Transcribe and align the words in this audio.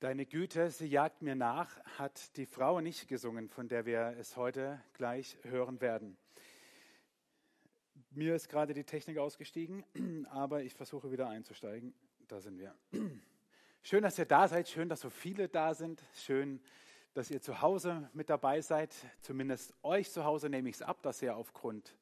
Deine 0.00 0.26
Güte, 0.26 0.70
sie 0.70 0.86
jagt 0.86 1.22
mir 1.22 1.34
nach, 1.34 1.76
hat 1.98 2.36
die 2.36 2.46
Frau 2.46 2.80
nicht 2.80 3.08
gesungen, 3.08 3.48
von 3.48 3.66
der 3.66 3.84
wir 3.84 4.14
es 4.16 4.36
heute 4.36 4.80
gleich 4.92 5.36
hören 5.42 5.80
werden. 5.80 6.16
Mir 8.12 8.36
ist 8.36 8.48
gerade 8.48 8.74
die 8.74 8.84
Technik 8.84 9.18
ausgestiegen, 9.18 9.84
aber 10.30 10.62
ich 10.62 10.74
versuche 10.74 11.10
wieder 11.10 11.28
einzusteigen. 11.28 11.94
Da 12.28 12.40
sind 12.40 12.60
wir. 12.60 12.76
Schön, 13.82 14.04
dass 14.04 14.16
ihr 14.20 14.24
da 14.24 14.46
seid, 14.46 14.68
schön, 14.68 14.88
dass 14.88 15.00
so 15.00 15.10
viele 15.10 15.48
da 15.48 15.74
sind, 15.74 16.00
schön, 16.14 16.60
dass 17.14 17.28
ihr 17.30 17.40
zu 17.40 17.60
Hause 17.60 18.08
mit 18.12 18.30
dabei 18.30 18.60
seid. 18.60 18.94
Zumindest 19.20 19.74
euch 19.82 20.12
zu 20.12 20.24
Hause 20.24 20.48
nehme 20.48 20.68
ich 20.68 20.76
es 20.76 20.82
ab, 20.82 21.02
dass 21.02 21.22
ihr 21.22 21.34
aufgrund 21.34 21.96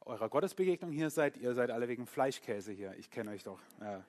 eurer 0.00 0.28
Gottesbegegnung 0.28 0.90
hier 0.90 1.10
seid. 1.10 1.36
Ihr 1.36 1.54
seid 1.54 1.70
alle 1.70 1.86
wegen 1.86 2.06
Fleischkäse 2.06 2.72
hier. 2.72 2.94
Ich 2.94 3.10
kenne 3.10 3.30
euch 3.30 3.44
doch. 3.44 3.60
Ja. 3.80 4.04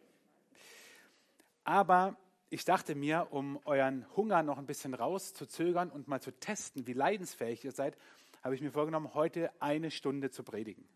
Aber 1.63 2.17
ich 2.53 2.65
dachte 2.65 2.93
mir, 2.93 3.29
um 3.31 3.59
euren 3.65 4.05
Hunger 4.15 4.43
noch 4.43 4.59
ein 4.59 4.67
bisschen 4.67 4.93
rauszuzögern 4.93 5.89
und 5.89 6.07
mal 6.07 6.21
zu 6.21 6.29
testen, 6.31 6.85
wie 6.85 6.93
leidensfähig 6.93 7.65
ihr 7.65 7.71
seid, 7.71 7.97
habe 8.43 8.53
ich 8.53 8.61
mir 8.61 8.71
vorgenommen, 8.71 9.15
heute 9.15 9.49
eine 9.59 9.89
Stunde 9.89 10.29
zu 10.29 10.43
predigen. 10.43 10.87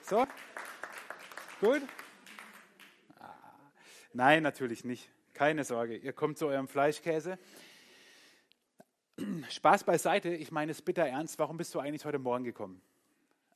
So? 0.00 0.26
Gut? 1.60 1.82
Ah, 3.18 3.34
nein, 4.14 4.42
natürlich 4.42 4.86
nicht. 4.86 5.10
Keine 5.34 5.64
Sorge, 5.64 5.98
ihr 5.98 6.14
kommt 6.14 6.38
zu 6.38 6.46
eurem 6.46 6.66
Fleischkäse. 6.66 7.38
Spaß 9.50 9.84
beiseite, 9.84 10.30
ich 10.30 10.52
meine 10.52 10.72
es 10.72 10.80
bitter 10.80 11.06
ernst. 11.06 11.38
Warum 11.38 11.58
bist 11.58 11.74
du 11.74 11.80
eigentlich 11.80 12.06
heute 12.06 12.18
Morgen 12.18 12.44
gekommen? 12.44 12.80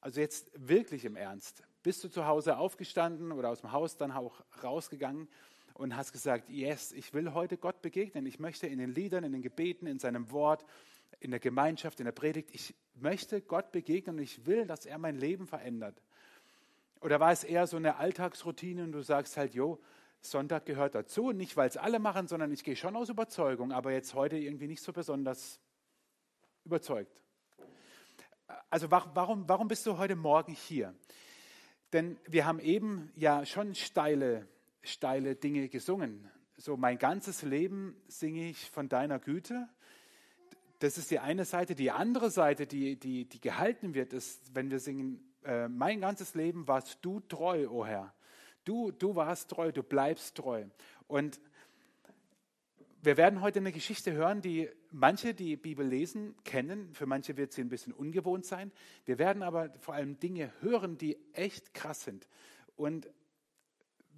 Also 0.03 0.21
jetzt 0.21 0.51
wirklich 0.55 1.07
im 1.07 1.17
Ernst. 1.17 1.63
Bist 1.83 2.05
du 2.05 2.09
zu 2.09 2.27
Hause 2.27 2.59
aufgestanden 2.59 3.33
oder 3.33 3.49
aus 3.49 3.63
dem 3.63 3.73
Haus 3.73 3.97
dann 3.97 4.13
auch 4.13 4.43
rausgegangen 4.63 5.29
und 5.75 5.97
hast 5.97 6.13
gesagt, 6.13 6.49
yes, 6.49 6.93
ich 6.93 7.13
will 7.15 7.33
heute 7.35 7.57
Gott 7.57 7.83
begegnen. 7.83 8.27
Ich 8.27 8.39
möchte 8.39 8.67
in 8.67 8.79
den 8.79 8.95
Liedern, 8.95 9.25
in 9.25 9.33
den 9.33 9.43
Gebeten, 9.43 9.87
in 9.87 9.99
seinem 9.99 10.31
Wort, 10.31 10.65
in 11.21 11.31
der 11.31 11.41
Gemeinschaft, 11.41 12.01
in 12.01 12.05
der 12.05 12.13
Predigt, 12.13 12.51
ich 12.53 12.75
möchte 12.95 13.41
Gott 13.41 13.73
begegnen 13.73 14.17
und 14.17 14.23
ich 14.23 14.47
will, 14.47 14.67
dass 14.67 14.87
er 14.87 14.99
mein 14.99 15.17
Leben 15.17 15.47
verändert. 15.47 16.03
Oder 17.01 17.21
war 17.21 17.33
es 17.33 17.45
eher 17.45 17.67
so 17.67 17.77
eine 17.77 17.97
Alltagsroutine 17.97 18.85
und 18.85 18.93
du 18.93 19.03
sagst 19.03 19.37
halt, 19.37 19.55
jo, 19.55 19.81
Sonntag 20.21 20.67
gehört 20.67 20.95
dazu, 20.95 21.33
nicht 21.33 21.57
weil 21.57 21.69
es 21.69 21.77
alle 21.77 21.99
machen, 21.99 22.29
sondern 22.29 22.53
ich 22.53 22.63
gehe 22.63 22.77
schon 22.77 22.95
aus 22.95 23.09
Überzeugung, 23.09 23.73
aber 23.73 23.93
jetzt 23.93 24.15
heute 24.15 24.37
irgendwie 24.37 24.69
nicht 24.69 24.83
so 24.83 24.93
besonders 24.93 25.61
überzeugt. 26.65 27.21
Also 28.71 28.91
warum, 28.91 29.49
warum 29.49 29.69
bist 29.69 29.85
du 29.87 29.99
heute 29.99 30.15
Morgen 30.15 30.53
hier? 30.53 30.95
Denn 31.93 32.19
wir 32.27 32.47
haben 32.47 32.61
eben 32.61 33.11
ja 33.17 33.45
schon 33.45 33.75
steile 33.75 34.49
steile 34.83 35.37
Dinge 35.37 35.69
gesungen. 35.69 36.31
So 36.57 36.77
mein 36.77 36.99
ganzes 36.99 37.43
Leben 37.43 37.97
singe 38.09 38.49
ich 38.49 38.71
von 38.71 38.89
deiner 38.89 39.19
Güte. 39.19 39.69
Das 40.79 40.99
ist 40.99 41.11
die 41.11 41.19
eine 41.19 41.45
Seite. 41.45 41.75
Die 41.75 41.91
andere 41.91 42.31
Seite, 42.31 42.67
die, 42.67 42.97
die, 42.97 43.25
die 43.25 43.41
gehalten 43.41 43.95
wird, 43.95 44.13
ist, 44.13 44.55
wenn 44.55 44.71
wir 44.71 44.81
singen, 44.81 45.21
äh, 45.45 45.69
mein 45.69 46.01
ganzes 46.01 46.35
Leben 46.35 46.69
warst 46.69 46.99
du 47.03 47.21
treu, 47.21 47.69
o 47.69 47.81
oh 47.81 47.87
Herr. 47.87 48.13
Du, 48.65 48.91
du 48.93 49.17
warst 49.17 49.51
treu, 49.51 49.73
du 49.73 49.83
bleibst 49.83 50.37
treu. 50.37 50.65
Und 51.09 51.41
wir 53.05 53.17
werden 53.17 53.41
heute 53.41 53.59
eine 53.59 53.73
Geschichte 53.73 54.13
hören, 54.13 54.41
die 54.43 54.69
manche, 54.93 55.35
die 55.35 55.57
Bibel 55.57 55.85
lesen, 55.85 56.37
kennen. 56.45 56.95
Für 56.95 57.07
manche 57.07 57.37
wird 57.37 57.53
sie 57.53 57.63
ein 57.63 57.69
bisschen 57.69 57.93
ungewohnt 57.93 58.47
sein. 58.47 58.71
Wir 59.05 59.19
werden 59.19 59.43
aber 59.43 59.71
vor 59.81 59.95
allem 59.95 60.21
Dinge 60.21 60.53
hören, 60.61 60.99
die 60.99 61.19
echt 61.33 61.75
krass 61.75 62.05
sind. 62.05 62.29
Und 62.77 63.11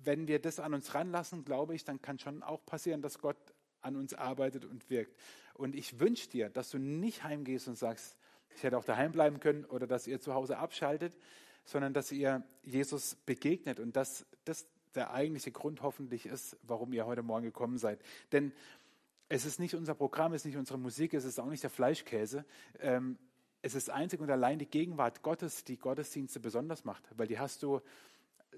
wenn 0.06 0.28
wir 0.28 0.38
das 0.38 0.60
an 0.60 0.74
uns 0.74 0.94
ranlassen, 0.94 1.44
glaube 1.44 1.74
ich, 1.74 1.84
dann 1.84 2.00
kann 2.00 2.18
schon 2.18 2.42
auch 2.42 2.64
passieren, 2.64 3.02
dass 3.02 3.18
Gott 3.18 3.36
an 3.80 3.96
uns 3.96 4.14
arbeitet 4.14 4.64
und 4.64 4.88
wirkt. 4.90 5.16
Und 5.54 5.74
ich 5.74 6.00
wünsche 6.00 6.28
dir, 6.28 6.48
dass 6.48 6.70
du 6.70 6.78
nicht 6.78 7.24
heimgehst 7.24 7.68
und 7.68 7.76
sagst, 7.76 8.16
ich 8.56 8.62
hätte 8.62 8.78
auch 8.78 8.84
daheim 8.84 9.12
bleiben 9.12 9.40
können 9.40 9.64
oder 9.64 9.86
dass 9.86 10.06
ihr 10.06 10.20
zu 10.20 10.34
Hause 10.34 10.58
abschaltet, 10.58 11.16
sondern 11.64 11.92
dass 11.92 12.12
ihr 12.12 12.42
Jesus 12.62 13.16
begegnet 13.26 13.80
und 13.80 13.96
dass 13.96 14.26
das 14.44 14.66
der 14.94 15.12
eigentliche 15.12 15.50
Grund 15.50 15.82
hoffentlich 15.82 16.26
ist, 16.26 16.56
warum 16.62 16.92
ihr 16.92 17.06
heute 17.06 17.22
Morgen 17.22 17.44
gekommen 17.44 17.78
seid. 17.78 18.00
Denn 18.32 18.52
es 19.28 19.44
ist 19.44 19.58
nicht 19.58 19.74
unser 19.74 19.94
Programm, 19.94 20.32
es 20.32 20.42
ist 20.42 20.46
nicht 20.46 20.56
unsere 20.56 20.78
Musik, 20.78 21.14
es 21.14 21.24
ist 21.24 21.40
auch 21.40 21.46
nicht 21.46 21.62
der 21.62 21.70
Fleischkäse. 21.70 22.44
Ähm, 22.78 23.18
es 23.62 23.74
ist 23.74 23.90
einzig 23.90 24.20
und 24.20 24.30
allein 24.30 24.58
die 24.58 24.66
Gegenwart 24.66 25.22
Gottes, 25.22 25.64
die 25.64 25.78
Gottesdienste 25.78 26.38
besonders 26.38 26.84
macht, 26.84 27.02
weil 27.16 27.26
die 27.26 27.38
hast 27.38 27.62
du 27.62 27.80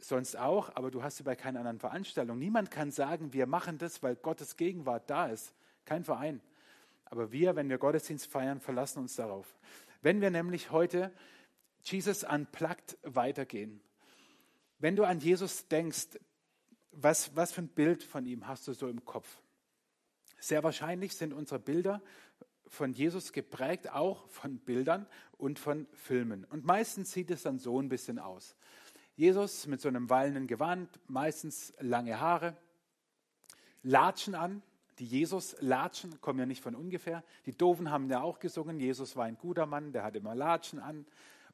sonst 0.01 0.37
auch, 0.37 0.75
aber 0.75 0.91
du 0.91 1.03
hast 1.03 1.17
sie 1.17 1.23
bei 1.23 1.37
keiner 1.37 1.61
anderen 1.61 1.79
Veranstaltung. 1.79 2.39
Niemand 2.39 2.71
kann 2.71 2.91
sagen, 2.91 3.33
wir 3.33 3.47
machen 3.47 3.79
das, 3.79 4.03
weil 4.03 4.17
Gottes 4.17 4.57
Gegenwart 4.57 5.09
da 5.11 5.27
ist. 5.27 5.55
Kein 5.85 6.05
Verein. 6.05 6.41
Aber 7.05 7.33
wir, 7.33 7.57
wenn 7.57 7.69
wir 7.69 7.79
Gottesdienst 7.79 8.27
feiern, 8.27 8.61
verlassen 8.61 9.01
uns 9.01 9.17
darauf. 9.17 9.57
Wenn 10.03 10.21
wir 10.21 10.31
nämlich 10.31 10.71
heute 10.71 11.13
Jesus 11.83 12.25
unplugged 12.25 12.99
weitergehen, 13.03 13.81
wenn 14.79 14.97
du 14.97 15.05
an 15.05 15.21
Jesus 15.21 15.69
denkst, 15.69 16.19
was, 16.91 17.35
was 17.37 17.53
für 17.53 17.63
ein 17.63 17.69
Bild 17.69 18.03
von 18.03 18.27
ihm 18.27 18.47
hast 18.47 18.67
du 18.69 18.73
so 18.73 18.89
im 18.89 19.05
Kopf? 19.05 19.41
Sehr 20.39 20.63
wahrscheinlich 20.63 21.15
sind 21.17 21.33
unsere 21.33 21.61
Bilder 21.61 22.03
von 22.69 22.93
Jesus 22.93 23.33
geprägt, 23.33 23.91
auch 23.91 24.29
von 24.29 24.59
Bildern 24.59 25.07
und 25.39 25.59
von 25.59 25.87
Filmen. 25.93 26.45
Und 26.45 26.65
meistens 26.65 27.13
sieht 27.13 27.31
es 27.31 27.43
dann 27.43 27.59
so 27.59 27.81
ein 27.81 27.89
bisschen 27.89 28.19
aus. 28.19 28.57
Jesus 29.17 29.67
mit 29.67 29.81
so 29.81 29.89
einem 29.89 30.11
wallenden 30.11 30.47
Gewand, 30.47 30.89
meistens 31.09 31.73
lange 31.81 32.21
Haare, 32.21 32.55
Latschen 33.83 34.35
an. 34.35 34.63
Die 34.99 35.07
Jesus-Latschen 35.07 36.21
kommen 36.21 36.39
ja 36.39 36.47
nicht 36.47 36.63
von 36.63 36.75
ungefähr. 36.75 37.25
Die 37.47 37.57
Doofen 37.57 37.91
haben 37.91 38.11
ja 38.11 38.21
auch 38.21 38.39
gesungen, 38.39 38.79
Jesus 38.79 39.17
war 39.17 39.25
ein 39.25 39.39
guter 39.39 39.67
Mann, 39.67 39.93
der 39.93 40.05
hat 40.05 40.17
immer 40.17 40.35
Latschen 40.35 40.79
an. 40.79 41.07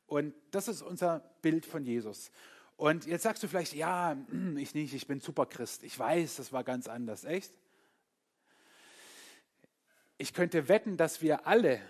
Und 0.06 0.34
das 0.50 0.68
ist 0.68 0.82
unser 0.82 1.20
Bild 1.40 1.64
von 1.64 1.84
Jesus. 1.84 2.32
Und 2.76 3.06
jetzt 3.06 3.22
sagst 3.22 3.42
du 3.44 3.48
vielleicht, 3.48 3.74
ja, 3.74 4.16
ich 4.56 4.74
nicht, 4.74 4.92
ich 4.92 5.06
bin 5.06 5.20
Superchrist. 5.20 5.84
Ich 5.84 5.96
weiß, 5.96 6.36
das 6.36 6.52
war 6.52 6.64
ganz 6.64 6.88
anders. 6.88 7.24
Echt? 7.24 7.52
Ich 10.18 10.34
könnte 10.34 10.68
wetten, 10.68 10.96
dass 10.96 11.22
wir 11.22 11.46
alle 11.46 11.80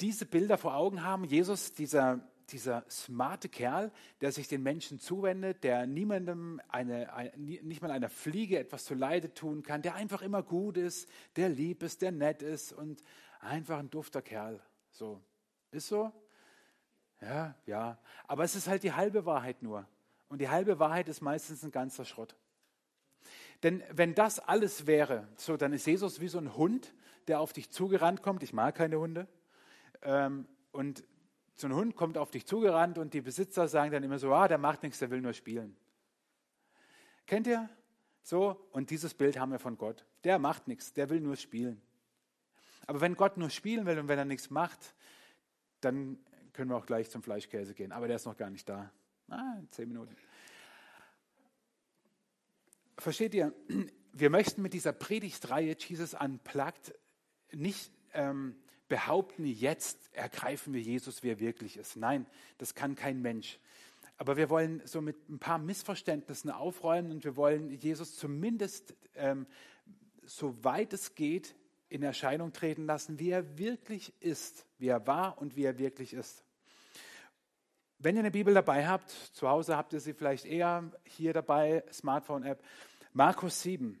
diese 0.00 0.26
Bilder 0.26 0.58
vor 0.58 0.74
Augen 0.74 1.02
haben. 1.02 1.24
Jesus, 1.24 1.72
dieser 1.72 2.20
dieser 2.52 2.84
smarte 2.88 3.48
Kerl, 3.48 3.90
der 4.20 4.32
sich 4.32 4.48
den 4.48 4.62
Menschen 4.62 4.98
zuwendet, 4.98 5.64
der 5.64 5.86
niemandem, 5.86 6.60
eine, 6.68 7.12
eine, 7.12 7.32
nicht 7.36 7.82
mal 7.82 7.90
einer 7.90 8.08
Fliege 8.08 8.58
etwas 8.58 8.84
zu 8.84 8.94
Leide 8.94 9.34
tun 9.34 9.62
kann, 9.62 9.82
der 9.82 9.94
einfach 9.94 10.22
immer 10.22 10.42
gut 10.42 10.76
ist, 10.76 11.08
der 11.36 11.48
lieb 11.48 11.82
ist, 11.82 12.02
der 12.02 12.12
nett 12.12 12.42
ist 12.42 12.72
und 12.72 13.02
einfach 13.40 13.78
ein 13.78 13.90
dufter 13.90 14.22
Kerl. 14.22 14.60
So. 14.90 15.20
Ist 15.70 15.88
so? 15.88 16.12
Ja, 17.20 17.54
ja. 17.66 17.98
Aber 18.26 18.44
es 18.44 18.54
ist 18.54 18.68
halt 18.68 18.82
die 18.82 18.92
halbe 18.92 19.24
Wahrheit 19.24 19.62
nur. 19.62 19.86
Und 20.28 20.40
die 20.40 20.48
halbe 20.48 20.78
Wahrheit 20.78 21.08
ist 21.08 21.20
meistens 21.20 21.62
ein 21.62 21.70
ganzer 21.70 22.04
Schrott. 22.04 22.36
Denn 23.62 23.82
wenn 23.90 24.14
das 24.14 24.38
alles 24.40 24.86
wäre, 24.86 25.28
so, 25.36 25.56
dann 25.56 25.72
ist 25.72 25.86
Jesus 25.86 26.20
wie 26.20 26.28
so 26.28 26.38
ein 26.38 26.56
Hund, 26.56 26.92
der 27.28 27.40
auf 27.40 27.52
dich 27.52 27.70
zugerannt 27.70 28.22
kommt. 28.22 28.42
Ich 28.42 28.52
mag 28.52 28.74
keine 28.74 28.98
Hunde. 28.98 29.28
Ähm, 30.02 30.46
und 30.72 31.04
so 31.54 31.66
ein 31.66 31.74
Hund 31.74 31.96
kommt 31.96 32.18
auf 32.18 32.30
dich 32.30 32.46
zugerannt 32.46 32.98
und 32.98 33.14
die 33.14 33.20
Besitzer 33.20 33.68
sagen 33.68 33.90
dann 33.92 34.02
immer 34.02 34.18
so, 34.18 34.32
ah, 34.32 34.48
der 34.48 34.58
macht 34.58 34.82
nichts, 34.82 34.98
der 34.98 35.10
will 35.10 35.20
nur 35.20 35.32
spielen. 35.32 35.76
Kennt 37.26 37.46
ihr? 37.46 37.68
So, 38.22 38.68
und 38.72 38.90
dieses 38.90 39.14
Bild 39.14 39.38
haben 39.38 39.52
wir 39.52 39.58
von 39.58 39.76
Gott. 39.76 40.04
Der 40.24 40.38
macht 40.38 40.68
nichts, 40.68 40.92
der 40.92 41.10
will 41.10 41.20
nur 41.20 41.36
spielen. 41.36 41.80
Aber 42.86 43.00
wenn 43.00 43.14
Gott 43.14 43.36
nur 43.36 43.50
spielen 43.50 43.86
will 43.86 43.98
und 43.98 44.08
wenn 44.08 44.18
er 44.18 44.24
nichts 44.24 44.50
macht, 44.50 44.94
dann 45.80 46.18
können 46.52 46.70
wir 46.70 46.76
auch 46.76 46.86
gleich 46.86 47.10
zum 47.10 47.22
Fleischkäse 47.22 47.74
gehen. 47.74 47.92
Aber 47.92 48.06
der 48.06 48.16
ist 48.16 48.26
noch 48.26 48.36
gar 48.36 48.50
nicht 48.50 48.68
da. 48.68 48.90
Ah, 49.28 49.56
zehn 49.70 49.88
Minuten. 49.88 50.16
Versteht 52.98 53.34
ihr? 53.34 53.52
Wir 54.12 54.30
möchten 54.30 54.62
mit 54.62 54.74
dieser 54.74 54.92
Predigtreihe 54.92 55.74
Jesus 55.78 56.14
Unplugged 56.14 56.94
nicht 57.52 57.90
ähm, 58.12 58.56
behaupten, 58.92 59.46
jetzt 59.46 60.12
ergreifen 60.12 60.74
wir 60.74 60.82
Jesus, 60.82 61.22
wie 61.22 61.30
er 61.30 61.40
wirklich 61.40 61.78
ist. 61.78 61.96
Nein, 61.96 62.26
das 62.58 62.74
kann 62.74 62.94
kein 62.94 63.22
Mensch. 63.22 63.58
Aber 64.18 64.36
wir 64.36 64.50
wollen 64.50 64.82
so 64.84 65.00
mit 65.00 65.30
ein 65.30 65.38
paar 65.38 65.56
Missverständnissen 65.56 66.50
aufräumen 66.50 67.10
und 67.10 67.24
wir 67.24 67.34
wollen 67.34 67.70
Jesus 67.70 68.18
zumindest, 68.18 68.94
ähm, 69.14 69.46
soweit 70.24 70.92
es 70.92 71.14
geht, 71.14 71.54
in 71.88 72.02
Erscheinung 72.02 72.52
treten 72.52 72.84
lassen, 72.84 73.18
wie 73.18 73.30
er 73.30 73.56
wirklich 73.56 74.12
ist, 74.20 74.66
wie 74.76 74.88
er 74.88 75.06
war 75.06 75.38
und 75.38 75.56
wie 75.56 75.64
er 75.64 75.78
wirklich 75.78 76.12
ist. 76.12 76.44
Wenn 77.96 78.16
ihr 78.16 78.20
eine 78.20 78.30
Bibel 78.30 78.52
dabei 78.52 78.86
habt, 78.86 79.08
zu 79.10 79.48
Hause 79.48 79.74
habt 79.74 79.94
ihr 79.94 80.00
sie 80.00 80.12
vielleicht 80.12 80.44
eher 80.44 80.92
hier 81.04 81.32
dabei, 81.32 81.82
Smartphone-App, 81.90 82.62
Markus 83.14 83.62
7. 83.62 83.98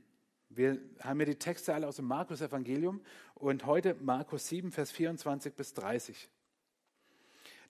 Wir 0.54 0.78
haben 1.00 1.18
ja 1.20 1.26
die 1.26 1.38
Texte 1.38 1.72
alle 1.72 1.88
aus 1.88 1.96
dem 1.96 2.04
Markus-Evangelium 2.06 3.00
und 3.34 3.64
heute 3.64 3.94
Markus 3.94 4.48
7, 4.48 4.70
Vers 4.70 4.90
24 4.90 5.54
bis 5.54 5.72
30. 5.72 6.28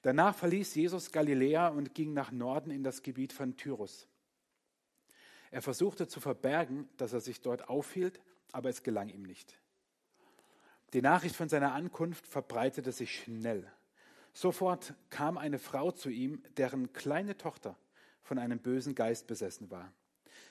Danach 0.02 0.34
verließ 0.34 0.74
Jesus 0.74 1.12
Galiläa 1.12 1.68
und 1.68 1.94
ging 1.94 2.12
nach 2.12 2.32
Norden 2.32 2.72
in 2.72 2.82
das 2.82 3.04
Gebiet 3.04 3.32
von 3.32 3.56
Tyrus. 3.56 4.08
Er 5.52 5.62
versuchte 5.62 6.08
zu 6.08 6.18
verbergen, 6.18 6.88
dass 6.96 7.12
er 7.12 7.20
sich 7.20 7.40
dort 7.40 7.68
aufhielt, 7.68 8.20
aber 8.50 8.68
es 8.68 8.82
gelang 8.82 9.10
ihm 9.10 9.22
nicht. 9.22 9.56
Die 10.92 11.02
Nachricht 11.02 11.36
von 11.36 11.48
seiner 11.48 11.74
Ankunft 11.74 12.26
verbreitete 12.26 12.90
sich 12.90 13.14
schnell. 13.14 13.70
Sofort 14.32 14.94
kam 15.08 15.38
eine 15.38 15.60
Frau 15.60 15.92
zu 15.92 16.10
ihm, 16.10 16.42
deren 16.56 16.92
kleine 16.92 17.36
Tochter 17.36 17.78
von 18.22 18.38
einem 18.38 18.58
bösen 18.58 18.96
Geist 18.96 19.28
besessen 19.28 19.70
war. 19.70 19.92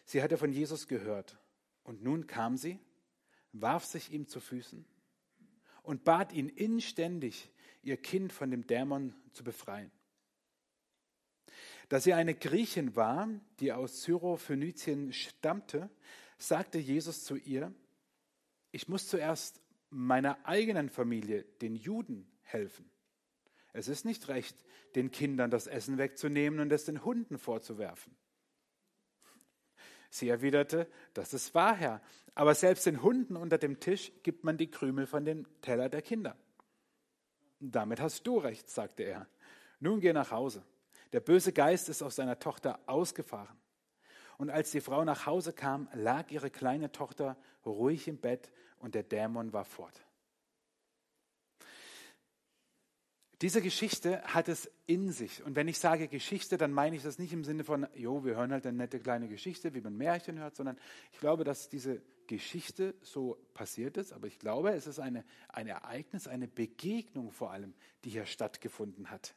Sie 0.05 0.23
hatte 0.23 0.37
von 0.37 0.53
Jesus 0.53 0.87
gehört. 0.87 1.37
Und 1.83 2.03
nun 2.03 2.27
kam 2.27 2.57
sie, 2.57 2.79
warf 3.53 3.85
sich 3.85 4.11
ihm 4.11 4.27
zu 4.27 4.39
Füßen 4.39 4.85
und 5.83 6.03
bat 6.03 6.33
ihn 6.33 6.49
inständig, 6.49 7.51
ihr 7.81 7.97
Kind 7.97 8.31
von 8.31 8.51
dem 8.51 8.67
Dämon 8.67 9.15
zu 9.33 9.43
befreien. 9.43 9.91
Da 11.89 11.99
sie 11.99 12.13
eine 12.13 12.35
Griechin 12.35 12.95
war, 12.95 13.27
die 13.59 13.73
aus 13.73 14.03
Syrophönizien 14.03 15.11
stammte, 15.11 15.89
sagte 16.37 16.77
Jesus 16.77 17.25
zu 17.25 17.35
ihr, 17.35 17.73
ich 18.71 18.87
muss 18.87 19.07
zuerst 19.07 19.61
meiner 19.89 20.45
eigenen 20.45 20.89
Familie, 20.89 21.43
den 21.61 21.75
Juden, 21.75 22.31
helfen. 22.43 22.89
Es 23.73 23.87
ist 23.87 24.05
nicht 24.05 24.27
recht, 24.27 24.55
den 24.95 25.11
Kindern 25.11 25.51
das 25.51 25.67
Essen 25.67 25.97
wegzunehmen 25.97 26.59
und 26.59 26.71
es 26.71 26.85
den 26.85 27.03
Hunden 27.03 27.37
vorzuwerfen. 27.37 28.15
Sie 30.11 30.29
erwiderte, 30.29 30.87
das 31.13 31.33
ist 31.33 31.55
wahr, 31.55 31.75
Herr, 31.75 32.01
aber 32.35 32.53
selbst 32.53 32.85
den 32.85 33.01
Hunden 33.01 33.35
unter 33.35 33.57
dem 33.57 33.79
Tisch 33.79 34.11
gibt 34.23 34.43
man 34.43 34.57
die 34.57 34.69
Krümel 34.69 35.07
von 35.07 35.25
dem 35.25 35.47
Teller 35.61 35.89
der 35.89 36.01
Kinder. 36.01 36.35
Damit 37.59 38.01
hast 38.01 38.27
du 38.27 38.37
recht, 38.37 38.69
sagte 38.69 39.03
er. 39.03 39.27
Nun 39.79 40.01
geh 40.01 40.13
nach 40.13 40.31
Hause. 40.31 40.63
Der 41.13 41.21
böse 41.21 41.53
Geist 41.53 41.89
ist 41.89 42.01
aus 42.03 42.17
seiner 42.17 42.39
Tochter 42.39 42.79
ausgefahren. 42.87 43.57
Und 44.37 44.49
als 44.49 44.71
die 44.71 44.81
Frau 44.81 45.05
nach 45.05 45.25
Hause 45.25 45.53
kam, 45.53 45.87
lag 45.93 46.29
ihre 46.29 46.49
kleine 46.49 46.91
Tochter 46.91 47.37
ruhig 47.65 48.07
im 48.07 48.17
Bett 48.17 48.51
und 48.79 48.95
der 48.95 49.03
Dämon 49.03 49.53
war 49.53 49.65
fort. 49.65 50.01
Diese 53.41 53.61
Geschichte 53.63 54.21
hat 54.23 54.47
es 54.49 54.69
in 54.85 55.11
sich. 55.11 55.43
Und 55.43 55.55
wenn 55.55 55.67
ich 55.67 55.79
sage 55.79 56.07
Geschichte, 56.07 56.57
dann 56.57 56.71
meine 56.71 56.95
ich 56.95 57.01
das 57.01 57.17
nicht 57.17 57.33
im 57.33 57.43
Sinne 57.43 57.63
von, 57.63 57.87
jo, 57.95 58.23
wir 58.23 58.35
hören 58.35 58.51
halt 58.51 58.67
eine 58.67 58.77
nette 58.77 58.99
kleine 58.99 59.27
Geschichte, 59.27 59.73
wie 59.73 59.81
man 59.81 59.97
Märchen 59.97 60.37
hört, 60.37 60.55
sondern 60.55 60.77
ich 61.11 61.19
glaube, 61.19 61.43
dass 61.43 61.67
diese 61.67 62.03
Geschichte 62.27 62.93
so 63.01 63.39
passiert 63.55 63.97
ist. 63.97 64.13
Aber 64.13 64.27
ich 64.27 64.37
glaube, 64.37 64.73
es 64.73 64.85
ist 64.85 64.99
eine, 64.99 65.25
ein 65.49 65.65
Ereignis, 65.65 66.27
eine 66.27 66.47
Begegnung 66.47 67.31
vor 67.31 67.51
allem, 67.51 67.73
die 68.03 68.11
hier 68.11 68.27
stattgefunden 68.27 69.09
hat. 69.09 69.33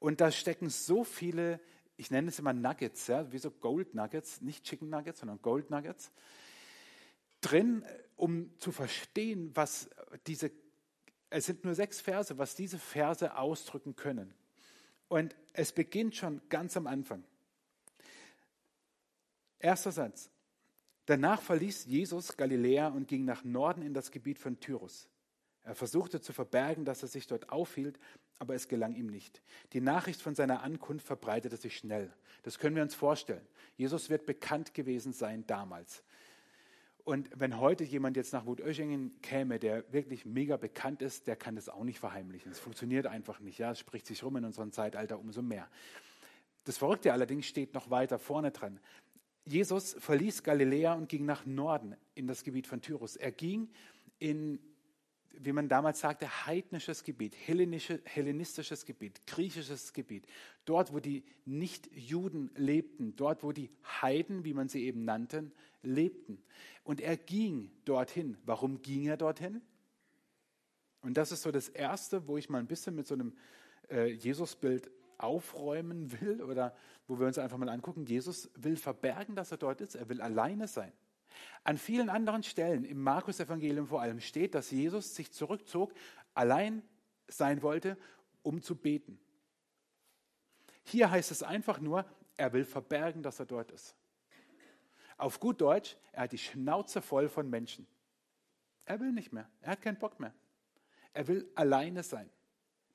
Und 0.00 0.20
da 0.20 0.32
stecken 0.32 0.68
so 0.68 1.04
viele, 1.04 1.60
ich 1.96 2.10
nenne 2.10 2.28
es 2.28 2.40
immer 2.40 2.52
Nuggets, 2.52 3.06
ja, 3.06 3.30
wie 3.32 3.38
so 3.38 3.52
Gold 3.52 3.94
Nuggets, 3.94 4.40
nicht 4.40 4.64
Chicken 4.64 4.90
Nuggets, 4.90 5.20
sondern 5.20 5.40
Gold 5.42 5.70
Nuggets, 5.70 6.10
drin, 7.40 7.84
um 8.16 8.50
zu 8.58 8.72
verstehen, 8.72 9.52
was 9.54 9.88
diese 10.26 10.50
es 11.30 11.46
sind 11.46 11.64
nur 11.64 11.74
sechs 11.74 12.00
Verse, 12.00 12.38
was 12.38 12.54
diese 12.54 12.78
Verse 12.78 13.36
ausdrücken 13.36 13.96
können. 13.96 14.32
Und 15.08 15.34
es 15.52 15.72
beginnt 15.72 16.16
schon 16.16 16.40
ganz 16.48 16.76
am 16.76 16.86
Anfang. 16.86 17.24
Erster 19.58 19.92
Satz. 19.92 20.30
Danach 21.06 21.40
verließ 21.40 21.84
Jesus 21.86 22.36
Galiläa 22.36 22.88
und 22.88 23.06
ging 23.06 23.24
nach 23.24 23.44
Norden 23.44 23.82
in 23.82 23.94
das 23.94 24.10
Gebiet 24.10 24.38
von 24.38 24.58
Tyrus. 24.58 25.08
Er 25.62 25.74
versuchte 25.74 26.20
zu 26.20 26.32
verbergen, 26.32 26.84
dass 26.84 27.02
er 27.02 27.08
sich 27.08 27.26
dort 27.26 27.50
aufhielt, 27.50 27.98
aber 28.38 28.54
es 28.54 28.68
gelang 28.68 28.94
ihm 28.94 29.06
nicht. 29.06 29.42
Die 29.72 29.80
Nachricht 29.80 30.20
von 30.20 30.34
seiner 30.34 30.62
Ankunft 30.62 31.06
verbreitete 31.06 31.56
sich 31.56 31.76
schnell. 31.76 32.12
Das 32.42 32.58
können 32.58 32.76
wir 32.76 32.82
uns 32.82 32.94
vorstellen. 32.94 33.46
Jesus 33.76 34.10
wird 34.10 34.26
bekannt 34.26 34.74
gewesen 34.74 35.12
sein 35.12 35.46
damals. 35.46 36.02
Und 37.06 37.30
wenn 37.36 37.60
heute 37.60 37.84
jemand 37.84 38.16
jetzt 38.16 38.32
nach 38.32 38.46
Wutöschingen 38.46 39.22
käme, 39.22 39.60
der 39.60 39.84
wirklich 39.92 40.26
mega 40.26 40.56
bekannt 40.56 41.02
ist, 41.02 41.28
der 41.28 41.36
kann 41.36 41.54
das 41.54 41.68
auch 41.68 41.84
nicht 41.84 42.00
verheimlichen. 42.00 42.50
Es 42.50 42.58
funktioniert 42.58 43.06
einfach 43.06 43.38
nicht. 43.38 43.58
Ja, 43.58 43.70
es 43.70 43.78
spricht 43.78 44.08
sich 44.08 44.24
rum 44.24 44.34
in 44.38 44.44
unserem 44.44 44.72
Zeitalter 44.72 45.20
umso 45.20 45.40
mehr. 45.40 45.68
Das 46.64 46.78
Verrückte 46.78 47.12
allerdings 47.12 47.46
steht 47.46 47.74
noch 47.74 47.90
weiter 47.90 48.18
vorne 48.18 48.50
dran. 48.50 48.80
Jesus 49.44 49.94
verließ 50.00 50.42
Galiläa 50.42 50.94
und 50.94 51.08
ging 51.08 51.24
nach 51.24 51.46
Norden 51.46 51.94
in 52.16 52.26
das 52.26 52.42
Gebiet 52.42 52.66
von 52.66 52.80
Tyrus. 52.80 53.14
Er 53.14 53.30
ging 53.30 53.68
in 54.18 54.58
wie 55.40 55.52
man 55.52 55.68
damals 55.68 56.00
sagte, 56.00 56.46
heidnisches 56.46 57.02
Gebiet, 57.02 57.36
hellenistisches 57.36 58.84
Gebiet, 58.84 59.26
griechisches 59.26 59.92
Gebiet. 59.92 60.26
Dort, 60.64 60.92
wo 60.92 61.00
die 61.00 61.24
Nichtjuden 61.44 62.50
lebten, 62.56 63.16
dort, 63.16 63.42
wo 63.42 63.52
die 63.52 63.70
Heiden, 64.00 64.44
wie 64.44 64.54
man 64.54 64.68
sie 64.68 64.84
eben 64.84 65.04
nannten, 65.04 65.52
lebten. 65.82 66.42
Und 66.84 67.00
er 67.00 67.16
ging 67.16 67.70
dorthin. 67.84 68.36
Warum 68.44 68.82
ging 68.82 69.06
er 69.06 69.16
dorthin? 69.16 69.62
Und 71.02 71.16
das 71.16 71.32
ist 71.32 71.42
so 71.42 71.52
das 71.52 71.68
Erste, 71.68 72.26
wo 72.26 72.36
ich 72.36 72.48
mal 72.48 72.58
ein 72.58 72.66
bisschen 72.66 72.94
mit 72.94 73.06
so 73.06 73.14
einem 73.14 73.32
äh, 73.90 74.10
Jesusbild 74.10 74.90
aufräumen 75.18 76.12
will 76.20 76.42
oder 76.42 76.74
wo 77.06 77.18
wir 77.18 77.26
uns 77.26 77.38
einfach 77.38 77.58
mal 77.58 77.68
angucken. 77.68 78.04
Jesus 78.06 78.50
will 78.56 78.76
verbergen, 78.76 79.36
dass 79.36 79.52
er 79.52 79.58
dort 79.58 79.80
ist. 79.80 79.94
Er 79.94 80.08
will 80.08 80.20
alleine 80.20 80.68
sein. 80.68 80.92
An 81.64 81.78
vielen 81.78 82.08
anderen 82.08 82.42
Stellen 82.42 82.84
im 82.84 83.02
Markus-Evangelium 83.02 83.86
vor 83.88 84.00
allem 84.00 84.20
steht, 84.20 84.54
dass 84.54 84.70
Jesus 84.70 85.14
sich 85.14 85.32
zurückzog, 85.32 85.92
allein 86.34 86.82
sein 87.28 87.62
wollte, 87.62 87.96
um 88.42 88.62
zu 88.62 88.76
beten. 88.76 89.18
Hier 90.84 91.10
heißt 91.10 91.30
es 91.30 91.42
einfach 91.42 91.80
nur, 91.80 92.04
er 92.36 92.52
will 92.52 92.64
verbergen, 92.64 93.22
dass 93.22 93.40
er 93.40 93.46
dort 93.46 93.72
ist. 93.72 93.96
Auf 95.16 95.40
gut 95.40 95.60
Deutsch, 95.60 95.96
er 96.12 96.24
hat 96.24 96.32
die 96.32 96.38
Schnauze 96.38 97.02
voll 97.02 97.28
von 97.28 97.48
Menschen. 97.48 97.86
Er 98.84 99.00
will 99.00 99.12
nicht 99.12 99.32
mehr, 99.32 99.48
er 99.62 99.72
hat 99.72 99.82
keinen 99.82 99.98
Bock 99.98 100.20
mehr. 100.20 100.32
Er 101.12 101.26
will 101.26 101.50
alleine 101.54 102.02
sein. 102.02 102.30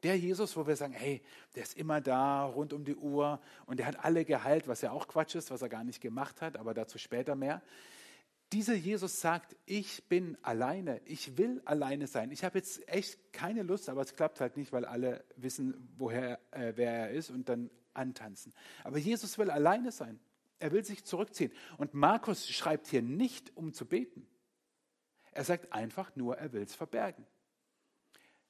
Der 0.03 0.17
Jesus, 0.17 0.55
wo 0.55 0.65
wir 0.65 0.75
sagen, 0.75 0.94
hey, 0.94 1.21
der 1.55 1.63
ist 1.63 1.77
immer 1.77 2.01
da, 2.01 2.45
rund 2.45 2.73
um 2.73 2.83
die 2.83 2.95
Uhr 2.95 3.39
und 3.65 3.77
der 3.77 3.85
hat 3.85 4.03
alle 4.03 4.25
geheilt, 4.25 4.67
was 4.67 4.81
ja 4.81 4.91
auch 4.91 5.07
Quatsch 5.07 5.35
ist, 5.35 5.51
was 5.51 5.61
er 5.61 5.69
gar 5.69 5.83
nicht 5.83 6.01
gemacht 6.01 6.41
hat, 6.41 6.57
aber 6.57 6.73
dazu 6.73 6.97
später 6.97 7.35
mehr. 7.35 7.61
Dieser 8.51 8.74
Jesus 8.74 9.21
sagt, 9.21 9.56
ich 9.65 10.09
bin 10.09 10.38
alleine, 10.42 11.01
ich 11.06 11.38
will 11.38 11.62
alleine 11.63 12.07
sein. 12.07 12.31
Ich 12.31 12.44
habe 12.44 12.57
jetzt 12.57 12.88
echt 12.89 13.31
keine 13.31 13.63
Lust, 13.63 13.88
aber 13.88 14.01
es 14.01 14.13
klappt 14.13 14.42
halt 14.42 14.57
nicht, 14.57 14.74
weil 14.74 14.83
alle 14.83 15.24
wissen, 15.38 15.89
woher, 15.98 16.39
äh, 16.51 16.74
wer 16.75 16.92
er 16.92 17.12
ist 17.12 17.30
und 17.30 17.48
dann 17.48 17.69
antanzen. 17.94 18.53
Aber 18.83 18.98
Jesus 18.98 19.38
will 19.38 19.50
alleine 19.50 19.92
sein. 19.92 20.19
Er 20.59 20.71
will 20.71 20.83
sich 20.83 21.06
zurückziehen. 21.06 21.51
Und 21.77 21.94
Markus 21.94 22.48
schreibt 22.50 22.88
hier 22.88 23.01
nicht, 23.01 23.56
um 23.56 23.74
zu 23.74 23.86
beten. 23.86 24.27
Er 25.31 25.45
sagt 25.45 25.71
einfach 25.71 26.15
nur, 26.15 26.37
er 26.37 26.52
will 26.52 26.61
es 26.61 26.75
verbergen. 26.75 27.25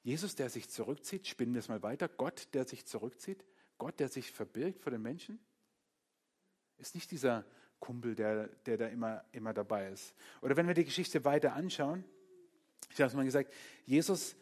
Jesus, 0.02 0.34
der 0.34 0.50
sich 0.50 0.68
zurückzieht, 0.68 1.28
spinnen 1.28 1.54
wir 1.54 1.60
es 1.60 1.68
mal 1.68 1.82
weiter. 1.82 2.08
Gott, 2.08 2.48
der 2.54 2.64
sich 2.66 2.86
zurückzieht, 2.86 3.44
Gott, 3.78 4.00
der 4.00 4.08
sich 4.08 4.32
verbirgt 4.32 4.80
vor 4.80 4.90
den 4.90 5.02
Menschen, 5.02 5.38
ist 6.76 6.96
nicht 6.96 7.10
dieser 7.12 7.46
Kumpel, 7.82 8.14
der, 8.14 8.46
der 8.64 8.78
da 8.78 8.86
immer, 8.86 9.24
immer 9.32 9.52
dabei 9.52 9.88
ist. 9.88 10.14
Oder 10.40 10.56
wenn 10.56 10.68
wir 10.68 10.74
die 10.74 10.84
Geschichte 10.84 11.24
weiter 11.24 11.52
anschauen, 11.54 12.04
ich 12.90 13.00
habe 13.00 13.08
es 13.08 13.14
mal 13.14 13.24
gesagt, 13.24 13.52
Jesus 13.84 14.36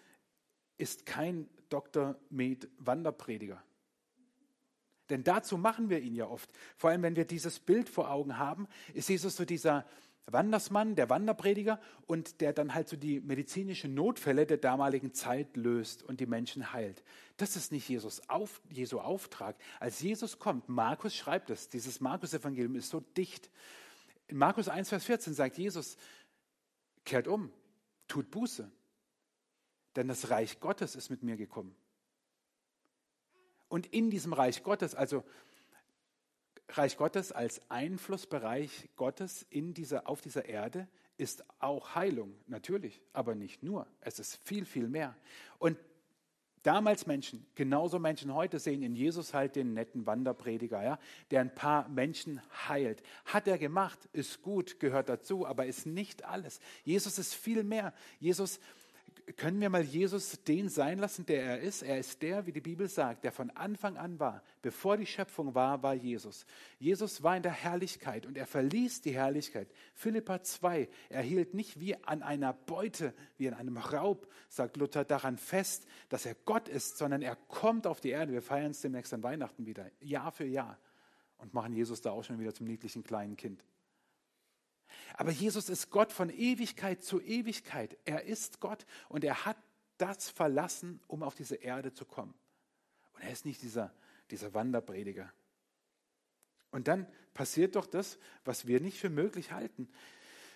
ist 0.76 1.06
kein 1.06 1.48
Dr. 1.70 2.16
Med 2.28 2.68
Wanderprediger. 2.78 3.62
Denn 5.08 5.24
dazu 5.24 5.56
machen 5.56 5.88
wir 5.88 6.00
ihn 6.00 6.14
ja 6.14 6.26
oft. 6.26 6.50
Vor 6.76 6.90
allem, 6.90 7.02
wenn 7.02 7.16
wir 7.16 7.24
dieses 7.24 7.58
Bild 7.58 7.88
vor 7.88 8.10
Augen 8.10 8.36
haben, 8.36 8.68
ist 8.92 9.08
Jesus 9.08 9.36
so 9.36 9.44
dieser 9.44 9.86
Wandersmann, 10.26 10.94
der 10.94 11.10
Wanderprediger 11.10 11.80
und 12.06 12.40
der 12.40 12.52
dann 12.52 12.74
halt 12.74 12.88
so 12.88 12.96
die 12.96 13.20
medizinischen 13.20 13.94
Notfälle 13.94 14.46
der 14.46 14.58
damaligen 14.58 15.12
Zeit 15.12 15.56
löst 15.56 16.02
und 16.02 16.20
die 16.20 16.26
Menschen 16.26 16.72
heilt. 16.72 17.02
Das 17.36 17.56
ist 17.56 17.72
nicht 17.72 17.88
Jesus 17.88 18.28
auf, 18.28 18.60
Jesu 18.70 19.00
Auftrag. 19.00 19.56
Als 19.80 20.00
Jesus 20.00 20.38
kommt, 20.38 20.68
Markus 20.68 21.14
schreibt 21.14 21.50
es, 21.50 21.68
dieses 21.68 22.00
Markus-Evangelium 22.00 22.76
ist 22.76 22.90
so 22.90 23.00
dicht. 23.00 23.50
In 24.28 24.36
Markus 24.36 24.68
1, 24.68 24.88
Vers 24.88 25.04
14 25.04 25.34
sagt 25.34 25.58
Jesus, 25.58 25.96
kehrt 27.04 27.26
um, 27.26 27.52
tut 28.06 28.30
Buße, 28.30 28.70
denn 29.96 30.08
das 30.08 30.30
Reich 30.30 30.60
Gottes 30.60 30.94
ist 30.94 31.10
mit 31.10 31.22
mir 31.22 31.36
gekommen. 31.36 31.74
Und 33.68 33.86
in 33.86 34.10
diesem 34.10 34.32
Reich 34.32 34.62
Gottes, 34.62 34.94
also 34.94 35.24
Reich 36.72 36.96
Gottes 36.96 37.32
als 37.32 37.60
Einflussbereich 37.70 38.88
Gottes 38.96 39.46
in 39.50 39.74
dieser, 39.74 40.08
auf 40.08 40.20
dieser 40.20 40.46
Erde 40.46 40.88
ist 41.16 41.44
auch 41.58 41.94
Heilung, 41.94 42.34
natürlich, 42.46 43.02
aber 43.12 43.34
nicht 43.34 43.62
nur. 43.62 43.86
Es 44.00 44.18
ist 44.18 44.36
viel, 44.36 44.64
viel 44.64 44.88
mehr. 44.88 45.14
Und 45.58 45.76
damals 46.62 47.06
Menschen, 47.06 47.46
genauso 47.54 47.98
Menschen 47.98 48.34
heute 48.34 48.58
sehen 48.58 48.82
in 48.82 48.94
Jesus 48.94 49.34
halt 49.34 49.56
den 49.56 49.74
netten 49.74 50.06
Wanderprediger, 50.06 50.82
ja, 50.82 50.98
der 51.30 51.40
ein 51.40 51.54
paar 51.54 51.88
Menschen 51.88 52.40
heilt. 52.68 53.02
Hat 53.26 53.46
er 53.48 53.58
gemacht, 53.58 53.98
ist 54.12 54.42
gut, 54.42 54.80
gehört 54.80 55.08
dazu, 55.08 55.46
aber 55.46 55.66
ist 55.66 55.86
nicht 55.86 56.24
alles. 56.24 56.60
Jesus 56.84 57.18
ist 57.18 57.34
viel 57.34 57.64
mehr. 57.64 57.92
Jesus 58.18 58.60
können 59.36 59.60
wir 59.60 59.70
mal 59.70 59.82
Jesus 59.82 60.42
den 60.44 60.68
sein 60.68 60.98
lassen, 60.98 61.26
der 61.26 61.42
er 61.42 61.60
ist? 61.60 61.82
Er 61.82 61.98
ist 61.98 62.22
der, 62.22 62.46
wie 62.46 62.52
die 62.52 62.60
Bibel 62.60 62.88
sagt, 62.88 63.24
der 63.24 63.32
von 63.32 63.50
Anfang 63.50 63.96
an 63.96 64.18
war. 64.18 64.42
Bevor 64.62 64.96
die 64.96 65.06
Schöpfung 65.06 65.54
war, 65.54 65.82
war 65.82 65.94
Jesus. 65.94 66.46
Jesus 66.78 67.22
war 67.22 67.36
in 67.36 67.42
der 67.42 67.52
Herrlichkeit 67.52 68.26
und 68.26 68.38
er 68.38 68.46
verließ 68.46 69.02
die 69.02 69.14
Herrlichkeit. 69.14 69.68
Philippa 69.94 70.42
2, 70.42 70.88
er 71.08 71.22
hielt 71.22 71.54
nicht 71.54 71.80
wie 71.80 71.96
an 72.04 72.22
einer 72.22 72.52
Beute, 72.52 73.14
wie 73.36 73.48
an 73.48 73.54
einem 73.54 73.76
Raub, 73.76 74.26
sagt 74.48 74.76
Luther, 74.76 75.04
daran 75.04 75.36
fest, 75.36 75.86
dass 76.08 76.26
er 76.26 76.34
Gott 76.44 76.68
ist, 76.68 76.98
sondern 76.98 77.22
er 77.22 77.36
kommt 77.36 77.86
auf 77.86 78.00
die 78.00 78.10
Erde. 78.10 78.32
Wir 78.32 78.42
feiern 78.42 78.70
es 78.70 78.80
demnächst 78.80 79.12
an 79.12 79.22
Weihnachten 79.22 79.66
wieder, 79.66 79.90
Jahr 80.00 80.32
für 80.32 80.46
Jahr 80.46 80.78
und 81.38 81.54
machen 81.54 81.72
Jesus 81.72 82.00
da 82.00 82.10
auch 82.10 82.24
schon 82.24 82.38
wieder 82.38 82.54
zum 82.54 82.66
niedlichen 82.66 83.02
kleinen 83.02 83.36
Kind. 83.36 83.64
Aber 85.14 85.30
Jesus 85.30 85.68
ist 85.68 85.90
Gott 85.90 86.12
von 86.12 86.30
Ewigkeit 86.30 87.02
zu 87.02 87.20
Ewigkeit. 87.20 87.96
Er 88.04 88.24
ist 88.24 88.60
Gott 88.60 88.86
und 89.08 89.24
er 89.24 89.44
hat 89.44 89.56
das 89.98 90.30
verlassen, 90.30 91.00
um 91.06 91.22
auf 91.22 91.34
diese 91.34 91.56
Erde 91.56 91.92
zu 91.92 92.04
kommen. 92.04 92.34
Und 93.14 93.22
er 93.22 93.32
ist 93.32 93.44
nicht 93.44 93.62
dieser, 93.62 93.92
dieser 94.30 94.54
Wanderprediger. 94.54 95.32
Und 96.70 96.88
dann 96.88 97.06
passiert 97.34 97.76
doch 97.76 97.86
das, 97.86 98.18
was 98.44 98.66
wir 98.66 98.80
nicht 98.80 98.98
für 98.98 99.10
möglich 99.10 99.52
halten. 99.52 99.88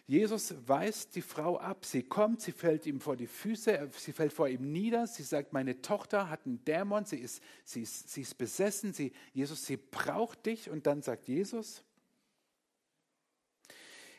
Jesus 0.06 0.54
weist 0.66 1.16
die 1.16 1.23
Frau 1.23 1.58
ab. 1.58 1.87
Sie 1.87 2.02
kommt, 2.02 2.42
sie 2.42 2.52
fällt 2.52 2.84
ihm 2.84 3.00
vor 3.00 3.16
die 3.16 3.26
Füße, 3.26 3.90
sie 3.96 4.12
fällt 4.12 4.34
vor 4.34 4.49
ihm 4.49 4.70
nieder. 4.70 5.06
Sie 5.06 5.23
sagt, 5.23 5.54
meine 5.54 5.80
Tochter 5.80 6.28
hat 6.28 6.44
einen 6.44 6.62
Dämon, 6.64 7.06
sie 7.06 7.18
ist, 7.18 7.42
sie 7.64 7.82
ist, 7.82 8.11
sie 8.11 8.20
ist 8.20 8.37
besessen. 8.37 8.92
Sie, 8.92 9.12
Jesus, 9.32 9.64
sie 9.64 9.78
braucht 9.78 10.44
dich. 10.44 10.68
Und 10.68 10.87
dann 10.87 11.00
sagt 11.00 11.26
Jesus, 11.26 11.84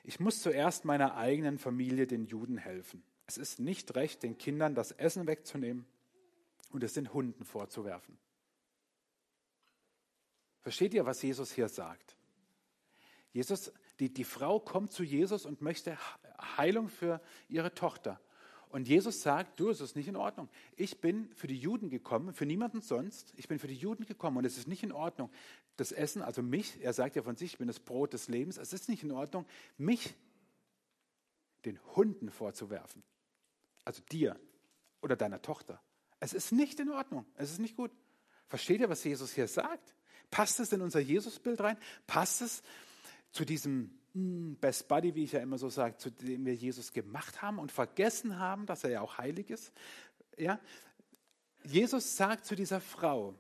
ich 0.08 0.20
muss 0.20 0.42
zuerst 0.42 0.86
meiner 0.86 1.16
eigenen 1.16 1.58
Familie, 1.58 2.06
den 2.06 2.26
Juden, 2.26 2.58
helfen. 2.58 3.04
Es 3.26 3.38
ist 3.38 3.60
nicht 3.60 3.96
recht, 3.96 4.22
den 4.22 4.38
Kindern 4.38 4.76
das 4.76 4.92
Essen 4.92 5.26
wegzunehmen 5.28 5.86
und 6.70 6.84
es 6.84 6.94
den 6.94 7.12
Hunden 7.12 7.44
vorzuwerfen. 7.44 8.18
Versteht 10.62 10.94
ihr, 10.94 11.06
was 11.06 11.22
Jesus 11.22 11.52
hier 11.52 11.70
sagt? 11.70 12.16
Jesus, 13.34 13.72
die, 14.00 14.14
die 14.14 14.24
Frau 14.24 14.60
kommt 14.60 14.92
zu 14.92 15.04
Jesus 15.04 15.46
und 15.46 15.62
möchte 15.62 15.98
Heilung 16.58 16.88
für 16.88 17.22
ihre 17.50 17.74
Tochter. 17.74 18.20
Und 18.70 18.88
Jesus 18.88 19.22
sagt, 19.22 19.60
du, 19.60 19.70
es 19.70 19.82
ist 19.82 19.96
nicht 19.96 20.08
in 20.08 20.16
Ordnung. 20.16 20.50
Ich 20.76 21.00
bin 21.02 21.30
für 21.36 21.48
die 21.48 21.58
Juden 21.58 21.90
gekommen, 21.90 22.34
für 22.34 22.46
niemanden 22.46 22.82
sonst. 22.82 23.34
Ich 23.38 23.48
bin 23.48 23.58
für 23.58 23.68
die 23.68 23.76
Juden 23.76 24.06
gekommen 24.06 24.38
und 24.38 24.46
es 24.46 24.58
ist 24.58 24.68
nicht 24.68 24.84
in 24.84 24.92
Ordnung, 24.92 25.32
das 25.78 25.92
Essen, 25.92 26.22
also 26.22 26.42
mich, 26.42 26.82
er 26.82 26.94
sagt 26.94 27.16
ja 27.16 27.24
von 27.24 27.36
sich, 27.36 27.54
ich 27.54 27.58
bin 27.58 27.68
das 27.68 27.80
Brot 27.80 28.14
des 28.14 28.28
Lebens, 28.28 28.58
es 28.58 28.74
ist 28.74 28.90
nicht 28.90 29.04
in 29.04 29.12
Ordnung, 29.12 29.46
mich 29.78 30.16
den 31.66 31.80
Hunden 31.96 32.30
vorzuwerfen. 32.30 33.04
Also 33.84 34.02
dir 34.12 34.40
oder 35.02 35.16
deiner 35.16 35.42
Tochter. 35.42 35.82
Es 36.20 36.34
ist 36.34 36.52
nicht 36.52 36.80
in 36.80 36.90
Ordnung, 36.90 37.26
es 37.36 37.52
ist 37.52 37.60
nicht 37.60 37.76
gut. 37.76 37.92
Versteht 38.48 38.80
ihr, 38.80 38.90
was 38.90 39.04
Jesus 39.04 39.34
hier 39.34 39.48
sagt? 39.48 39.96
Passt 40.32 40.60
es 40.60 40.72
in 40.72 40.82
unser 40.82 41.00
Jesusbild 41.00 41.60
rein? 41.62 41.78
Passt 42.08 42.42
es 42.42 42.64
zu 43.32 43.46
diesem 43.46 43.92
hm, 44.14 44.56
Best 44.60 44.88
Buddy, 44.88 45.16
wie 45.16 45.24
ich 45.24 45.34
ja 45.34 45.42
immer 45.42 45.58
so 45.58 45.70
sage, 45.70 45.98
zu 45.98 46.10
dem 46.10 46.46
wir 46.46 46.56
Jesus 46.56 46.94
gemacht 46.94 47.42
haben 47.42 47.60
und 47.60 47.72
vergessen 47.72 48.40
haben, 48.40 48.66
dass 48.66 48.84
er 48.84 48.92
ja 48.92 49.02
auch 49.02 49.18
heilig 49.18 49.50
ist? 49.50 49.72
Ja? 50.38 50.60
Jesus 51.64 52.16
sagt 52.16 52.46
zu 52.46 52.56
dieser 52.56 52.80
Frau, 52.80 53.36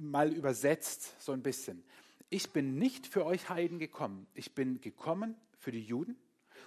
mal 0.00 0.32
übersetzt 0.32 1.20
so 1.20 1.32
ein 1.32 1.42
bisschen, 1.42 1.84
ich 2.30 2.50
bin 2.50 2.78
nicht 2.78 3.06
für 3.06 3.26
euch 3.26 3.48
Heiden 3.48 3.78
gekommen, 3.78 4.26
ich 4.34 4.54
bin 4.54 4.80
gekommen 4.80 5.36
für 5.58 5.70
die 5.70 5.82
Juden 5.82 6.16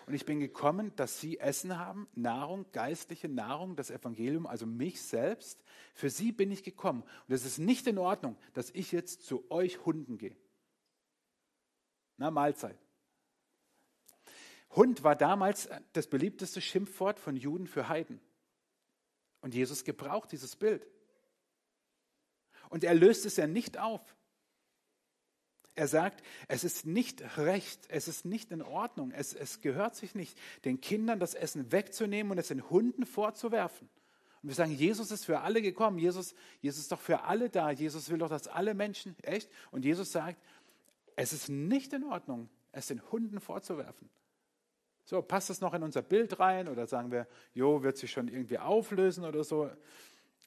und 0.05 0.13
ich 0.13 0.25
bin 0.25 0.39
gekommen, 0.39 0.95
dass 0.95 1.19
sie 1.19 1.39
Essen 1.39 1.79
haben, 1.79 2.07
Nahrung, 2.13 2.65
geistliche 2.71 3.27
Nahrung, 3.27 3.75
das 3.75 3.89
Evangelium, 3.89 4.45
also 4.45 4.67
mich 4.67 5.01
selbst. 5.01 5.63
Für 5.95 6.11
sie 6.11 6.31
bin 6.31 6.51
ich 6.51 6.63
gekommen. 6.63 7.01
Und 7.27 7.33
es 7.33 7.43
ist 7.43 7.57
nicht 7.57 7.87
in 7.87 7.97
Ordnung, 7.97 8.37
dass 8.53 8.69
ich 8.69 8.91
jetzt 8.91 9.23
zu 9.23 9.49
euch 9.49 9.83
Hunden 9.85 10.19
gehe. 10.19 10.37
Na, 12.17 12.29
Mahlzeit. 12.29 12.77
Hund 14.75 15.03
war 15.03 15.15
damals 15.15 15.69
das 15.93 16.07
beliebteste 16.07 16.61
Schimpfwort 16.61 17.19
von 17.19 17.35
Juden 17.35 17.65
für 17.65 17.87
Heiden. 17.87 18.19
Und 19.41 19.55
Jesus 19.55 19.85
gebraucht 19.85 20.31
dieses 20.31 20.55
Bild. 20.55 20.85
Und 22.75 22.83
er 22.83 22.93
löst 22.93 23.25
es 23.25 23.37
ja 23.37 23.47
nicht 23.47 23.77
auf. 23.77 24.01
Er 25.75 25.87
sagt, 25.87 26.21
es 26.49 26.65
ist 26.65 26.85
nicht 26.85 27.37
recht, 27.37 27.85
es 27.87 28.09
ist 28.09 28.25
nicht 28.25 28.51
in 28.51 28.61
Ordnung, 28.61 29.11
es, 29.11 29.33
es 29.33 29.61
gehört 29.61 29.95
sich 29.95 30.13
nicht, 30.13 30.37
den 30.65 30.81
Kindern 30.81 31.17
das 31.17 31.35
Essen 31.35 31.71
wegzunehmen 31.71 32.33
und 32.33 32.37
es 32.37 32.49
den 32.49 32.69
Hunden 32.69 33.05
vorzuwerfen. 33.05 33.87
Und 34.43 34.49
wir 34.49 34.55
sagen, 34.55 34.73
Jesus 34.73 35.09
ist 35.09 35.23
für 35.23 35.39
alle 35.39 35.61
gekommen, 35.61 35.99
Jesus, 35.99 36.35
Jesus 36.59 36.81
ist 36.81 36.91
doch 36.91 36.99
für 36.99 37.23
alle 37.23 37.49
da, 37.49 37.71
Jesus 37.71 38.09
will 38.09 38.17
doch, 38.17 38.27
dass 38.27 38.49
alle 38.49 38.73
Menschen, 38.73 39.15
echt? 39.23 39.49
Und 39.71 39.85
Jesus 39.85 40.11
sagt, 40.11 40.43
es 41.15 41.31
ist 41.31 41.47
nicht 41.47 41.93
in 41.93 42.03
Ordnung, 42.03 42.49
es 42.73 42.87
den 42.87 43.01
Hunden 43.09 43.39
vorzuwerfen. 43.39 44.09
So, 45.05 45.21
passt 45.21 45.49
das 45.49 45.61
noch 45.61 45.73
in 45.73 45.83
unser 45.83 46.01
Bild 46.01 46.41
rein 46.41 46.67
oder 46.67 46.87
sagen 46.87 47.09
wir, 47.09 47.25
jo, 47.53 47.83
wird 47.83 47.95
sich 47.95 48.11
schon 48.11 48.27
irgendwie 48.27 48.59
auflösen 48.59 49.23
oder 49.23 49.45
so, 49.45 49.71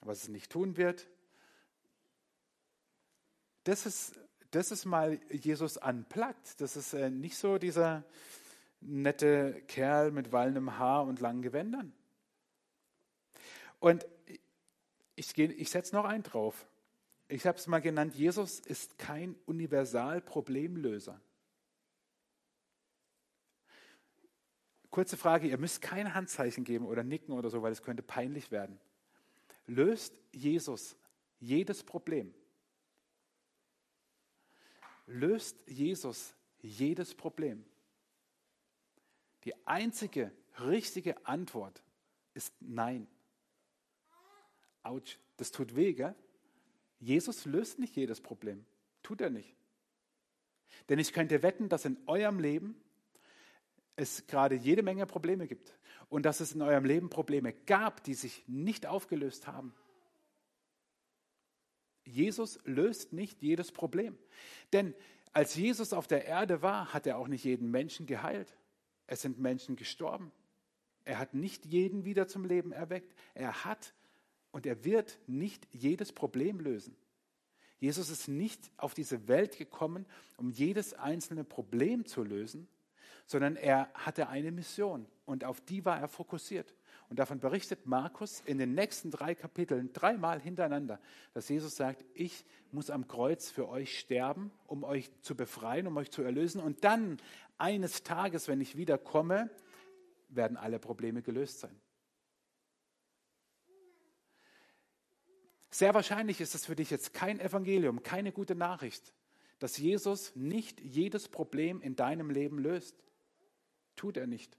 was 0.02 0.24
es 0.24 0.28
nicht 0.28 0.52
tun 0.52 0.76
wird? 0.76 1.08
Das 3.68 3.84
ist 3.84 4.18
das 4.50 4.70
ist 4.70 4.86
mal 4.86 5.20
Jesus 5.30 5.76
unplugged. 5.76 6.58
Das 6.60 6.74
ist 6.74 6.94
äh, 6.94 7.10
nicht 7.10 7.36
so 7.36 7.58
dieser 7.58 8.02
nette 8.80 9.62
Kerl 9.68 10.10
mit 10.10 10.32
wallendem 10.32 10.78
Haar 10.78 11.04
und 11.04 11.20
langen 11.20 11.42
Gewändern. 11.42 11.92
Und 13.78 14.06
ich, 15.16 15.36
ich 15.36 15.70
setze 15.70 15.94
noch 15.94 16.06
einen 16.06 16.22
drauf. 16.22 16.66
Ich 17.28 17.46
habe 17.46 17.58
es 17.58 17.66
mal 17.66 17.80
genannt, 17.80 18.14
Jesus 18.14 18.58
ist 18.58 18.98
kein 18.98 19.36
Universal-Problemlöser. 19.44 21.20
Kurze 24.90 25.18
Frage, 25.18 25.46
ihr 25.46 25.58
müsst 25.58 25.82
kein 25.82 26.14
Handzeichen 26.14 26.64
geben 26.64 26.86
oder 26.86 27.04
nicken 27.04 27.32
oder 27.34 27.50
so, 27.50 27.60
weil 27.60 27.72
es 27.72 27.82
könnte 27.82 28.02
peinlich 28.02 28.50
werden. 28.50 28.80
Löst 29.66 30.14
Jesus 30.32 30.96
jedes 31.38 31.84
Problem? 31.84 32.32
Löst 35.08 35.56
Jesus 35.66 36.34
jedes 36.60 37.14
Problem. 37.14 37.64
Die 39.44 39.54
einzige 39.66 40.32
richtige 40.60 41.26
Antwort 41.26 41.82
ist 42.34 42.54
Nein. 42.60 43.06
Autsch, 44.82 45.18
das 45.36 45.50
tut 45.50 45.74
weh, 45.74 45.92
gell? 45.92 46.14
Jesus 47.00 47.44
löst 47.44 47.78
nicht 47.78 47.96
jedes 47.96 48.20
Problem. 48.20 48.64
Tut 49.02 49.20
er 49.20 49.30
nicht. 49.30 49.54
Denn 50.88 50.98
ich 50.98 51.12
könnte 51.12 51.42
wetten, 51.42 51.68
dass 51.68 51.84
in 51.84 51.96
eurem 52.06 52.40
Leben 52.40 52.80
es 53.96 54.26
gerade 54.26 54.54
jede 54.54 54.82
Menge 54.82 55.06
Probleme 55.06 55.46
gibt 55.46 55.76
und 56.08 56.24
dass 56.24 56.40
es 56.40 56.52
in 56.52 56.62
eurem 56.62 56.84
Leben 56.84 57.10
Probleme 57.10 57.52
gab, 57.52 58.02
die 58.04 58.14
sich 58.14 58.44
nicht 58.46 58.86
aufgelöst 58.86 59.46
haben. 59.46 59.74
Jesus 62.08 62.58
löst 62.64 63.12
nicht 63.12 63.42
jedes 63.42 63.72
Problem. 63.72 64.18
Denn 64.72 64.94
als 65.32 65.54
Jesus 65.54 65.92
auf 65.92 66.06
der 66.06 66.24
Erde 66.24 66.62
war, 66.62 66.92
hat 66.92 67.06
er 67.06 67.18
auch 67.18 67.28
nicht 67.28 67.44
jeden 67.44 67.70
Menschen 67.70 68.06
geheilt. 68.06 68.56
Es 69.06 69.22
sind 69.22 69.38
Menschen 69.38 69.76
gestorben. 69.76 70.32
Er 71.04 71.18
hat 71.18 71.34
nicht 71.34 71.64
jeden 71.64 72.04
wieder 72.04 72.28
zum 72.28 72.44
Leben 72.44 72.72
erweckt. 72.72 73.14
Er 73.34 73.64
hat 73.64 73.94
und 74.50 74.66
er 74.66 74.84
wird 74.84 75.18
nicht 75.26 75.66
jedes 75.70 76.12
Problem 76.12 76.60
lösen. 76.60 76.96
Jesus 77.80 78.10
ist 78.10 78.28
nicht 78.28 78.70
auf 78.76 78.94
diese 78.94 79.28
Welt 79.28 79.56
gekommen, 79.56 80.06
um 80.36 80.50
jedes 80.50 80.94
einzelne 80.94 81.44
Problem 81.44 82.06
zu 82.06 82.24
lösen, 82.24 82.68
sondern 83.26 83.56
er 83.56 83.90
hatte 83.94 84.28
eine 84.28 84.50
Mission 84.50 85.06
und 85.26 85.44
auf 85.44 85.60
die 85.60 85.84
war 85.84 85.98
er 85.98 86.08
fokussiert. 86.08 86.74
Und 87.08 87.18
davon 87.18 87.40
berichtet 87.40 87.86
Markus 87.86 88.40
in 88.40 88.58
den 88.58 88.74
nächsten 88.74 89.10
drei 89.10 89.34
Kapiteln 89.34 89.92
dreimal 89.94 90.40
hintereinander, 90.40 91.00
dass 91.32 91.48
Jesus 91.48 91.74
sagt, 91.74 92.04
ich 92.12 92.44
muss 92.70 92.90
am 92.90 93.08
Kreuz 93.08 93.50
für 93.50 93.68
euch 93.68 93.98
sterben, 93.98 94.50
um 94.66 94.84
euch 94.84 95.10
zu 95.22 95.34
befreien, 95.34 95.86
um 95.86 95.96
euch 95.96 96.10
zu 96.10 96.22
erlösen. 96.22 96.60
Und 96.60 96.84
dann 96.84 97.16
eines 97.56 98.02
Tages, 98.02 98.46
wenn 98.46 98.60
ich 98.60 98.76
wiederkomme, 98.76 99.48
werden 100.28 100.58
alle 100.58 100.78
Probleme 100.78 101.22
gelöst 101.22 101.60
sein. 101.60 101.80
Sehr 105.70 105.94
wahrscheinlich 105.94 106.40
ist 106.40 106.54
es 106.54 106.66
für 106.66 106.76
dich 106.76 106.90
jetzt 106.90 107.14
kein 107.14 107.40
Evangelium, 107.40 108.02
keine 108.02 108.32
gute 108.32 108.54
Nachricht, 108.54 109.14
dass 109.58 109.78
Jesus 109.78 110.34
nicht 110.36 110.80
jedes 110.80 111.28
Problem 111.28 111.80
in 111.80 111.96
deinem 111.96 112.30
Leben 112.30 112.58
löst. 112.58 113.02
Tut 113.96 114.16
er 114.16 114.26
nicht. 114.26 114.58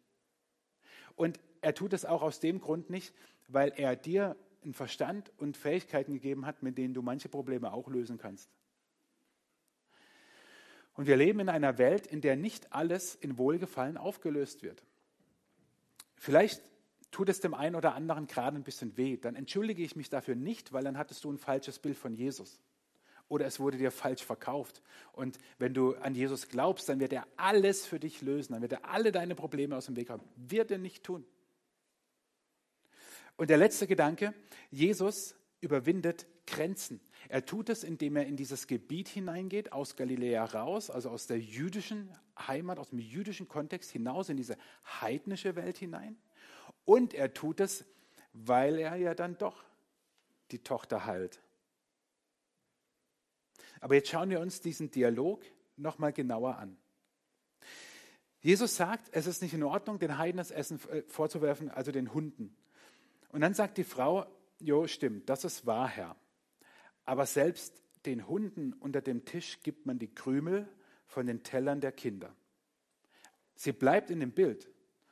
Und 1.16 1.40
er 1.62 1.74
tut 1.74 1.94
es 1.94 2.06
auch 2.06 2.22
aus 2.22 2.40
dem 2.40 2.60
Grund 2.60 2.90
nicht, 2.90 3.14
weil 3.48 3.74
er 3.76 3.96
dir 3.96 4.36
einen 4.64 4.74
Verstand 4.74 5.32
und 5.38 5.58
Fähigkeiten 5.58 6.14
gegeben 6.14 6.46
hat, 6.46 6.64
mit 6.64 6.78
denen 6.78 6.94
du 6.94 7.02
manche 7.02 7.30
Probleme 7.30 7.72
auch 7.72 7.88
lösen 7.88 8.18
kannst. 8.18 8.50
Und 10.96 11.08
wir 11.08 11.16
leben 11.16 11.40
in 11.40 11.50
einer 11.50 11.78
Welt, 11.78 12.08
in 12.08 12.22
der 12.22 12.36
nicht 12.36 12.74
alles 12.74 13.16
in 13.16 13.38
Wohlgefallen 13.38 13.98
aufgelöst 13.98 14.64
wird. 14.64 14.84
Vielleicht 16.16 16.62
tut 17.12 17.30
es 17.30 17.40
dem 17.40 17.54
einen 17.54 17.76
oder 17.76 17.96
anderen 17.96 18.28
gerade 18.28 18.58
ein 18.58 18.64
bisschen 18.64 18.98
weh, 18.98 19.18
dann 19.18 19.36
entschuldige 19.36 19.82
ich 19.82 19.96
mich 19.96 20.10
dafür 20.10 20.36
nicht, 20.36 20.74
weil 20.74 20.84
dann 20.84 20.98
hattest 20.98 21.24
du 21.24 21.32
ein 21.32 21.38
falsches 21.38 21.80
Bild 21.80 21.98
von 21.98 22.14
Jesus. 22.14 22.60
Oder 23.30 23.46
es 23.46 23.60
wurde 23.60 23.78
dir 23.78 23.92
falsch 23.92 24.24
verkauft. 24.24 24.82
Und 25.14 25.38
wenn 25.60 25.74
du 25.74 25.96
an 25.96 26.16
Jesus 26.16 26.50
glaubst, 26.50 26.90
dann 26.90 27.00
wird 27.00 27.14
er 27.14 27.28
alles 27.38 27.86
für 27.86 28.00
dich 28.00 28.22
lösen. 28.24 28.54
Dann 28.54 28.64
wird 28.64 28.72
er 28.72 28.90
alle 28.90 29.12
deine 29.12 29.36
Probleme 29.36 29.78
aus 29.78 29.86
dem 29.86 29.96
Weg 29.96 30.10
haben. 30.10 30.24
Wird 30.36 30.72
er 30.72 30.80
nicht 30.80 31.04
tun. 31.04 31.24
Und 33.40 33.50
der 33.50 33.56
letzte 33.56 33.88
Gedanke, 33.88 34.34
Jesus 34.70 35.34
überwindet 35.62 36.28
Grenzen. 36.46 37.00
Er 37.30 37.46
tut 37.46 37.70
es, 37.70 37.86
indem 37.86 38.18
er 38.18 38.26
in 38.26 38.36
dieses 38.36 38.68
Gebiet 38.68 39.08
hineingeht, 39.08 39.72
aus 39.72 39.96
Galiläa 39.96 40.44
raus, 40.44 40.90
also 40.90 41.10
aus 41.10 41.26
der 41.26 41.40
jüdischen 41.40 42.14
Heimat, 42.38 42.80
aus 42.80 42.90
dem 42.90 43.00
jüdischen 43.00 43.48
Kontext 43.48 43.92
hinaus 43.92 44.28
in 44.28 44.36
diese 44.36 44.58
heidnische 44.84 45.56
Welt 45.56 45.78
hinein. 45.78 46.18
Und 46.84 47.14
er 47.14 47.34
tut 47.34 47.62
es, 47.62 47.86
weil 48.34 48.78
er 48.78 48.98
ja 48.98 49.16
dann 49.16 49.38
doch 49.38 49.64
die 50.52 50.60
Tochter 50.60 51.06
heilt. 51.06 51.42
Aber 53.80 53.96
jetzt 53.96 54.10
schauen 54.10 54.32
wir 54.32 54.42
uns 54.42 54.60
diesen 54.60 54.92
Dialog 54.92 55.46
nochmal 55.78 56.12
genauer 56.12 56.58
an. 56.58 56.76
Jesus 58.42 58.76
sagt, 58.76 59.08
es 59.14 59.28
ist 59.28 59.42
nicht 59.42 59.54
in 59.54 59.64
Ordnung, 59.64 59.98
den 59.98 60.18
Heiden 60.18 60.40
das 60.40 60.52
Essen 60.52 60.82
äh, 60.90 61.04
vorzuwerfen, 61.04 61.70
also 61.70 61.94
den 61.94 62.14
Hunden. 62.14 62.54
Und 63.30 63.42
dann 63.42 63.54
sagt 63.54 63.78
die 63.78 63.84
Frau, 63.84 64.26
jo, 64.60 64.88
stimmt, 64.88 65.30
das 65.30 65.44
ist 65.46 65.66
wahr, 65.66 65.88
Herr. 65.88 66.16
Aber 67.06 67.26
selbst 67.26 67.82
den 68.06 68.28
Hunden 68.28 68.74
unter 68.74 69.02
dem 69.02 69.26
Tisch 69.26 69.62
gibt 69.62 69.86
man 69.86 70.00
die 70.00 70.14
Krümel 70.14 70.68
von 71.06 71.28
den 71.28 71.44
Tellern 71.44 71.82
der 71.82 71.92
Kinder. 71.92 72.36
Sie 73.56 73.72
bleibt 73.72 74.10
in 74.10 74.20
dem 74.20 74.32
Bild. 74.32 74.70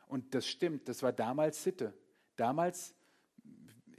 Und 0.08 0.34
das 0.34 0.48
stimmt, 0.48 0.88
das 0.88 1.04
war 1.04 1.12
damals 1.12 1.64
Sitte. 1.64 1.94
Damals, 2.38 2.96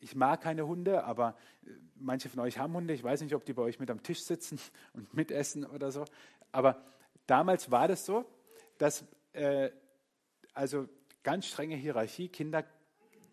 ich 0.01 0.15
mag 0.15 0.41
keine 0.41 0.67
Hunde, 0.67 1.05
aber 1.05 1.37
äh, 1.67 1.71
manche 1.97 2.29
von 2.29 2.41
euch 2.41 2.59
haben 2.59 2.73
Hunde. 2.73 2.95
Ich 2.95 3.05
weiß 3.05 3.21
nicht, 3.21 3.35
ob 3.35 3.45
die 3.45 3.53
bei 3.53 3.63
euch 3.63 3.79
mit 3.79 3.91
am 3.91 4.03
Tisch 4.03 4.23
sitzen 4.23 4.59
und 4.95 5.13
mitessen 5.13 5.67
oder 5.67 5.93
so. 5.93 6.05
Aber 6.51 6.83
damals 7.27 7.71
war 7.71 7.89
das 7.89 8.07
so, 8.07 8.25
dass 8.79 9.05
äh, 9.33 9.71
also 10.55 10.89
ganz 11.23 11.47
strenge 11.47 11.77
Hierarchie, 11.77 12.29
Kinder, 12.29 12.65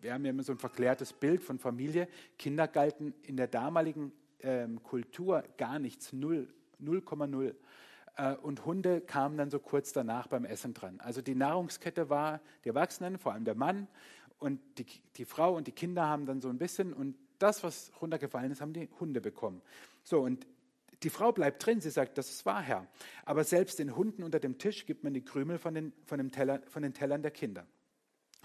wir 0.00 0.14
haben 0.14 0.24
ja 0.24 0.30
immer 0.30 0.42
so 0.42 0.52
ein 0.52 0.58
verklärtes 0.58 1.12
Bild 1.12 1.42
von 1.42 1.58
Familie, 1.58 2.08
Kinder 2.38 2.68
galten 2.68 3.14
in 3.22 3.36
der 3.36 3.46
damaligen 3.48 4.12
ähm, 4.40 4.82
Kultur 4.82 5.44
gar 5.56 5.78
nichts, 5.78 6.12
0,0. 6.12 7.54
Äh, 8.16 8.34
und 8.36 8.64
Hunde 8.64 9.00
kamen 9.00 9.36
dann 9.36 9.50
so 9.50 9.58
kurz 9.58 9.92
danach 9.92 10.26
beim 10.26 10.44
Essen 10.44 10.74
dran. 10.74 11.00
Also 11.00 11.22
die 11.22 11.34
Nahrungskette 11.34 12.10
war 12.10 12.40
die 12.64 12.70
Erwachsenen, 12.70 13.18
vor 13.18 13.32
allem 13.32 13.44
der 13.44 13.54
Mann 13.54 13.88
und 14.38 14.60
die, 14.78 14.86
die 15.16 15.24
Frau 15.24 15.54
und 15.54 15.66
die 15.66 15.72
Kinder 15.72 16.06
haben 16.06 16.26
dann 16.26 16.40
so 16.40 16.48
ein 16.48 16.58
bisschen 16.58 16.92
und 16.92 17.16
das, 17.38 17.62
was 17.62 17.92
runtergefallen 18.00 18.50
ist, 18.50 18.60
haben 18.60 18.72
die 18.72 18.88
Hunde 18.98 19.20
bekommen. 19.20 19.60
So, 20.02 20.20
und 20.20 20.46
die 21.02 21.10
Frau 21.10 21.32
bleibt 21.32 21.64
drin, 21.64 21.80
sie 21.80 21.90
sagt, 21.90 22.16
das 22.16 22.30
ist 22.30 22.46
wahr, 22.46 22.62
Herr. 22.62 22.86
Aber 23.24 23.44
selbst 23.44 23.78
den 23.78 23.94
Hunden 23.94 24.22
unter 24.22 24.40
dem 24.40 24.58
Tisch 24.58 24.86
gibt 24.86 25.04
man 25.04 25.12
die 25.12 25.22
Krümel 25.22 25.58
von 25.58 25.74
den, 25.74 25.92
von, 26.04 26.18
dem 26.18 26.32
Teller, 26.32 26.62
von 26.68 26.82
den 26.82 26.94
Tellern 26.94 27.22
der 27.22 27.30
Kinder. 27.30 27.66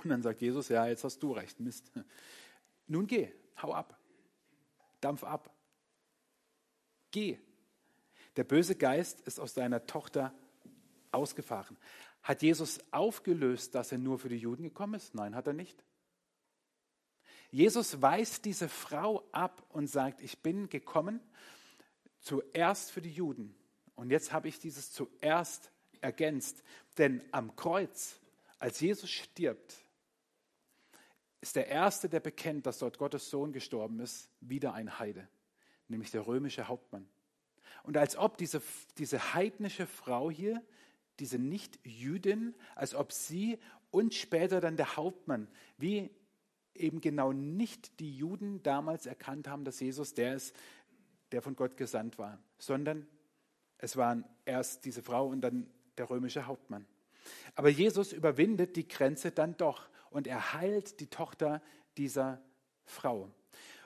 Und 0.03 0.09
dann 0.09 0.21
sagt 0.21 0.41
Jesus, 0.41 0.69
ja, 0.69 0.87
jetzt 0.87 1.03
hast 1.03 1.21
du 1.21 1.31
recht, 1.33 1.59
Mist. 1.59 1.91
Nun 2.87 3.07
geh, 3.07 3.31
hau 3.61 3.73
ab, 3.73 3.97
dampf 4.99 5.23
ab, 5.23 5.53
geh. 7.11 7.37
Der 8.35 8.43
böse 8.43 8.75
Geist 8.75 9.21
ist 9.21 9.39
aus 9.39 9.53
deiner 9.53 9.85
Tochter 9.85 10.33
ausgefahren. 11.11 11.77
Hat 12.23 12.41
Jesus 12.41 12.79
aufgelöst, 12.91 13.75
dass 13.75 13.91
er 13.91 13.97
nur 13.97 14.19
für 14.19 14.29
die 14.29 14.37
Juden 14.37 14.63
gekommen 14.63 14.93
ist? 14.93 15.15
Nein, 15.15 15.35
hat 15.35 15.47
er 15.47 15.53
nicht. 15.53 15.83
Jesus 17.51 18.01
weist 18.01 18.45
diese 18.45 18.69
Frau 18.69 19.27
ab 19.33 19.65
und 19.69 19.87
sagt, 19.87 20.21
ich 20.21 20.39
bin 20.39 20.69
gekommen 20.69 21.19
zuerst 22.19 22.91
für 22.91 23.01
die 23.01 23.11
Juden. 23.11 23.53
Und 23.95 24.09
jetzt 24.09 24.31
habe 24.31 24.47
ich 24.47 24.59
dieses 24.59 24.91
zuerst 24.91 25.71
ergänzt. 25.99 26.63
Denn 26.97 27.21
am 27.31 27.55
Kreuz, 27.57 28.20
als 28.61 28.79
Jesus 28.79 29.09
stirbt, 29.09 29.75
ist 31.41 31.55
der 31.55 31.67
Erste, 31.67 32.07
der 32.07 32.19
bekennt, 32.19 32.67
dass 32.67 32.77
dort 32.77 32.99
Gottes 32.99 33.31
Sohn 33.31 33.51
gestorben 33.53 33.99
ist, 33.99 34.29
wieder 34.39 34.75
ein 34.75 34.99
Heide, 34.99 35.27
nämlich 35.87 36.11
der 36.11 36.27
römische 36.27 36.67
Hauptmann. 36.67 37.09
Und 37.81 37.97
als 37.97 38.15
ob 38.15 38.37
diese, 38.37 38.61
diese 38.99 39.33
heidnische 39.33 39.87
Frau 39.87 40.29
hier, 40.29 40.63
diese 41.19 41.39
Nicht-Jüdin, 41.39 42.53
als 42.75 42.93
ob 42.93 43.11
sie 43.11 43.57
und 43.89 44.13
später 44.13 44.61
dann 44.61 44.77
der 44.77 44.95
Hauptmann, 44.95 45.47
wie 45.77 46.11
eben 46.75 47.01
genau 47.01 47.31
nicht 47.31 47.99
die 47.99 48.15
Juden 48.15 48.61
damals 48.61 49.07
erkannt 49.07 49.47
haben, 49.47 49.65
dass 49.65 49.79
Jesus 49.79 50.13
der 50.13 50.35
ist, 50.35 50.55
der 51.31 51.41
von 51.41 51.55
Gott 51.55 51.77
gesandt 51.77 52.19
war, 52.19 52.37
sondern 52.59 53.07
es 53.79 53.97
waren 53.97 54.23
erst 54.45 54.85
diese 54.85 55.01
Frau 55.01 55.27
und 55.27 55.41
dann 55.41 55.67
der 55.97 56.11
römische 56.11 56.45
Hauptmann. 56.45 56.85
Aber 57.55 57.69
Jesus 57.69 58.13
überwindet 58.13 58.75
die 58.75 58.87
Grenze 58.87 59.31
dann 59.31 59.57
doch 59.57 59.89
und 60.09 60.27
er 60.27 60.53
heilt 60.53 60.99
die 60.99 61.07
Tochter 61.07 61.61
dieser 61.97 62.41
Frau. 62.85 63.31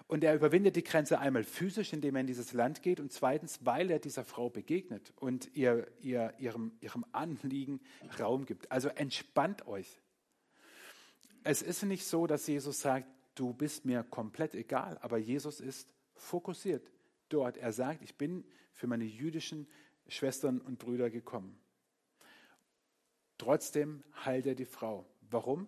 Und 0.07 0.23
er 0.23 0.35
überwindet 0.35 0.75
die 0.75 0.83
Grenze 0.83 1.19
einmal 1.19 1.43
physisch, 1.43 1.91
indem 1.91 2.15
er 2.15 2.21
in 2.21 2.27
dieses 2.27 2.53
Land 2.53 2.83
geht, 2.83 2.99
und 2.99 3.11
zweitens, 3.11 3.65
weil 3.65 3.89
er 3.89 3.97
dieser 3.97 4.23
Frau 4.23 4.49
begegnet 4.49 5.11
und 5.15 5.49
ihr, 5.55 5.87
ihr, 5.99 6.33
ihrem, 6.37 6.73
ihrem 6.79 7.05
Anliegen 7.11 7.81
Raum 8.19 8.45
gibt. 8.45 8.71
Also 8.71 8.89
entspannt 8.89 9.65
euch 9.67 9.99
es 11.45 11.61
ist 11.61 11.83
nicht 11.83 12.05
so, 12.05 12.25
dass 12.25 12.47
Jesus 12.47 12.81
sagt, 12.81 13.07
du 13.35 13.53
bist 13.53 13.85
mir 13.85 14.03
komplett 14.03 14.55
egal, 14.55 14.97
aber 15.01 15.19
Jesus 15.19 15.61
ist 15.61 15.87
fokussiert 16.15 16.91
dort. 17.29 17.57
Er 17.57 17.71
sagt, 17.71 18.01
ich 18.01 18.15
bin 18.15 18.43
für 18.73 18.87
meine 18.87 19.03
jüdischen 19.03 19.67
Schwestern 20.07 20.59
und 20.59 20.79
Brüder 20.79 21.11
gekommen. 21.11 21.55
Trotzdem 23.37 24.03
heilt 24.23 24.45
er 24.45 24.55
die 24.55 24.65
Frau. 24.65 25.05
Warum? 25.29 25.67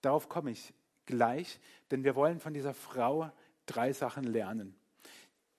Darauf 0.00 0.28
komme 0.28 0.50
ich 0.52 0.72
gleich, 1.06 1.58
denn 1.90 2.04
wir 2.04 2.14
wollen 2.14 2.40
von 2.40 2.54
dieser 2.54 2.74
Frau 2.74 3.32
drei 3.66 3.92
Sachen 3.92 4.24
lernen. 4.24 4.74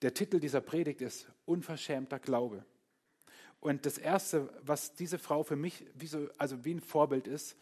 Der 0.02 0.14
Titel 0.14 0.40
dieser 0.40 0.62
Predigt 0.62 1.02
ist 1.02 1.28
Unverschämter 1.46 2.20
Glaube. 2.20 2.64
Und 3.60 3.86
das 3.86 3.98
Erste, 3.98 4.54
was 4.62 4.94
diese 4.94 5.20
Frau 5.20 5.44
für 5.44 5.58
mich 5.58 5.86
wie, 5.94 6.08
so, 6.08 6.30
also 6.38 6.64
wie 6.64 6.76
ein 6.76 6.80
Vorbild 6.80 7.28
ist, 7.28 7.58